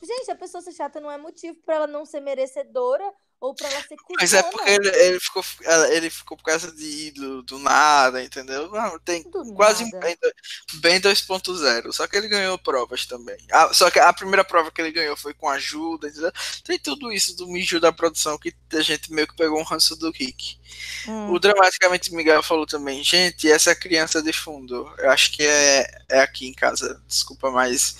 [0.02, 3.04] Gente, a pessoa ser chata não é motivo para ela não ser merecedora
[3.40, 4.16] ou pra ela ser cuzona.
[4.20, 5.44] Mas é porque ele, ele ficou,
[5.90, 8.70] ele ficou por causa de do, do nada, entendeu?
[8.70, 9.98] Não, tem Do quase nada.
[10.00, 10.16] bem,
[10.80, 11.92] bem 2.0.
[11.92, 13.36] Só que ele ganhou provas também.
[13.52, 16.32] Ah, só que a primeira prova que ele ganhou foi com ajuda, entendeu?
[16.64, 19.96] Tem tudo isso do mijo da produção que a gente meio que pegou um ranço
[19.96, 20.57] do Rick.
[21.06, 21.32] Hum.
[21.32, 26.20] O Dramaticamente Miguel falou também, gente, essa criança de fundo, eu acho que é, é
[26.20, 27.96] aqui em casa, desculpa, mas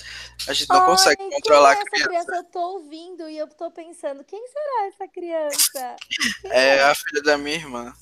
[0.47, 2.09] a gente não Ai, consegue controlar é a criança.
[2.09, 2.37] criança?
[2.37, 5.97] Eu tô ouvindo e eu tô pensando, quem será essa criança?
[6.43, 7.93] Quem É a filha da minha irmã.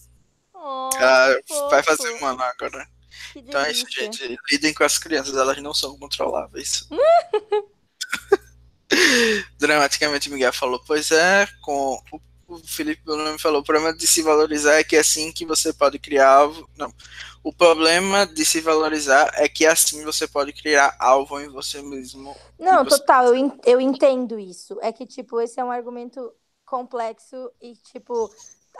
[0.54, 1.38] Oh, Ela
[1.70, 2.86] vai fazer um ano agora.
[3.32, 4.36] Que Então é isso, gente.
[4.50, 6.88] Lidem com as crianças, elas não são controláveis.
[9.58, 12.20] Dramaticamente Miguel falou, pois é, com o,
[12.56, 15.72] o Felipe Bonami falou, o problema de se valorizar é que é assim que você
[15.72, 16.68] pode criar alvo.
[16.76, 16.92] Não.
[17.42, 22.34] O problema de se valorizar é que assim você pode criar alvo em você mesmo.
[22.58, 24.78] Não, você- total, eu, eu entendo isso.
[24.80, 26.32] É que, tipo, esse é um argumento
[26.64, 28.30] complexo e, tipo,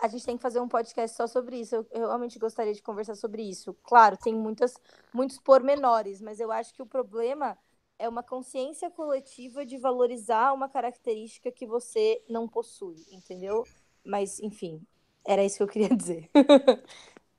[0.03, 1.75] a gente tem que fazer um podcast só sobre isso.
[1.77, 3.75] Eu, eu realmente gostaria de conversar sobre isso.
[3.85, 4.75] Claro, tem muitas,
[5.13, 7.57] muitos pormenores, mas eu acho que o problema
[7.99, 13.65] é uma consciência coletiva de valorizar uma característica que você não possui, entendeu?
[14.05, 14.83] Mas, enfim,
[15.27, 16.31] era isso que eu queria dizer.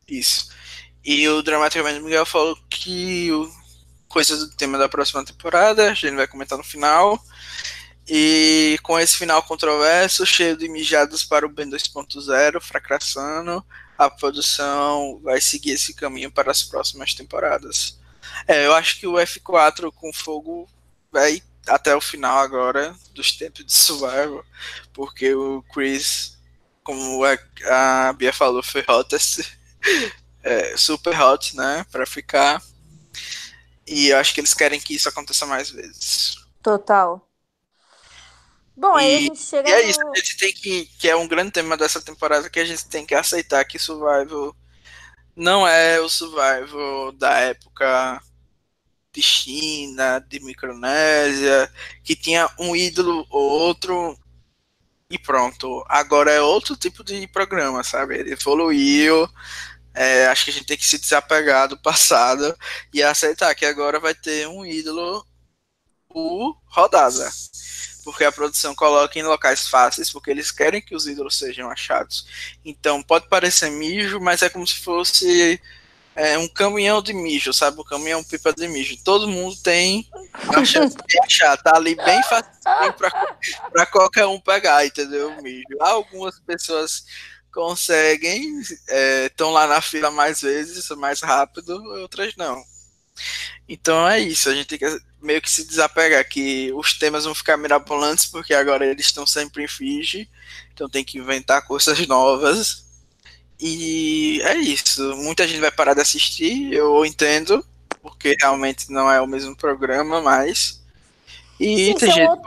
[0.07, 0.49] Isso.
[1.03, 3.49] E o Dramaticamente Miguel falou que o
[4.07, 7.21] coisa do tema da próxima temporada, a gente vai comentar no final.
[8.07, 13.63] E com esse final controverso, cheio de mijadas para o Ben 2.0, fracassando,
[13.97, 17.99] a produção vai seguir esse caminho para as próximas temporadas.
[18.47, 20.67] É, eu acho que o F4 com fogo
[21.11, 24.43] vai até o final agora dos tempos de Survival,
[24.93, 26.37] porque o Chris,
[26.83, 29.39] como a, a Bia falou, foi hottest,
[30.43, 32.61] é, super hot, né, para ficar.
[33.87, 36.35] E eu acho que eles querem que isso aconteça mais vezes.
[36.61, 37.21] Total.
[38.75, 39.89] Bom, aí a E- gente chega E é no...
[39.89, 42.87] isso, a gente tem que, que é um grande tema dessa temporada, que a gente
[42.87, 44.55] tem que aceitar que Survival
[45.35, 48.21] não é o Survival da época
[49.17, 51.71] de China, de Micronésia,
[52.03, 54.15] que tinha um ídolo ou outro
[55.09, 55.83] e pronto.
[55.89, 58.19] Agora é outro tipo de programa, sabe?
[58.19, 59.27] Ele evoluiu.
[59.93, 62.55] é, acho que a gente tem que se desapegar do passado
[62.93, 65.25] e aceitar que agora vai ter um ídolo
[66.07, 67.31] por rodada
[68.07, 72.25] porque a produção coloca em locais fáceis, porque eles querem que os ídolos sejam achados.
[72.63, 75.59] Então pode parecer mijo, mas é como se fosse
[76.17, 77.79] é, um caminhão de mijo, sabe?
[77.79, 78.97] Um caminhão pipa de mijo.
[79.03, 82.51] Todo mundo tem a chance de achar, tá ali bem fácil
[83.71, 85.29] para qualquer um pegar, entendeu?
[85.29, 85.63] O mijo.
[85.79, 87.05] Algumas pessoas
[87.53, 88.59] conseguem,
[89.25, 92.63] estão lá na fila mais vezes, mais rápido, outras não.
[93.69, 97.35] Então é isso, a gente tem que meio que se desapegar, que os temas vão
[97.35, 100.27] ficar mirabolantes, porque agora eles estão sempre em Fiji,
[100.73, 102.86] então tem que inventar coisas novas.
[103.59, 107.65] E é isso, muita gente vai parar de assistir, eu entendo,
[108.01, 110.83] porque realmente não é o mesmo programa, mas.
[111.59, 112.41] E Sim, tem gente out-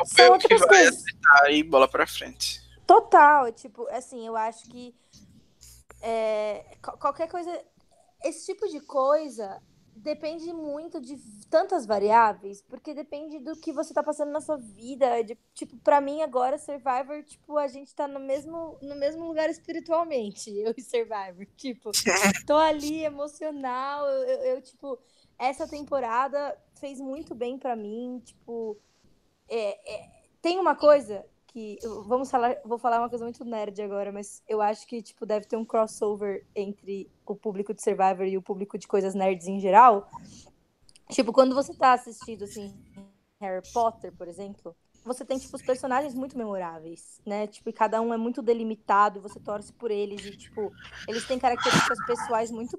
[0.47, 0.97] que vai coisas.
[0.99, 2.61] aceitar e bola pra frente.
[2.87, 4.95] Total, tipo, assim, eu acho que
[6.01, 7.51] é, qual- qualquer coisa,
[8.25, 9.61] esse tipo de coisa
[9.95, 11.17] depende muito de
[11.49, 16.01] tantas variáveis, porque depende do que você tá passando na sua vida, de, tipo, pra
[16.01, 20.83] mim agora Survivor, tipo, a gente tá no mesmo, no mesmo lugar espiritualmente, eu e
[20.83, 21.91] Survivor, tipo,
[22.47, 24.99] tô ali emocional, eu, eu- eu, tipo,
[25.39, 28.77] essa temporada fez muito bem pra mim, tipo,
[29.49, 30.09] é- é-
[30.41, 34.63] tem uma coisa que vamos falar, vou falar uma coisa muito nerd agora, mas eu
[34.63, 38.79] acho que tipo deve ter um crossover entre o público de Survivor e o público
[38.79, 40.09] de coisas nerds em geral.
[41.11, 42.73] Tipo, quando você tá assistindo assim
[43.41, 47.47] Harry Potter, por exemplo, você tem tipo os personagens muito memoráveis, né?
[47.49, 50.71] Tipo, e cada um é muito delimitado, você torce por eles e tipo,
[51.09, 52.79] eles têm características pessoais muito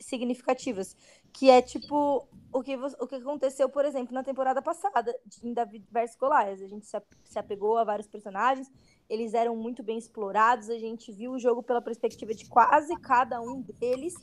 [0.00, 0.96] significativas,
[1.32, 5.86] que é tipo o que, o que aconteceu, por exemplo, na temporada passada em David
[5.90, 6.62] vs Goliath.
[6.62, 8.70] A gente se, ap- se apegou a vários personagens,
[9.08, 13.40] eles eram muito bem explorados, a gente viu o jogo pela perspectiva de quase cada
[13.40, 14.14] um deles,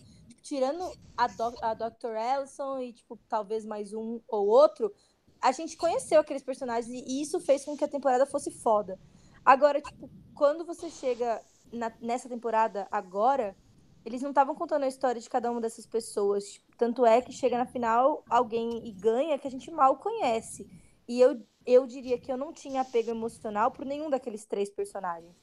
[0.41, 0.83] tirando
[1.17, 2.15] a, Doc- a Dr.
[2.15, 4.93] Ellison e, tipo, talvez mais um ou outro,
[5.41, 8.99] a gente conheceu aqueles personagens e isso fez com que a temporada fosse foda.
[9.43, 11.39] Agora, tipo, quando você chega
[11.71, 13.55] na- nessa temporada agora,
[14.05, 16.61] eles não estavam contando a história de cada uma dessas pessoas.
[16.77, 20.69] Tanto é que chega na final alguém e ganha que a gente mal conhece.
[21.07, 25.35] E eu, eu diria que eu não tinha apego emocional por nenhum daqueles três personagens.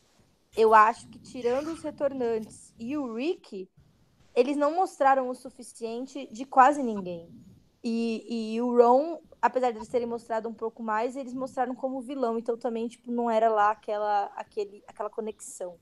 [0.57, 3.69] Eu acho que, tirando os retornantes e o Rick,
[4.35, 7.29] eles não mostraram o suficiente de quase ninguém.
[7.83, 12.01] E, e o Ron, apesar de eles terem mostrado um pouco mais, eles mostraram como
[12.01, 15.77] vilão, então também, tipo, não era lá aquela, aquele, aquela conexão.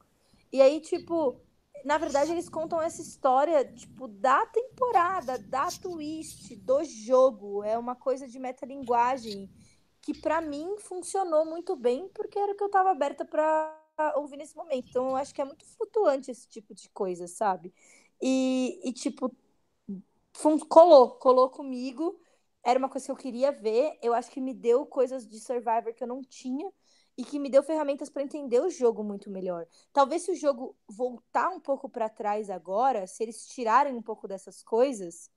[0.51, 1.37] E aí, tipo,
[1.85, 7.63] na verdade, eles contam essa história, tipo, da temporada, da twist, do jogo.
[7.65, 9.51] É uma coisa de metalinguagem
[10.01, 13.77] que, para mim, funcionou muito bem, porque era o que eu tava aberta para
[14.17, 14.89] ouvir nesse momento.
[14.89, 17.73] Então, eu acho que é muito flutuante esse tipo de coisa, sabe?
[18.21, 19.35] E, e tipo,
[20.69, 22.19] colou, colou comigo
[22.63, 23.99] era uma coisa que eu queria ver.
[24.03, 26.71] Eu acho que me deu coisas de Survivor que eu não tinha
[27.21, 29.67] e que me deu ferramentas para entender o jogo muito melhor.
[29.93, 34.27] Talvez se o jogo voltar um pouco para trás agora, se eles tirarem um pouco
[34.27, 35.31] dessas coisas,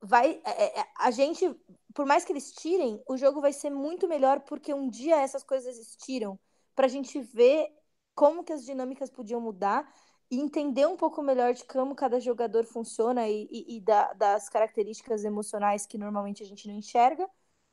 [0.00, 1.44] vai é, é, é, a gente,
[1.92, 5.44] por mais que eles tirem, o jogo vai ser muito melhor porque um dia essas
[5.44, 6.38] coisas existiram
[6.74, 7.68] para a gente ver
[8.14, 9.92] como que as dinâmicas podiam mudar
[10.30, 14.48] e entender um pouco melhor de como cada jogador funciona e, e, e da, das
[14.48, 17.28] características emocionais que normalmente a gente não enxerga,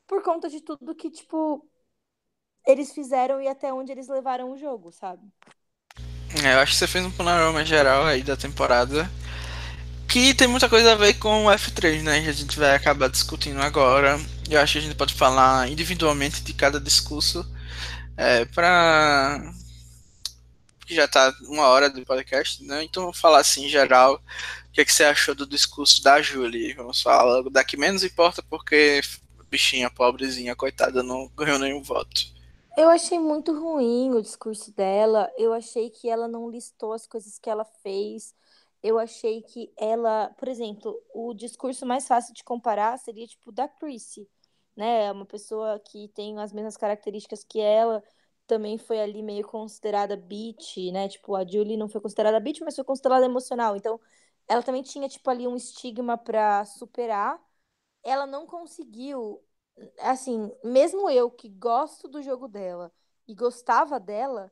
[0.05, 1.65] por conta de tudo que, tipo,
[2.65, 5.21] eles fizeram e até onde eles levaram o jogo, sabe?
[6.43, 9.09] É, eu acho que você fez um panorama geral aí da temporada
[10.07, 12.21] que tem muita coisa a ver com o F3, né?
[12.21, 14.19] Que a gente vai acabar discutindo agora.
[14.49, 17.45] Eu acho que a gente pode falar individualmente de cada discurso
[18.17, 18.45] é,
[20.85, 22.83] que já está uma hora do podcast, né?
[22.83, 24.15] Então vou falar assim em geral.
[24.69, 26.73] O que, é que você achou do discurso da Julie?
[26.73, 29.01] Vamos falar da que menos importa, porque
[29.49, 32.34] bichinha pobrezinha, coitada, não ganhou nenhum voto.
[32.77, 35.31] Eu achei muito ruim o discurso dela.
[35.37, 38.35] Eu achei que ela não listou as coisas que ela fez.
[38.83, 43.67] Eu achei que ela, por exemplo, o discurso mais fácil de comparar seria tipo da
[43.67, 44.29] Chrissy,
[44.75, 45.05] né?
[45.05, 48.03] É uma pessoa que tem as mesmas características que ela,
[48.45, 51.07] também foi ali meio considerada beat, né?
[51.09, 53.75] Tipo, a Julie não foi considerada beat, mas foi considerada emocional.
[53.75, 53.99] Então,
[54.47, 57.41] ela também tinha, tipo, ali um estigma para superar.
[58.03, 59.43] Ela não conseguiu,
[59.99, 62.91] assim, mesmo eu que gosto do jogo dela
[63.27, 64.51] e gostava dela,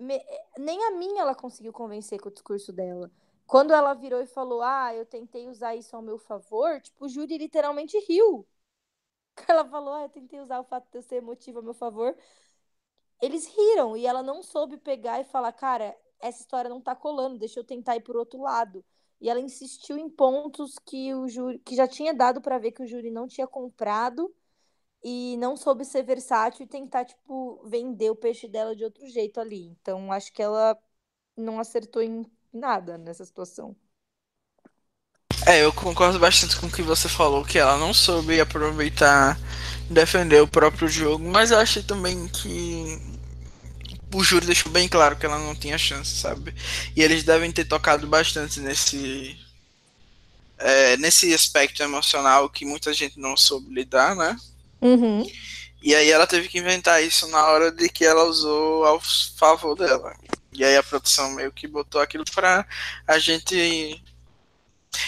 [0.00, 0.20] me...
[0.58, 3.10] nem a mim ela conseguiu convencer com o discurso dela.
[3.46, 7.08] Quando ela virou e falou, ah, eu tentei usar isso ao meu favor, tipo, o
[7.08, 8.46] Júri literalmente riu.
[9.48, 12.16] Ela falou, ah, eu tentei usar o fato de eu ser emotiva a meu favor
[13.20, 17.38] eles riram e ela não soube pegar e falar, cara, essa história não tá colando,
[17.38, 18.84] deixa eu tentar ir por outro lado.
[19.20, 22.82] E ela insistiu em pontos que o júri, que já tinha dado para ver que
[22.82, 24.34] o júri não tinha comprado
[25.02, 29.40] e não soube ser versátil e tentar tipo vender o peixe dela de outro jeito
[29.40, 29.66] ali.
[29.80, 30.78] Então acho que ela
[31.36, 33.76] não acertou em nada nessa situação.
[35.46, 39.38] É, eu concordo bastante com o que você falou, que ela não soube aproveitar,
[39.88, 43.15] defender o próprio jogo, mas eu achei também que
[44.12, 46.54] o júri deixou bem claro que ela não tinha chance, sabe?
[46.94, 49.38] E eles devem ter tocado bastante nesse
[50.58, 54.36] é, nesse aspecto emocional que muita gente não soube lidar, né?
[54.80, 55.26] Uhum.
[55.82, 59.00] E aí ela teve que inventar isso na hora de que ela usou ao
[59.36, 60.16] favor dela.
[60.52, 62.66] E aí a produção meio que botou aquilo pra
[63.06, 64.02] a gente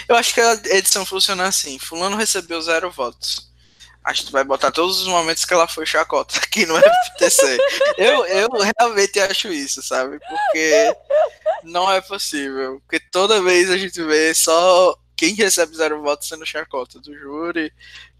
[0.09, 3.48] eu acho que a edição funciona assim: Fulano recebeu zero votos.
[4.09, 7.59] A gente vai botar todos os momentos que ela foi chacota aqui no FTC.
[7.99, 8.49] eu, eu
[8.79, 10.19] realmente acho isso, sabe?
[10.19, 10.97] Porque
[11.63, 12.81] não é possível.
[12.81, 17.71] Porque toda vez a gente vê só quem recebe zero votos sendo chacota do júri,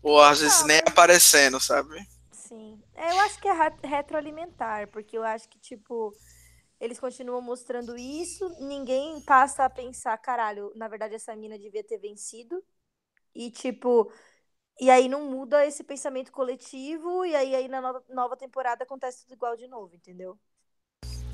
[0.03, 2.07] ou às vezes nem aparecendo, sabe?
[2.33, 2.79] Sim.
[2.95, 6.13] É, eu acho que é retroalimentar, porque eu acho que, tipo,
[6.79, 11.97] eles continuam mostrando isso, ninguém passa a pensar, caralho, na verdade essa mina devia ter
[11.97, 12.63] vencido.
[13.35, 14.13] E tipo,
[14.81, 19.35] e aí não muda esse pensamento coletivo, e aí, aí na nova, temporada acontece tudo
[19.35, 20.39] igual de novo, entendeu?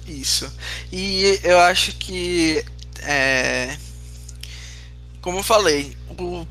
[0.06, 0.46] Isso.
[0.92, 2.64] E eu acho que
[3.02, 3.76] é,
[5.20, 6.46] como eu falei, o,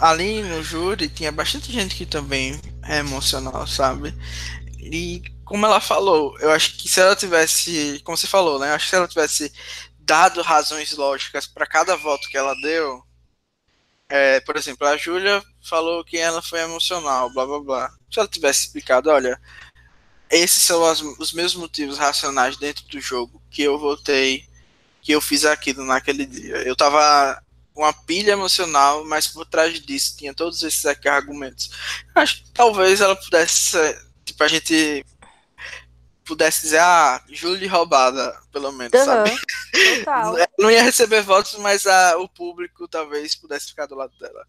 [0.00, 4.14] ali no júri tinha bastante gente que também é emocional, sabe?
[4.78, 8.72] E como ela falou, eu acho que se ela tivesse, como você falou, né?
[8.72, 9.52] Acho que se ela tivesse
[9.98, 13.02] dado razões lógicas para cada voto que ela deu,
[14.08, 17.94] é, por exemplo, a Júlia falou que ela foi emocional, blá blá blá.
[18.10, 19.40] Se ela tivesse explicado, olha,
[20.30, 24.44] esses são as, os meus motivos racionais dentro do jogo que eu votei,
[25.02, 26.56] que eu fiz aquilo naquele dia.
[26.66, 27.42] Eu tava
[27.74, 31.70] uma pilha emocional, mas por trás disso tinha todos esses aqui argumentos.
[32.14, 33.76] Acho que talvez ela pudesse,
[34.24, 35.04] tipo, a gente
[36.26, 39.30] pudesse dizer, ah, Julie roubada, pelo menos, uhum, sabe?
[39.98, 40.34] Total.
[40.58, 44.44] Não ia receber votos, mas a, o público talvez pudesse ficar do lado dela.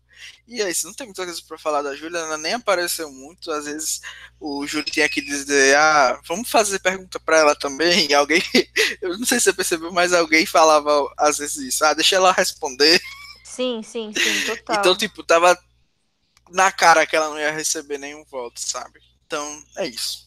[0.47, 3.51] E é isso, não tem muita coisa pra falar da Júlia, ela nem apareceu muito,
[3.51, 4.01] às vezes
[4.39, 8.41] o Júlio tinha que dizer, ah, vamos fazer pergunta pra ela também, e alguém,
[8.99, 12.31] eu não sei se você percebeu, mas alguém falava às vezes isso, ah, deixa ela
[12.31, 12.99] responder.
[13.43, 14.77] Sim, sim, sim, total.
[14.79, 15.55] Então, tipo, tava
[16.49, 18.99] na cara que ela não ia receber nenhum voto, sabe?
[19.25, 20.26] Então, é isso.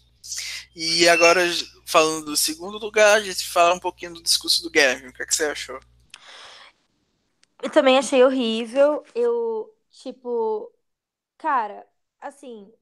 [0.74, 1.40] E agora,
[1.86, 5.09] falando do segundo lugar, a gente fala um pouquinho do discurso do Gavin.
[5.09, 5.81] O que, é que você achou?
[7.62, 9.05] Eu também achei horrível.
[9.15, 10.73] Eu, tipo,
[11.39, 11.86] cara,
[12.20, 12.73] assim,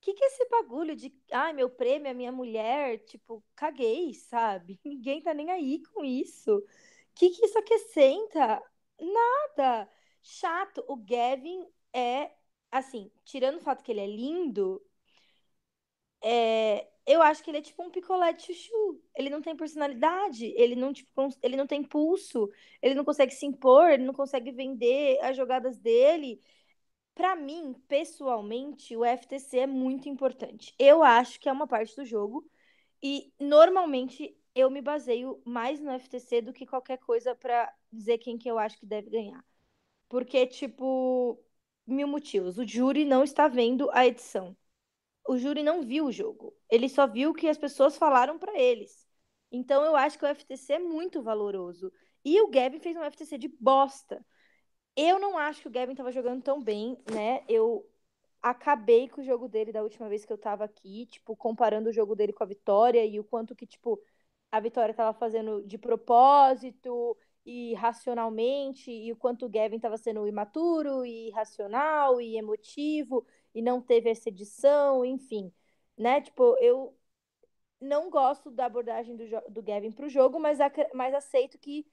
[0.00, 2.98] que que é esse bagulho de, ai, meu prêmio é minha mulher?
[3.04, 4.80] Tipo, caguei, sabe?
[4.84, 6.64] Ninguém tá nem aí com isso.
[7.14, 8.62] Que que isso acrescenta?
[9.00, 9.88] Nada.
[10.22, 10.84] Chato.
[10.88, 12.30] O Gavin é,
[12.70, 14.82] assim, tirando o fato que ele é lindo,
[16.22, 19.00] é, eu acho que ele é tipo um picolé de chuchu.
[19.14, 21.10] Ele não tem personalidade, ele não, tipo,
[21.42, 22.50] ele não tem pulso,
[22.82, 26.40] ele não consegue se impor, ele não consegue vender as jogadas dele.
[27.14, 30.74] Para mim, pessoalmente, o FTC é muito importante.
[30.78, 32.48] Eu acho que é uma parte do jogo
[33.02, 38.38] e normalmente eu me baseio mais no FTC do que qualquer coisa para dizer quem
[38.38, 39.44] que eu acho que deve ganhar.
[40.08, 41.38] Porque, tipo,
[41.86, 42.58] mil motivos.
[42.58, 44.56] O júri não está vendo a edição.
[45.28, 46.56] O júri não viu o jogo.
[46.70, 49.06] Ele só viu o que as pessoas falaram para eles.
[49.52, 51.92] Então eu acho que o FTC é muito valoroso.
[52.24, 54.24] E o Gavin fez um FTC de bosta.
[54.96, 57.44] Eu não acho que o Gavin estava jogando tão bem, né?
[57.46, 57.86] Eu
[58.42, 61.92] acabei com o jogo dele da última vez que eu tava aqui, tipo, comparando o
[61.92, 64.00] jogo dele com a Vitória e o quanto que, tipo,
[64.50, 67.14] a Vitória tava fazendo de propósito
[67.44, 73.26] e racionalmente, e o quanto o Gavin tava sendo imaturo e irracional e emotivo
[73.58, 75.52] e não teve essa edição, enfim,
[75.96, 76.20] né?
[76.20, 76.96] Tipo, eu
[77.80, 80.58] não gosto da abordagem do, do Gavin pro jogo, mas,
[80.94, 81.86] mas aceito que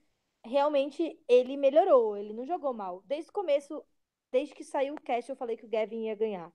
[0.44, 3.02] realmente ele melhorou, ele não jogou mal.
[3.06, 3.84] Desde o começo,
[4.32, 6.52] desde que saiu o cast, eu falei que o Gavin ia ganhar.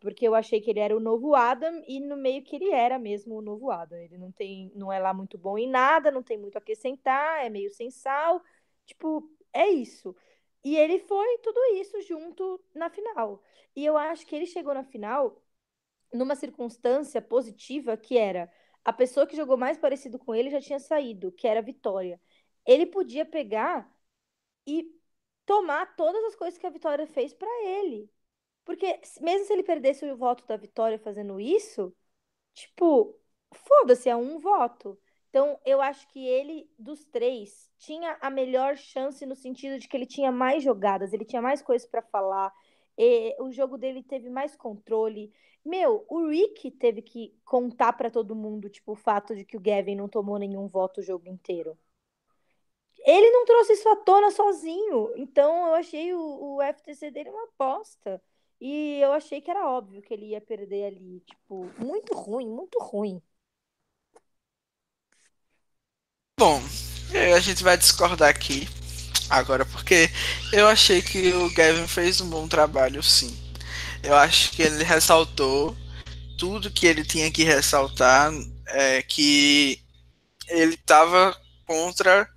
[0.00, 2.98] Porque eu achei que ele era o novo Adam e no meio que ele era
[2.98, 3.98] mesmo o novo Adam.
[3.98, 7.44] Ele não tem, não é lá muito bom em nada, não tem muito a acrescentar,
[7.44, 8.42] é meio sem sal.
[8.86, 10.14] Tipo, é isso.
[10.64, 13.42] E ele foi tudo isso junto na final.
[13.76, 15.42] E eu acho que ele chegou na final
[16.12, 18.50] numa circunstância positiva que era
[18.84, 22.20] a pessoa que jogou mais parecido com ele já tinha saído, que era a Vitória
[22.66, 23.90] ele podia pegar
[24.66, 24.90] e
[25.46, 28.10] tomar todas as coisas que a Vitória fez para ele.
[28.64, 31.94] Porque mesmo se ele perdesse o voto da Vitória fazendo isso,
[32.54, 33.18] tipo,
[33.52, 34.98] foda-se, é um voto.
[35.34, 39.96] Então, eu acho que ele, dos três, tinha a melhor chance no sentido de que
[39.96, 42.52] ele tinha mais jogadas, ele tinha mais coisas para falar,
[43.40, 45.32] o jogo dele teve mais controle.
[45.64, 49.60] Meu, o Rick teve que contar para todo mundo, tipo, o fato de que o
[49.60, 51.76] Gavin não tomou nenhum voto o jogo inteiro
[53.06, 55.12] ele não trouxe isso à tona sozinho.
[55.16, 58.22] Então eu achei o, o FTC dele uma aposta.
[58.58, 61.20] E eu achei que era óbvio que ele ia perder ali.
[61.20, 63.20] Tipo, muito ruim, muito ruim.
[66.36, 66.60] Bom,
[67.34, 68.68] a gente vai discordar aqui
[69.30, 70.10] agora, porque
[70.52, 73.38] eu achei que o Gavin fez um bom trabalho, sim.
[74.02, 75.76] Eu acho que ele ressaltou
[76.36, 78.32] tudo que ele tinha que ressaltar,
[78.66, 79.80] é, que
[80.48, 82.28] ele estava contra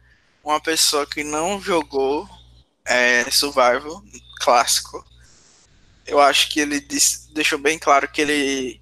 [0.44, 2.30] uma pessoa que não jogou
[2.86, 4.04] é, Survival
[4.40, 5.04] clássico.
[6.06, 8.80] Eu acho que ele disse, deixou bem claro que ele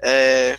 [0.00, 0.58] é,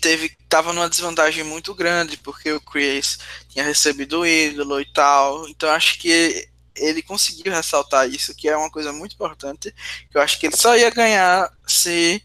[0.00, 3.18] teve estava numa desvantagem muito grande porque o Chris
[3.48, 5.48] tinha recebido o ídolo e tal.
[5.48, 9.74] Então acho que ele conseguiu ressaltar isso, que é uma coisa muito importante.
[10.10, 12.22] Que eu acho que ele só ia ganhar se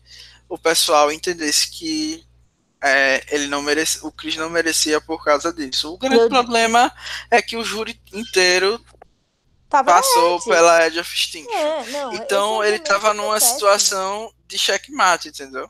[0.48, 2.24] o pessoal entendesse que
[2.82, 5.94] é, ele não merece, o Chris não merecia por causa disso.
[5.94, 6.30] O grande Eu...
[6.30, 6.92] problema
[7.30, 8.84] é que o júri inteiro
[9.70, 11.52] tava passou pela Edge of Extinction.
[11.52, 15.70] É, não, então ele estava numa situação de checkmate, entendeu?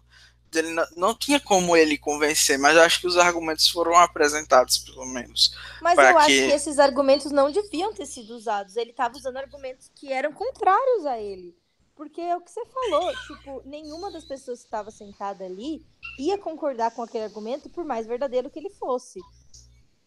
[0.53, 4.79] Ele não, não, tinha como ele convencer, mas eu acho que os argumentos foram apresentados,
[4.79, 5.55] pelo menos.
[5.81, 6.17] Mas eu que...
[6.17, 8.75] acho que esses argumentos não deviam ter sido usados.
[8.75, 11.55] Ele estava usando argumentos que eram contrários a ele.
[11.95, 15.85] Porque é o que você falou, tipo, nenhuma das pessoas que estava sentada ali
[16.17, 19.19] ia concordar com aquele argumento, por mais verdadeiro que ele fosse.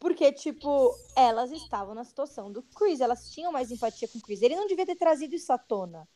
[0.00, 4.40] Porque, tipo, elas estavam na situação do Chris, elas tinham mais empatia com o Chris.
[4.40, 6.08] Ele não devia ter trazido isso à tona.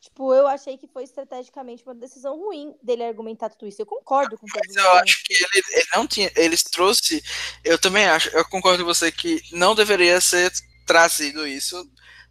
[0.00, 3.82] Tipo, eu achei que foi estrategicamente uma decisão ruim dele argumentar tudo isso.
[3.82, 6.32] Eu concordo com Mas eu acho que ele, ele, não tinha.
[6.34, 7.22] Eles trouxe.
[7.62, 8.30] Eu também acho.
[8.30, 10.50] Eu concordo com você que não deveria ser
[10.86, 11.86] trazido isso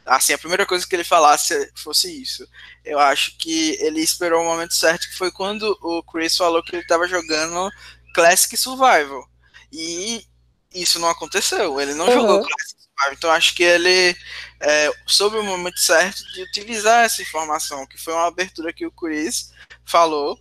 [0.10, 2.48] assim, a primeira coisa que ele falasse fosse isso.
[2.84, 6.76] Eu acho que ele esperou o momento certo, que foi quando o Chris falou que
[6.76, 7.70] ele estava jogando
[8.14, 9.24] Classic Survival.
[9.72, 10.26] E
[10.74, 11.80] isso não aconteceu.
[11.80, 12.14] Ele não uhum.
[12.14, 12.79] jogou Classic.
[13.12, 14.16] Então acho que ele
[14.60, 18.92] é, soube o momento certo de utilizar essa informação, que foi uma abertura que o
[18.92, 19.52] Chris
[19.86, 20.40] falou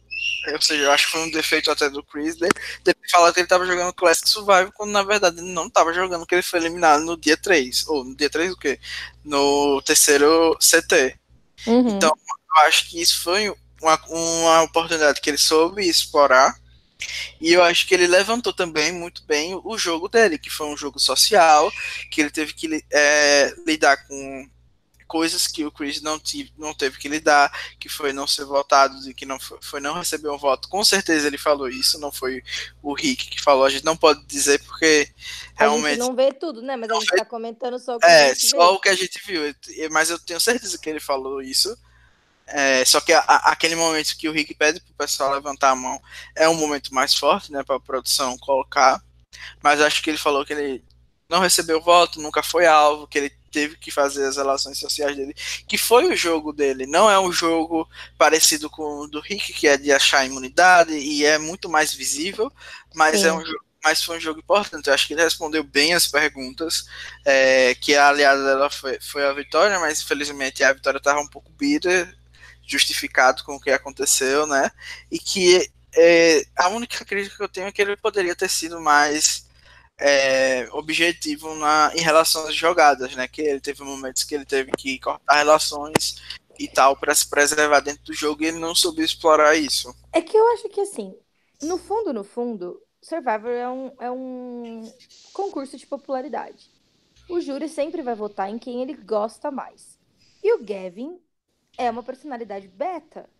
[0.52, 2.52] ou seja, eu acho que foi um defeito até do Chris dele,
[2.82, 6.26] dele falar que ele estava jogando Classic Survival, quando na verdade ele não estava jogando,
[6.26, 7.86] que ele foi eliminado no dia 3.
[7.89, 8.78] Ou no dia 3 o quê?
[9.24, 11.18] No terceiro CT.
[11.66, 11.97] Uhum.
[11.97, 13.52] Então, eu acho que isso foi
[13.82, 16.56] uma, uma oportunidade que ele soube explorar.
[17.41, 20.77] E eu acho que ele levantou também muito bem o jogo dele, que foi um
[20.77, 21.70] jogo social,
[22.11, 24.49] que ele teve que é, lidar com
[25.09, 27.51] coisas que o Chris não, tive, não teve que lidar,
[27.81, 30.69] que foi não ser votado e que não foi, foi, não receber um voto.
[30.69, 32.43] Com certeza ele falou isso, não foi
[32.83, 33.65] o Rick que falou.
[33.65, 35.11] A gente não pode dizer porque
[35.57, 35.87] realmente.
[35.87, 36.77] A gente não vê tudo, né?
[36.77, 37.16] Mas a gente vê...
[37.16, 38.77] tá comentando só o que é, a gente só vê.
[38.77, 39.43] o que a gente viu.
[39.91, 41.75] Mas eu tenho certeza que ele falou isso.
[42.51, 46.01] É, só que a, aquele momento que o Rick pede pro pessoal levantar a mão
[46.35, 49.03] é um momento mais forte, né, pra produção colocar.
[49.62, 50.85] Mas acho que ele falou que ele
[51.29, 55.35] não recebeu voto, nunca foi alvo, que ele teve que fazer as relações sociais dele,
[55.66, 56.87] que foi o jogo dele.
[56.87, 61.25] Não é um jogo parecido com o do Rick, que é de achar imunidade e
[61.25, 62.53] é muito mais visível,
[62.95, 63.27] mas Sim.
[63.27, 63.43] é um
[63.83, 64.89] mas foi um jogo importante.
[64.89, 66.85] Eu acho que ele respondeu bem as perguntas.
[67.25, 71.29] É, que a aliada dela foi, foi a vitória, mas infelizmente a vitória estava um
[71.29, 72.12] pouco bitter,
[72.69, 74.70] justificado com o que aconteceu, né?
[75.11, 78.81] E que é, a única crítica que eu tenho é que ele poderia ter sido
[78.81, 79.49] mais
[79.99, 83.27] é, objetivo na, em relação às jogadas, né?
[83.27, 86.23] Que ele teve momentos que ele teve que cortar relações
[86.59, 89.95] e tal para se preservar dentro do jogo e ele não soube explorar isso.
[90.12, 91.15] É que eu acho que assim,
[91.62, 94.93] no fundo, no fundo, Survivor é um, é um
[95.32, 96.70] concurso de popularidade.
[97.28, 99.99] O júri sempre vai votar em quem ele gosta mais.
[100.43, 101.19] E o Gavin
[101.78, 103.30] é uma personalidade beta.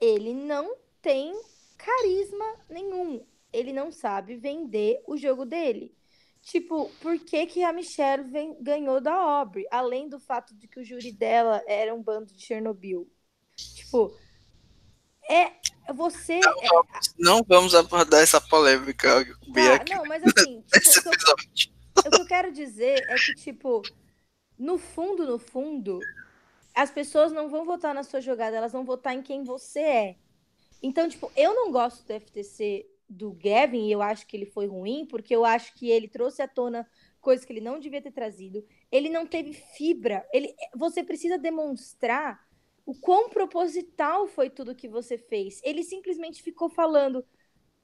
[0.00, 1.34] Ele não tem
[1.76, 3.26] carisma nenhum.
[3.52, 5.94] Ele não sabe vender o jogo dele.
[6.40, 9.66] Tipo, por que, que a Michelle vem, ganhou da Aubrey?
[9.70, 13.08] Além do fato de que o júri dela era um bando de Chernobyl.
[13.54, 14.16] Tipo,
[15.28, 15.52] é.
[15.92, 16.38] Você.
[16.40, 21.28] Não, é, vamos, não vamos abordar essa polêmica, tá, não, mas assim, tipo, o, que
[21.28, 21.34] eu,
[21.96, 23.82] o que eu quero dizer é que, tipo,
[24.56, 25.98] no fundo, no fundo,
[26.74, 30.16] as pessoas não vão votar na sua jogada, elas vão votar em quem você é.
[30.82, 34.66] Então, tipo, eu não gosto do FTC do Gavin, e eu acho que ele foi
[34.66, 36.88] ruim, porque eu acho que ele trouxe à tona
[37.20, 38.64] coisas que ele não devia ter trazido.
[38.90, 40.26] Ele não teve fibra.
[40.32, 42.40] Ele, você precisa demonstrar
[42.84, 45.60] o quão proposital foi tudo que você fez.
[45.62, 47.24] Ele simplesmente ficou falando: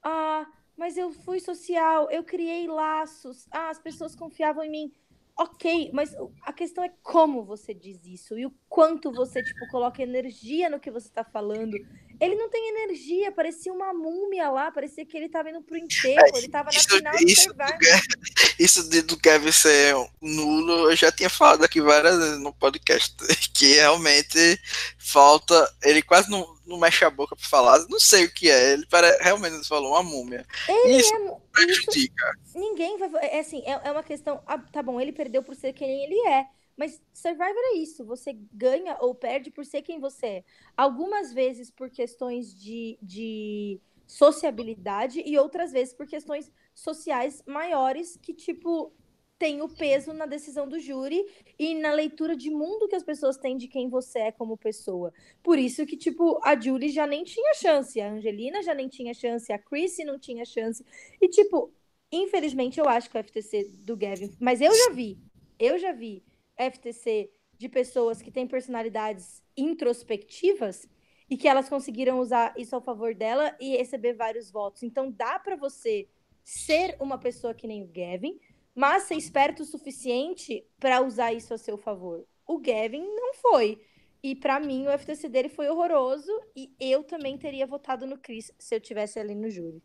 [0.02, 0.46] "Ah,
[0.76, 4.92] mas eu fui social, eu criei laços, ah, as pessoas confiavam em mim".
[5.40, 6.10] Ok, mas
[6.42, 10.80] a questão é como você diz isso e o quanto você, tipo, coloca energia no
[10.80, 11.76] que você tá falando.
[12.20, 16.36] Ele não tem energia, parecia uma múmia lá, parecia que ele tava indo pro enterro,
[16.36, 17.78] ele tava na Isso, final do isso, do, Survivor.
[18.58, 23.14] Isso de, do Kevin ser nulo, eu já tinha falado aqui várias vezes no podcast,
[23.54, 24.60] que realmente
[24.98, 28.72] falta, ele quase não, não mexe a boca pra falar, não sei o que é,
[28.72, 30.44] ele para, realmente falou uma múmia.
[30.68, 31.36] Ele Isso é
[31.66, 32.38] isso prejudica.
[32.54, 33.10] ninguém vai.
[33.26, 34.42] É assim, é, é uma questão.
[34.46, 36.46] ah, tá bom, ele perdeu por ser quem ele é.
[36.76, 38.04] Mas Survivor é isso.
[38.04, 40.44] Você ganha ou perde por ser quem você é.
[40.76, 48.32] Algumas vezes por questões de, de sociabilidade e outras vezes por questões sociais maiores que,
[48.32, 48.92] tipo,
[49.38, 51.24] tem o peso na decisão do júri
[51.58, 55.12] e na leitura de mundo que as pessoas têm de quem você é como pessoa.
[55.42, 59.14] Por isso que, tipo, a Julie já nem tinha chance, a Angelina já nem tinha
[59.14, 60.84] chance, a Chrissy não tinha chance.
[61.20, 61.72] E, tipo,
[62.10, 64.34] infelizmente eu acho que o FTC do Gavin.
[64.40, 65.18] Mas eu já vi,
[65.58, 66.24] eu já vi
[66.56, 70.88] FTC de pessoas que têm personalidades introspectivas
[71.30, 74.82] e que elas conseguiram usar isso ao favor dela e receber vários votos.
[74.82, 76.08] Então dá pra você
[76.42, 78.40] ser uma pessoa que nem o Gavin,
[78.78, 82.24] mas ser esperto o suficiente pra usar isso a seu favor.
[82.46, 83.84] O Gavin não foi.
[84.22, 88.52] E pra mim o FTC dele foi horroroso e eu também teria votado no Chris
[88.56, 89.82] se eu tivesse ali no júri.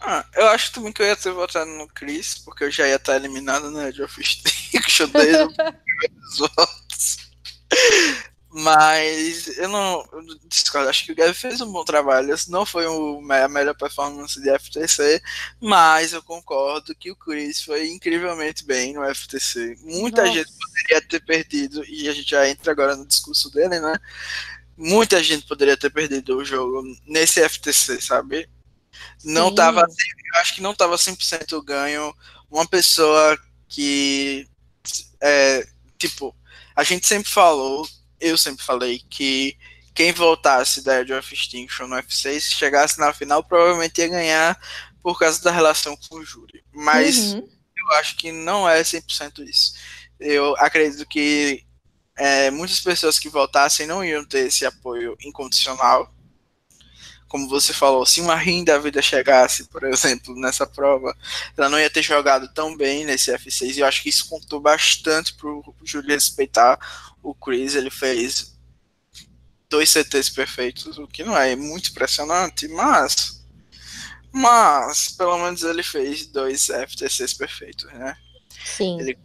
[0.00, 2.96] Ah, eu acho também que eu ia ter votado no Chris, porque eu já ia
[2.96, 7.18] estar eliminado na Edge of Extinction desde os votos.
[8.54, 12.34] Mas eu não eu discordo, acho que o Gavin fez um bom trabalho.
[12.48, 15.22] Não foi o, a melhor performance de FTC,
[15.58, 19.78] mas eu concordo que o Chris foi incrivelmente bem no FTC.
[19.80, 20.34] Muita Nossa.
[20.34, 23.98] gente poderia ter perdido, e a gente já entra agora no discurso dele, né?
[24.76, 28.50] Muita gente poderia ter perdido o jogo nesse FTC, sabe?
[29.24, 29.54] Não Sim.
[29.54, 32.14] tava, eu acho que não tava 100% ganho.
[32.50, 34.46] Uma pessoa que,
[35.22, 35.66] é,
[35.96, 36.36] tipo,
[36.76, 37.88] a gente sempre falou,
[38.22, 39.56] eu sempre falei que
[39.94, 44.58] quem voltasse da Edge of Extinction no UFC, se chegasse na final, provavelmente ia ganhar
[45.02, 46.64] por causa da relação com o júri.
[46.72, 47.48] Mas Uhum.
[47.76, 49.74] eu acho que não é 100% isso.
[50.20, 51.64] Eu acredito que
[52.16, 56.12] é, muitas pessoas que voltassem não iam ter esse apoio incondicional.
[57.28, 61.16] como você falou, se uma Rin da vida chegasse, por exemplo, nessa prova,
[61.56, 64.60] ela não ia ter jogado tão bem nesse F6, e eu acho que isso contou
[64.60, 66.78] bastante pro Júlio respeitar
[67.22, 68.58] o Chris, ele fez
[69.68, 73.42] dois CTs perfeitos, o que não é muito impressionante, mas
[74.34, 78.16] mas pelo menos ele fez dois FTCs perfeitos, né?
[78.64, 78.98] Sim.
[78.98, 79.18] Ele,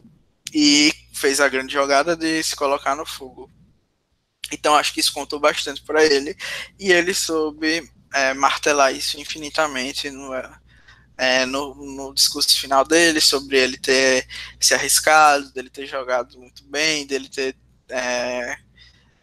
[0.54, 3.50] e fez a grande jogada de se colocar no fogo.
[4.52, 6.36] Então acho que isso contou bastante para ele
[6.80, 10.34] e ele soube é, martelar isso infinitamente no,
[11.18, 14.28] é, no, no, discurso final dele sobre ele ter
[14.60, 17.56] se arriscado, dele ter jogado muito bem, dele ter
[17.90, 18.58] é,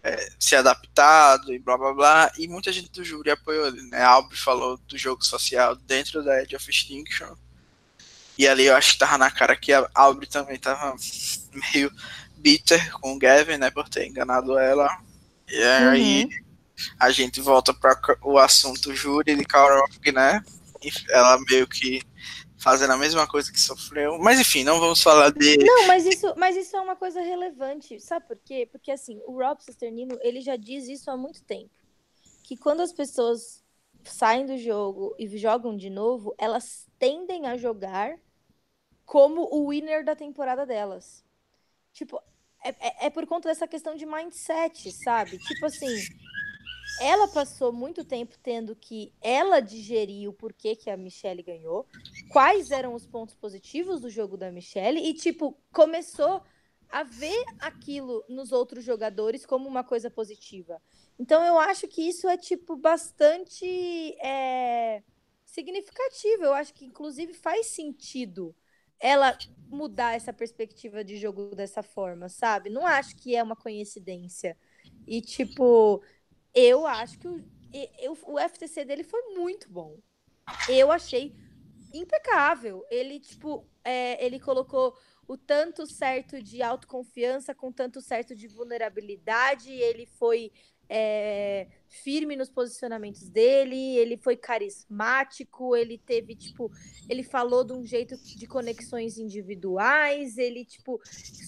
[0.03, 2.33] é, se adaptado e blá blá blá.
[2.39, 4.03] E muita gente do júri apoiou ele, né?
[4.03, 7.35] Albert falou do jogo social dentro da Edge of Extinction.
[8.37, 10.95] E ali eu acho que tava na cara que a Albert também tava
[11.73, 11.91] meio
[12.37, 13.71] bitter com o Gavin, né?
[13.71, 14.89] Por ter enganado ela.
[15.49, 16.31] E aí uhum.
[16.99, 20.43] a gente volta para o assunto júri de Karok, né?
[20.83, 22.03] E ela meio que
[22.65, 24.19] fazendo a mesma coisa que sofreu.
[24.19, 25.59] Mas enfim, não vamos falar de.
[25.59, 28.01] Não, mas isso, mas isso é uma coisa relevante.
[28.01, 28.67] Sabe por quê?
[28.73, 31.71] Porque assim, o Rob Cesternino, ele já diz isso há muito tempo.
[32.43, 33.63] Que quando as pessoas
[34.03, 38.17] saem do jogo e jogam de novo, elas tendem a jogar
[39.05, 41.23] como o winner da temporada delas.
[41.93, 42.19] Tipo,
[42.65, 45.37] é, é, é por conta dessa questão de mindset, sabe?
[45.37, 45.95] Tipo assim,
[47.01, 51.87] ela passou muito tempo tendo que ela digerir o porquê que a Michelle ganhou,
[52.31, 56.43] quais eram os pontos positivos do jogo da Michelle e tipo começou
[56.89, 60.81] a ver aquilo nos outros jogadores como uma coisa positiva.
[61.19, 63.67] Então eu acho que isso é tipo bastante
[64.25, 65.03] é,
[65.45, 66.45] significativo.
[66.45, 68.55] Eu acho que inclusive faz sentido
[69.01, 69.37] ela
[69.69, 72.71] mudar essa perspectiva de jogo dessa forma, sabe?
[72.71, 74.57] Não acho que é uma coincidência.
[75.07, 76.03] E tipo,
[76.55, 77.45] eu acho que o,
[77.99, 79.99] eu, o FTC dele foi muito bom.
[80.69, 81.35] Eu achei
[81.93, 82.85] impecável.
[82.91, 89.73] Ele, tipo, é, ele colocou o tanto certo de autoconfiança com tanto certo de vulnerabilidade.
[89.73, 90.53] Ele foi
[90.89, 96.71] é, firme nos posicionamentos dele, ele foi carismático, ele teve, tipo,
[97.09, 101.01] ele falou de um jeito de conexões individuais, ele, tipo,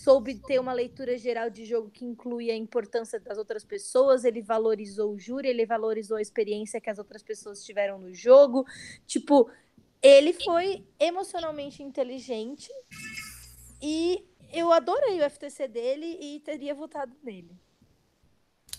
[0.03, 4.41] soube ter uma leitura geral de jogo que inclui a importância das outras pessoas, ele
[4.41, 8.65] valorizou o júri, ele valorizou a experiência que as outras pessoas tiveram no jogo,
[9.07, 9.51] tipo,
[10.03, 12.71] ele foi emocionalmente inteligente
[13.83, 17.66] e eu adorei o FTC dele e teria votado nele.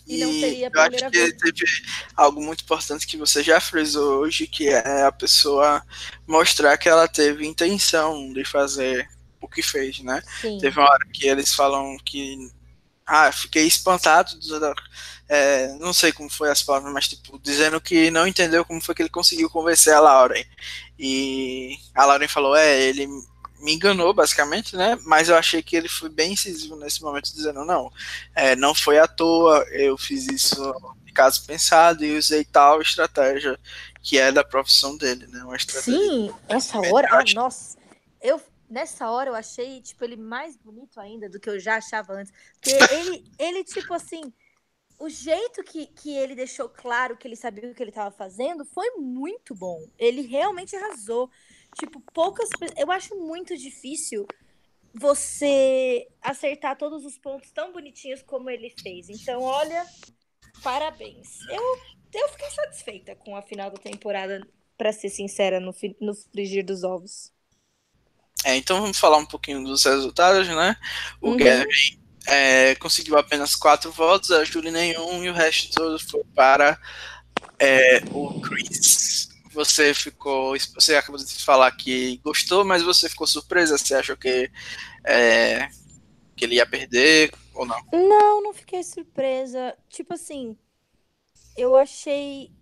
[0.08, 1.32] E, não seria a primeira acho vez.
[1.32, 1.64] que teve
[2.16, 5.82] algo muito importante que você já frisou hoje, que é a pessoa
[6.26, 9.06] mostrar que ela teve intenção de fazer
[9.40, 10.22] o que fez, né?
[10.40, 10.58] Sim.
[10.58, 12.50] Teve uma hora que eles falam que
[13.06, 14.30] ah, fiquei espantado,
[15.28, 18.94] é, não sei como foi as palavras, mas tipo, dizendo que não entendeu como foi
[18.94, 20.44] que ele conseguiu convencer a Lauren.
[20.98, 23.06] E a Lauren falou, é, ele
[23.60, 24.98] me enganou, basicamente, né?
[25.04, 27.92] Mas eu achei que ele foi bem incisivo nesse momento, dizendo: não,
[28.34, 30.74] é, não foi à toa, eu fiz isso
[31.04, 33.58] de caso pensado e usei tal estratégia
[34.02, 35.42] que é da profissão dele, né?
[35.42, 37.76] Uma estratégia Sim, essa hora, ah, nossa,
[38.20, 38.40] eu
[38.70, 42.32] nessa hora eu achei tipo ele mais bonito ainda do que eu já achava antes,
[42.60, 44.32] porque ele, ele tipo assim,
[44.98, 48.64] o jeito que, que ele deixou claro que ele sabia o que ele estava fazendo
[48.64, 49.86] foi muito bom.
[49.96, 51.30] Ele realmente arrasou.
[51.78, 54.26] Tipo, poucas Eu acho muito difícil
[54.92, 59.08] você acertar todos os pontos tão bonitinhos como ele fez.
[59.08, 59.86] Então, olha,
[60.62, 61.40] parabéns.
[61.48, 61.78] Eu,
[62.14, 64.46] eu fiquei satisfeita com a final da temporada,
[64.76, 67.32] para ser sincera, no, no frigir dos ovos.
[68.44, 70.76] É, então vamos falar um pouquinho dos resultados, né?
[71.20, 71.36] O uhum.
[71.36, 76.78] Gavin é, conseguiu apenas quatro votos, a Julie nenhum, e o resto todo foi para
[77.58, 79.27] é, o Chris
[79.58, 80.56] você ficou.
[80.74, 83.76] Você acabou de falar que gostou, mas você ficou surpresa?
[83.76, 84.50] Você achou que,
[85.04, 85.68] é,
[86.36, 87.80] que ele ia perder ou não?
[87.92, 89.76] Não, não fiquei surpresa.
[89.88, 90.56] Tipo assim,
[91.56, 92.52] eu achei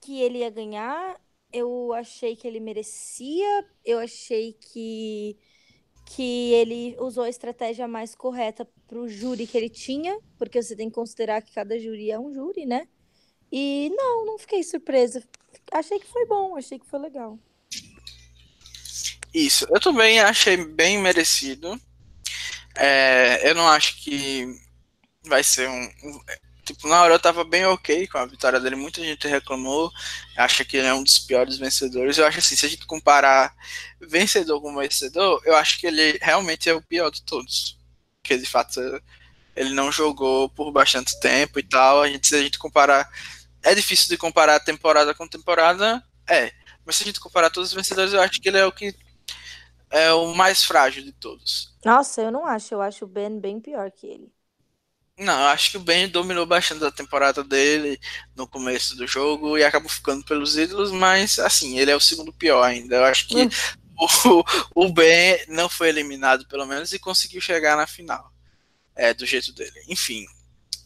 [0.00, 1.20] que ele ia ganhar,
[1.52, 5.36] eu achei que ele merecia, eu achei que
[6.12, 10.74] que ele usou a estratégia mais correta para o júri que ele tinha, porque você
[10.74, 12.88] tem que considerar que cada júri é um júri, né?
[13.52, 15.22] E não, não fiquei surpresa
[15.72, 17.38] achei que foi bom, achei que foi legal.
[19.32, 21.80] Isso, eu também achei bem merecido.
[22.76, 24.46] É, eu não acho que
[25.24, 26.20] vai ser um, um,
[26.72, 29.90] Tipo, na hora eu tava bem ok com a vitória dele, muita gente reclamou,
[30.36, 32.16] acha que ele é um dos piores vencedores.
[32.16, 33.52] Eu acho assim, se a gente comparar
[34.00, 37.76] vencedor com vencedor, eu acho que ele realmente é o pior de todos.
[38.22, 38.80] Porque de fato
[39.56, 42.02] ele não jogou por bastante tempo e tal.
[42.02, 43.08] A gente, se a gente comparar
[43.62, 46.52] é difícil de comparar temporada com temporada, é.
[46.84, 48.94] Mas se a gente comparar todos os vencedores, eu acho que ele é o que
[49.90, 51.74] é o mais frágil de todos.
[51.84, 52.74] Nossa, eu não acho.
[52.74, 54.32] Eu acho o Ben bem pior que ele.
[55.18, 58.00] Não, eu acho que o Ben dominou bastante a temporada dele
[58.34, 62.32] no começo do jogo e acabou ficando pelos ídolos, mas assim, ele é o segundo
[62.32, 62.96] pior ainda.
[62.96, 63.50] Eu acho que hum.
[64.74, 68.32] o, o Ben não foi eliminado, pelo menos, e conseguiu chegar na final.
[68.96, 69.84] É, do jeito dele.
[69.88, 70.26] Enfim.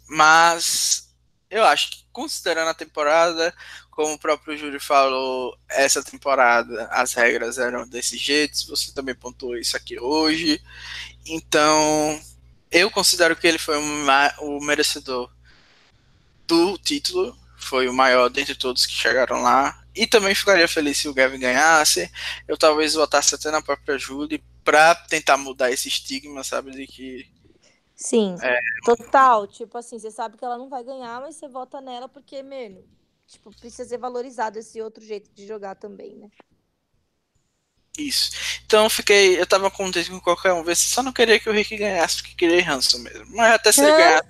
[0.09, 1.14] Mas
[1.55, 3.55] eu acho que, considerando a temporada,
[3.89, 9.57] como o próprio Júlio falou, essa temporada as regras eram desse jeito, você também pontuou
[9.57, 10.61] isso aqui hoje.
[11.25, 12.21] Então,
[12.73, 15.31] eu considero que ele foi o merecedor
[16.45, 19.81] do título, foi o maior dentre todos que chegaram lá.
[19.95, 22.11] E também ficaria feliz se o Gavin ganhasse.
[22.49, 27.34] Eu talvez votasse até na própria Julie para tentar mudar esse estigma, sabe, de que
[27.95, 28.59] Sim, é...
[28.85, 29.47] total.
[29.47, 32.85] Tipo assim, você sabe que ela não vai ganhar, mas você vota nela porque, mano,
[33.27, 36.29] tipo, precisa ser valorizado esse outro jeito de jogar também, né?
[37.97, 38.33] Isso.
[38.67, 39.41] Então eu fiquei.
[39.41, 40.65] Eu tava contente com qualquer um.
[40.75, 43.37] Só não queria que o Rick ganhasse, porque queria Hanson mesmo.
[43.37, 44.29] Mas até se ele ganhasse,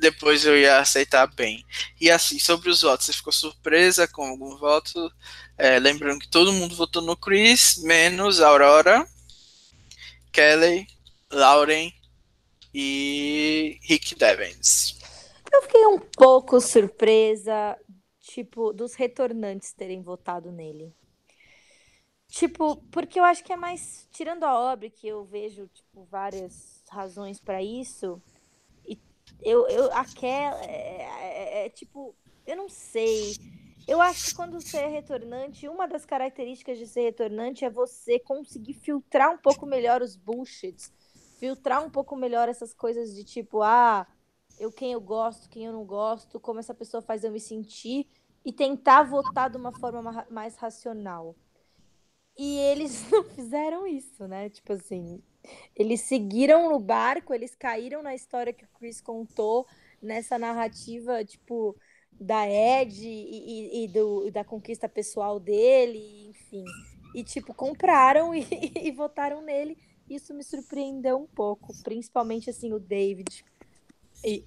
[0.00, 1.62] depois eu ia aceitar bem.
[2.00, 5.12] E assim, sobre os votos, você ficou surpresa com algum voto?
[5.58, 9.06] É, lembrando que todo mundo votou no Chris, menos Aurora,
[10.32, 10.86] Kelly,
[11.30, 11.92] Lauren
[12.80, 15.00] e Rick Devens.
[15.52, 17.76] Eu fiquei um pouco surpresa,
[18.20, 20.94] tipo, dos retornantes terem votado nele.
[22.28, 24.06] Tipo, porque eu acho que é mais.
[24.12, 28.22] Tirando a obra, que eu vejo, tipo, várias razões para isso.
[28.86, 28.96] E
[29.42, 30.62] eu, eu aquela.
[30.64, 32.14] É, é, é, tipo,
[32.46, 33.34] eu não sei.
[33.88, 38.20] Eu acho que quando você é retornante, uma das características de ser retornante é você
[38.20, 40.92] conseguir filtrar um pouco melhor os bullshits.
[41.38, 44.06] Filtrar um pouco melhor essas coisas de tipo, ah,
[44.58, 48.06] eu quem eu gosto, quem eu não gosto, como essa pessoa faz eu me sentir.
[48.44, 51.34] E tentar votar de uma forma mais racional.
[52.36, 54.48] E eles não fizeram isso, né?
[54.48, 55.22] Tipo assim,
[55.74, 59.66] eles seguiram no barco, eles caíram na história que o Chris contou,
[60.00, 61.76] nessa narrativa, tipo,
[62.12, 66.64] da Ed e, e, e do, da conquista pessoal dele, enfim.
[67.14, 68.46] E, tipo, compraram e,
[68.76, 69.76] e votaram nele.
[70.08, 73.44] Isso me surpreendeu um pouco, principalmente, assim, o David
[74.24, 74.42] e,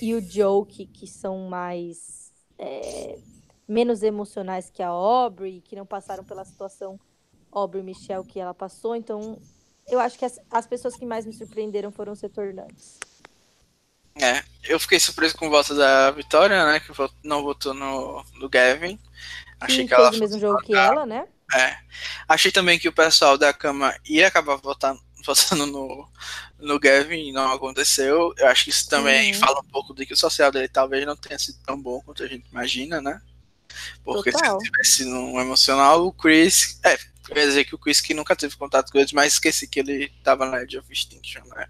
[0.00, 2.32] e, e o Joe, que, que são mais.
[2.58, 3.18] É,
[3.66, 7.00] menos emocionais que a Aubrey, que não passaram pela situação
[7.50, 8.94] Aubrey Michelle que ela passou.
[8.94, 9.40] Então,
[9.88, 12.98] eu acho que as, as pessoas que mais me surpreenderam foram os retornantes.
[14.14, 16.80] É, eu fiquei surpreso com o voto da Vitória, né?
[16.80, 16.92] Que
[17.24, 18.98] não votou no, no Gavin.
[19.58, 20.10] Achei Sim, que ela.
[20.10, 21.26] Fez o mesmo jogo que ela, né?
[21.54, 21.76] É.
[22.28, 26.08] Achei também que o pessoal da cama ia acabar votando, votando no,
[26.58, 28.34] no Gavin e não aconteceu.
[28.36, 29.38] Eu acho que isso também uhum.
[29.38, 32.22] fala um pouco de que o social dele talvez não tenha sido tão bom quanto
[32.22, 33.20] a gente imagina, né?
[34.04, 34.60] Porque Total.
[34.60, 36.78] se tivesse no emocional, o Chris.
[36.84, 36.96] É,
[37.26, 40.12] quer dizer que o Chris que nunca teve contato com eles, mas esqueci que ele
[40.22, 41.66] tava na Edge of Extinction, né?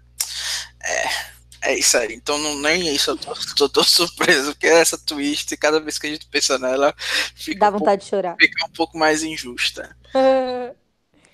[0.81, 1.33] É.
[1.65, 5.55] É isso aí, então não, nem isso eu tô, tô, tô surpreso, porque essa twist,
[5.57, 6.93] cada vez que a gente pensa nela,
[7.35, 8.35] fica, Dá vontade um pouco, de chorar.
[8.39, 9.95] fica um pouco mais injusta.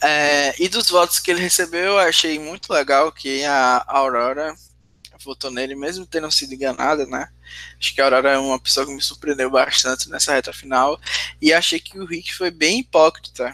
[0.01, 4.55] é, e dos votos que ele recebeu, eu achei muito legal que a Aurora
[5.23, 7.29] votou nele, mesmo tendo sido enganada, né?
[7.79, 10.99] Acho que a Aurora é uma pessoa que me surpreendeu bastante nessa reta final.
[11.41, 13.53] E achei que o Rick foi bem hipócrita.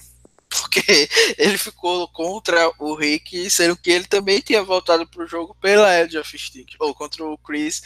[0.62, 0.82] Porque
[1.38, 6.18] ele ficou contra o Rick, sendo que ele também tinha voltado pro jogo pela Edge
[6.18, 7.82] of Stick, ou contra o Chris,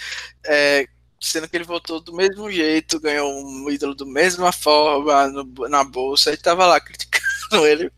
[0.45, 0.85] é,
[1.19, 5.83] sendo que ele votou do mesmo jeito, ganhou um ídolo da mesma forma no, na
[5.83, 7.91] bolsa, e tava lá criticando ele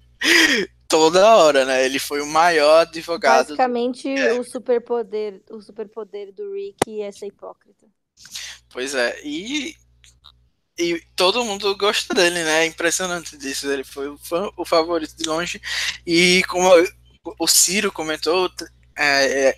[0.91, 1.85] toda hora, né?
[1.85, 3.47] Ele foi o maior advogado.
[3.47, 4.41] Basicamente, do...
[4.41, 7.87] o superpoder, o superpoder do Rick é ser hipócrita.
[8.69, 9.75] Pois é, e,
[10.81, 12.63] e todo mundo gosta dele, né?
[12.63, 13.71] É impressionante disso.
[13.71, 15.61] Ele foi o, fã, o favorito de longe.
[16.05, 16.69] E como
[17.39, 18.51] o Ciro comentou
[18.97, 19.57] é, é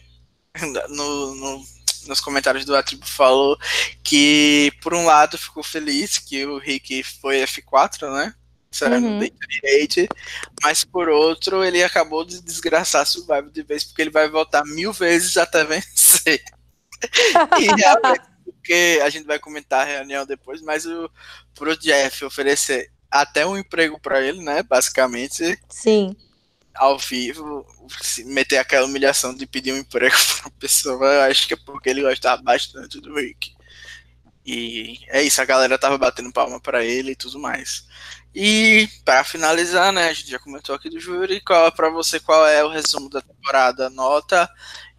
[0.90, 1.66] no, no,
[2.08, 3.58] nos comentários do Atribo, falou
[4.04, 8.34] que, por um lado, ficou feliz que o Rick foi F4, né?
[8.82, 9.20] uhum.
[9.48, 10.08] direito,
[10.64, 14.92] mas por outro, ele acabou de desgraçar Survival de vez, porque ele vai voltar mil
[14.92, 16.44] vezes até vencer.
[17.62, 18.33] e realmente,
[18.64, 21.12] porque a gente vai comentar a reunião depois, mas o
[21.54, 24.64] pro Jeff oferecer até um emprego para ele, né?
[24.64, 25.60] Basicamente.
[25.70, 26.16] Sim.
[26.74, 27.68] Ao vivo,
[28.26, 31.90] meter aquela humilhação de pedir um emprego para uma pessoa, eu acho que é porque
[31.90, 33.54] ele gostava bastante do Rick.
[34.46, 37.86] E é isso, a galera tava batendo palma para ele e tudo mais.
[38.34, 42.48] E para finalizar, né, a gente já comentou aqui do júri, qual para você qual
[42.48, 44.50] é o resumo da temporada, nota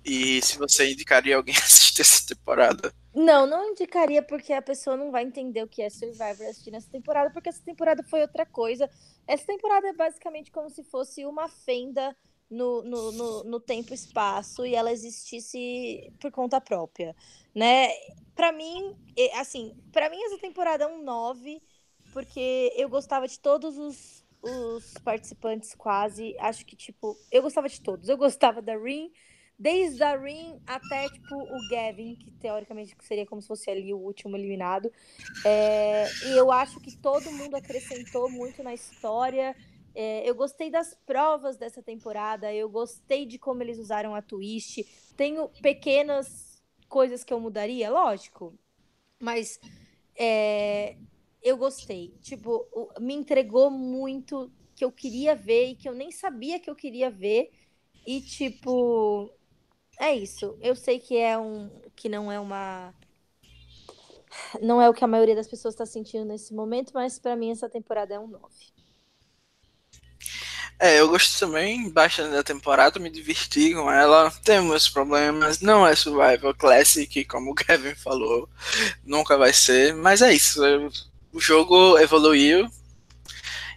[0.05, 2.93] E se você indicaria alguém assistir essa temporada?
[3.15, 6.91] Não, não indicaria porque a pessoa não vai entender o que é Survivor assistindo essa
[6.91, 8.91] temporada, porque essa temporada foi outra coisa.
[9.27, 12.15] Essa temporada é basicamente como se fosse uma fenda
[12.51, 17.15] no, no, no, no tempo e espaço e ela existisse por conta própria,
[17.55, 17.89] né?
[18.35, 18.97] Para mim,
[19.39, 21.63] assim, para mim essa temporada é um 9,
[22.13, 27.81] porque eu gostava de todos os, os participantes quase, acho que, tipo, eu gostava de
[27.81, 28.09] todos.
[28.09, 29.11] Eu gostava da Rin,
[29.59, 33.99] desde a Rin até, tipo, o Gavin, que teoricamente seria como se fosse ali o
[33.99, 34.93] último eliminado.
[35.45, 39.55] É, e eu acho que todo mundo acrescentou muito na história.
[39.95, 44.85] É, eu gostei das provas dessa temporada, eu gostei de como eles usaram a twist.
[45.17, 48.55] Tenho pequenas coisas que eu mudaria, lógico,
[49.21, 49.61] mas
[50.17, 50.97] é,
[51.43, 52.15] eu gostei.
[52.23, 52.67] Tipo,
[53.01, 57.11] me entregou muito que eu queria ver e que eu nem sabia que eu queria
[57.11, 57.51] ver.
[58.07, 59.31] E, tipo,
[59.99, 60.57] é isso.
[60.61, 61.71] Eu sei que é um.
[61.95, 62.95] que não é uma.
[64.61, 67.51] Não é o que a maioria das pessoas está sentindo nesse momento, mas para mim
[67.51, 68.43] essa temporada é um 9.
[70.79, 74.31] É, eu gosto também bastante da temporada, me diverti com ela.
[74.45, 78.49] Tem meus problemas, não é Survival Classic, como o Kevin falou,
[79.05, 80.61] nunca vai ser, mas é isso.
[81.33, 82.69] O jogo evoluiu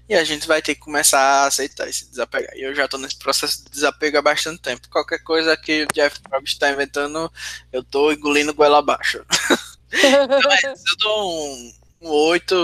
[0.10, 2.56] e a gente vai ter que começar a aceitar esse desapegar.
[2.56, 4.90] E eu já tô nesse processo de desapego há bastante tempo.
[4.90, 7.32] Qualquer coisa que o Jeff Probst está inventando,
[7.72, 9.26] eu tô engolindo goela abaixo.
[9.92, 12.56] é, eu dou um, um 8,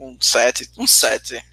[0.00, 1.50] um 7, um 7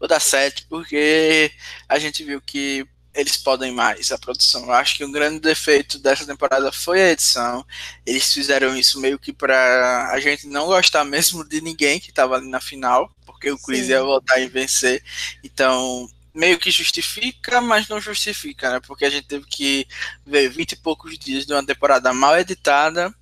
[0.00, 1.52] vou dar 7 porque
[1.86, 4.64] a gente viu que eles podem mais a produção.
[4.64, 7.66] Eu acho que um grande defeito dessa temporada foi a edição.
[8.06, 12.36] Eles fizeram isso meio que para a gente não gostar mesmo de ninguém que estava
[12.36, 13.92] ali na final, porque o Chris Sim.
[13.92, 15.02] ia voltar e vencer.
[15.42, 18.80] Então, meio que justifica, mas não justifica, né?
[18.86, 19.88] Porque a gente teve que
[20.26, 23.12] ver 20 e poucos dias de uma temporada mal editada,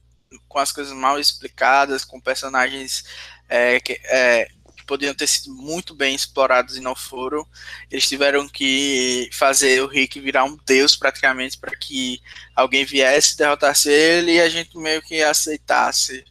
[0.49, 3.05] com as coisas mal explicadas, com personagens
[3.49, 4.49] é, que, é,
[4.85, 7.47] poderiam ter sido muito bem explorados e não foram.
[7.89, 12.21] Eles tiveram que fazer o Rick virar um deus praticamente para que
[12.57, 16.25] alguém viesse, derrotasse ele e a gente meio que aceitasse.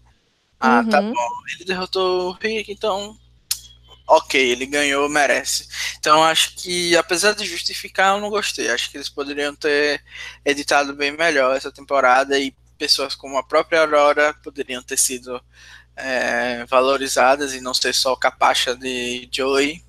[0.59, 0.89] Ah, tá uhum.
[0.89, 1.29] tá bom.
[1.55, 3.17] Ele derrotou o Rick, então
[4.07, 5.67] ok, ele ganhou, merece.
[5.99, 8.69] Então acho que, apesar de justificar, eu não gostei.
[8.71, 10.01] Acho que eles poderiam ter
[10.45, 15.41] editado bem melhor essa temporada e pessoas como a própria Aurora poderiam ter sido
[15.95, 19.83] é, valorizadas e não ser só capacha de Joey.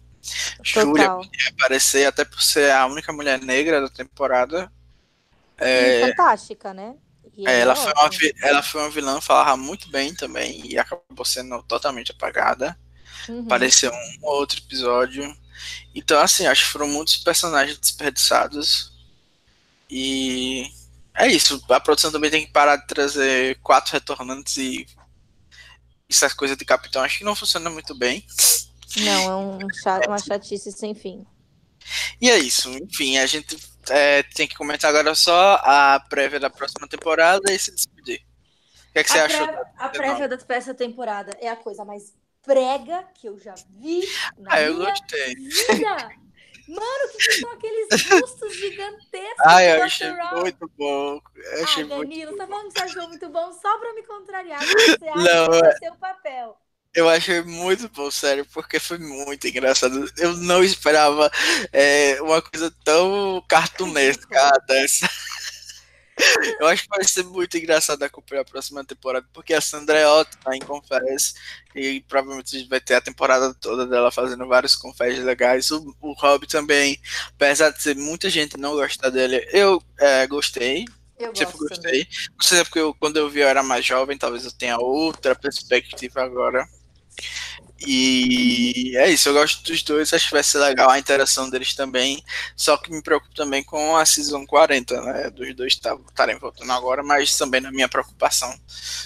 [0.62, 4.70] Júlia podia aparecer até por ser a única mulher negra da temporada.
[5.56, 6.94] É, fantástica, né?
[7.46, 8.10] É, ela, foi uma,
[8.42, 12.76] ela foi uma vilã, falava muito bem também e acabou sendo totalmente apagada.
[13.28, 13.42] Uhum.
[13.42, 15.36] Apareceu um outro episódio.
[15.94, 18.92] Então, assim, acho que foram muitos personagens desperdiçados.
[19.90, 20.70] E
[21.14, 21.62] é isso.
[21.68, 24.86] A produção também tem que parar de trazer quatro retornantes e
[26.08, 28.24] essas coisas de capitão acho que não funciona muito bem.
[28.98, 29.30] Não,
[29.60, 31.26] é um chat, uma chatice sem fim.
[32.20, 33.56] E é isso, enfim, a gente
[33.88, 38.20] é, tem que comentar agora só a prévia da próxima temporada e se despedir.
[38.90, 39.48] O que, é que você achou?
[39.76, 42.12] A prévia dessa temporada é a coisa mais
[42.48, 44.00] prega que eu já vi
[44.38, 45.34] na ah, eu gostei.
[45.34, 46.10] vida.
[46.66, 49.46] Mano, que são aqueles bustos gigantescos?
[49.46, 50.10] Ai, eu achei
[50.40, 51.20] muito bom.
[51.36, 54.02] Eu achei ah, Danilo, muito tá falando que você achou muito bom só pra me
[54.02, 54.60] contrariar.
[54.64, 56.58] Você acha Não, que é seu papel.
[56.94, 60.10] Eu achei muito bom, sério, porque foi muito engraçado.
[60.16, 61.30] Eu não esperava
[61.70, 65.08] é, uma coisa tão cartunesca dessa.
[66.60, 70.06] Eu acho que vai ser muito engraçado acompanhar a próxima temporada, porque a Sandra é
[70.06, 71.34] ótima em confés,
[71.74, 75.70] e provavelmente a gente vai ter a temporada toda dela fazendo vários confés legais.
[75.70, 77.00] O, o Rob também,
[77.30, 80.84] apesar de ser muita gente não gostar dele, eu é, gostei.
[81.18, 82.06] Eu sempre gosto gostei.
[82.30, 84.52] Não sei se é porque eu, quando eu vi eu era mais jovem, talvez eu
[84.52, 86.66] tenha outra perspectiva agora.
[87.86, 91.74] E é isso, eu gosto dos dois, acho que vai ser legal a interação deles
[91.74, 92.22] também.
[92.56, 95.30] Só que me preocupo também com a Season 40, né?
[95.30, 98.52] Dos dois estarem voltando agora, mas também na minha preocupação.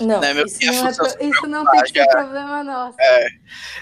[0.00, 0.32] Não, né?
[0.32, 0.90] Meu, isso, não é,
[1.26, 2.96] isso não tem que ser problema nosso.
[2.98, 3.26] É,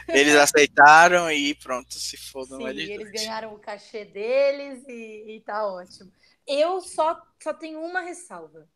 [0.08, 2.88] eles aceitaram e pronto, se fodam Sim, eles.
[2.88, 6.10] eles ganharam o cachê deles e, e tá ótimo.
[6.46, 8.66] Eu só, só tenho uma ressalva.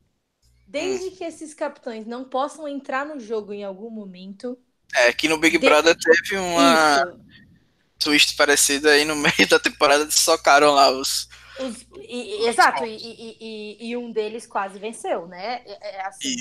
[0.66, 1.16] Desde hum.
[1.16, 4.57] que esses capitães não possam entrar no jogo em algum momento
[4.94, 7.20] é, que no Big Brother teve uma Isso.
[7.98, 11.28] twist parecida aí no meio da temporada, socaram lá os.
[11.61, 15.62] os e, exato, e, e, e, um deles quase venceu, né?
[15.66, 16.36] É, é assim,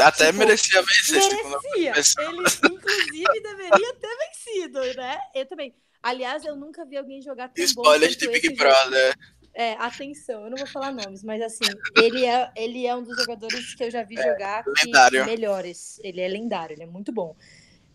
[0.00, 1.44] até tipo, merecia vencer.
[1.74, 2.22] Merecia.
[2.22, 5.18] Ele, inclusive, deveria ter vencido, né?
[5.34, 5.74] Eu também.
[6.02, 9.16] Aliás, eu nunca vi alguém jogar tão Spoiler de Big Brother.
[9.58, 11.64] É, atenção, eu não vou falar nomes, mas assim,
[11.96, 15.24] ele é, ele é um dos jogadores que eu já vi É, jogar que- lendário.
[15.24, 15.98] melhores.
[16.04, 17.34] Ele é lendário, ele é muito bom.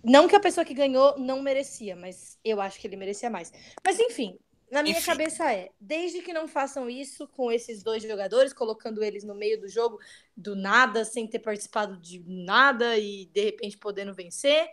[0.03, 3.51] Não que a pessoa que ganhou não merecia, mas eu acho que ele merecia mais.
[3.83, 4.37] Mas enfim,
[4.71, 5.01] na minha Enfim.
[5.01, 9.59] cabeça é, desde que não façam isso com esses dois jogadores, colocando eles no meio
[9.59, 9.99] do jogo
[10.35, 14.67] do nada, sem ter participado de nada e de repente podendo vencer,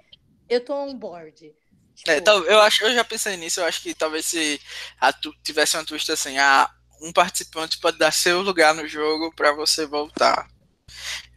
[0.49, 1.55] eu tô on board.
[1.95, 4.61] Tipo, É, eu acho, eu já pensei nisso, eu acho que talvez se
[5.45, 6.71] tivesse uma twist assim, ah,
[7.03, 10.49] um participante pode dar seu lugar no jogo pra você voltar.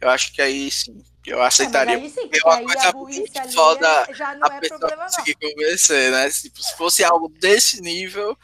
[0.00, 1.96] Eu acho que aí sim, eu não, mas aceitaria.
[1.96, 4.48] aí sim, é porque uma aí coisa a burrice muito ali foda é- já não
[4.48, 5.04] a é problema não.
[5.06, 6.30] conseguir convencer, né?
[6.30, 8.36] Tipo, se fosse algo desse nível,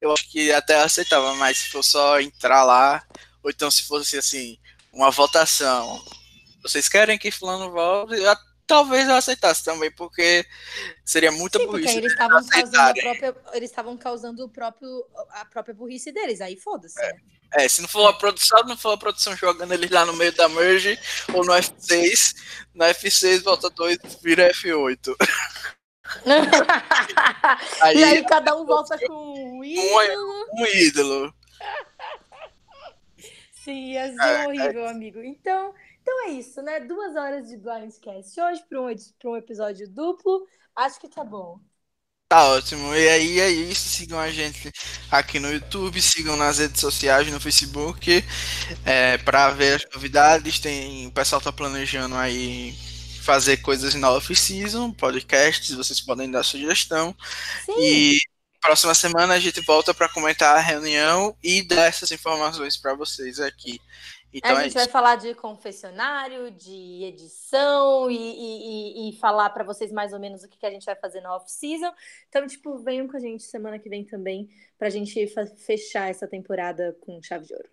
[0.00, 3.04] eu acho que até aceitava, mas se for só entrar lá,
[3.42, 4.58] ou então se fosse assim,
[4.92, 6.02] uma votação,
[6.62, 8.36] vocês querem que fulano volte, eu-
[8.66, 10.46] talvez eu aceitasse também, porque
[11.04, 11.92] seria muita Sim, porque burrice.
[11.92, 16.40] aí eles estavam causando a própria, eles causando o próprio, a própria burrice deles.
[16.40, 17.00] Aí foda-se.
[17.00, 17.12] né?
[17.54, 20.32] É, se não for a produção, não for a produção jogando eles lá no meio
[20.32, 20.98] da merge
[21.34, 22.34] ou no F6,
[22.74, 25.14] no F6 volta 2 vira F8.
[27.82, 30.46] Aí, e aí cada um volta com um ídolo.
[30.54, 31.34] um ídolo.
[33.52, 35.20] Sim, ia ser É, horrível, amigo.
[35.20, 36.80] Então, então é isso, né?
[36.80, 38.86] Duas horas de Blindcast hoje para um,
[39.18, 40.46] pra um episódio duplo.
[40.74, 41.60] Acho que tá bom.
[42.32, 42.94] Tá ótimo.
[42.94, 43.90] E aí é isso.
[43.90, 44.72] Sigam a gente
[45.10, 48.24] aqui no YouTube, sigam nas redes sociais, no Facebook,
[48.86, 50.58] é, para ver as novidades.
[50.58, 52.74] Tem, o pessoal tá planejando aí
[53.22, 57.14] fazer coisas na off-season, podcasts, vocês podem dar sugestão.
[57.66, 58.18] Sim, E
[58.62, 63.40] próxima semana a gente volta para comentar a reunião e dar essas informações para vocês
[63.40, 63.78] aqui.
[64.32, 69.62] Então a é gente vai falar de confessionário, de edição e, e- e- falar para
[69.64, 71.92] vocês mais ou menos o que, que a gente vai fazer na off-season.
[72.28, 74.48] Então, tipo, venham com a gente semana que vem também
[74.78, 77.68] pra gente fa- fechar essa temporada com chave de ouro.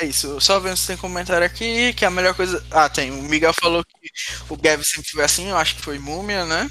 [0.00, 0.40] É isso.
[0.40, 2.64] Só vendo se tem comentário aqui, que a melhor coisa.
[2.70, 3.10] Ah, tem.
[3.12, 4.10] O Miguel falou que
[4.52, 6.68] o Gav sempre foi assim, eu acho que foi múmia, né?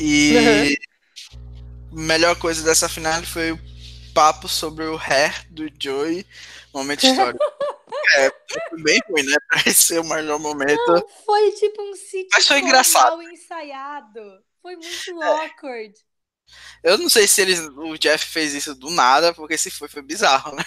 [0.00, 0.76] E
[1.92, 3.58] melhor coisa dessa final foi o
[4.14, 6.26] papo sobre o hair do Joey,
[6.72, 7.44] momento histórico.
[8.16, 8.30] é,
[8.82, 9.36] bem ruim, né?
[9.74, 10.92] Ser o melhor momento.
[10.92, 13.16] Não, foi tipo um sítio Mas foi engraçado.
[13.16, 14.44] mal ensaiado.
[14.62, 15.50] Foi muito É.
[15.52, 15.94] awkward.
[16.82, 20.02] Eu não sei se eles, o Jeff fez isso do nada, porque se foi, foi
[20.02, 20.64] bizarro, né?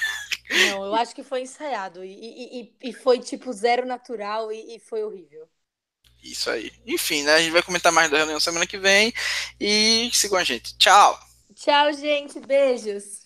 [0.50, 2.04] Não, eu acho que foi ensaiado.
[2.04, 5.50] E, e- e- e foi, tipo, zero natural e, e foi horrível.
[6.24, 6.72] Isso aí.
[6.88, 7.34] Enfim, né?
[7.36, 9.14] A gente vai comentar mais da reunião semana que vem.
[9.60, 10.76] E sigam a gente.
[10.78, 11.20] Tchau!
[11.56, 12.40] Tchau, gente.
[12.40, 13.22] Beijos.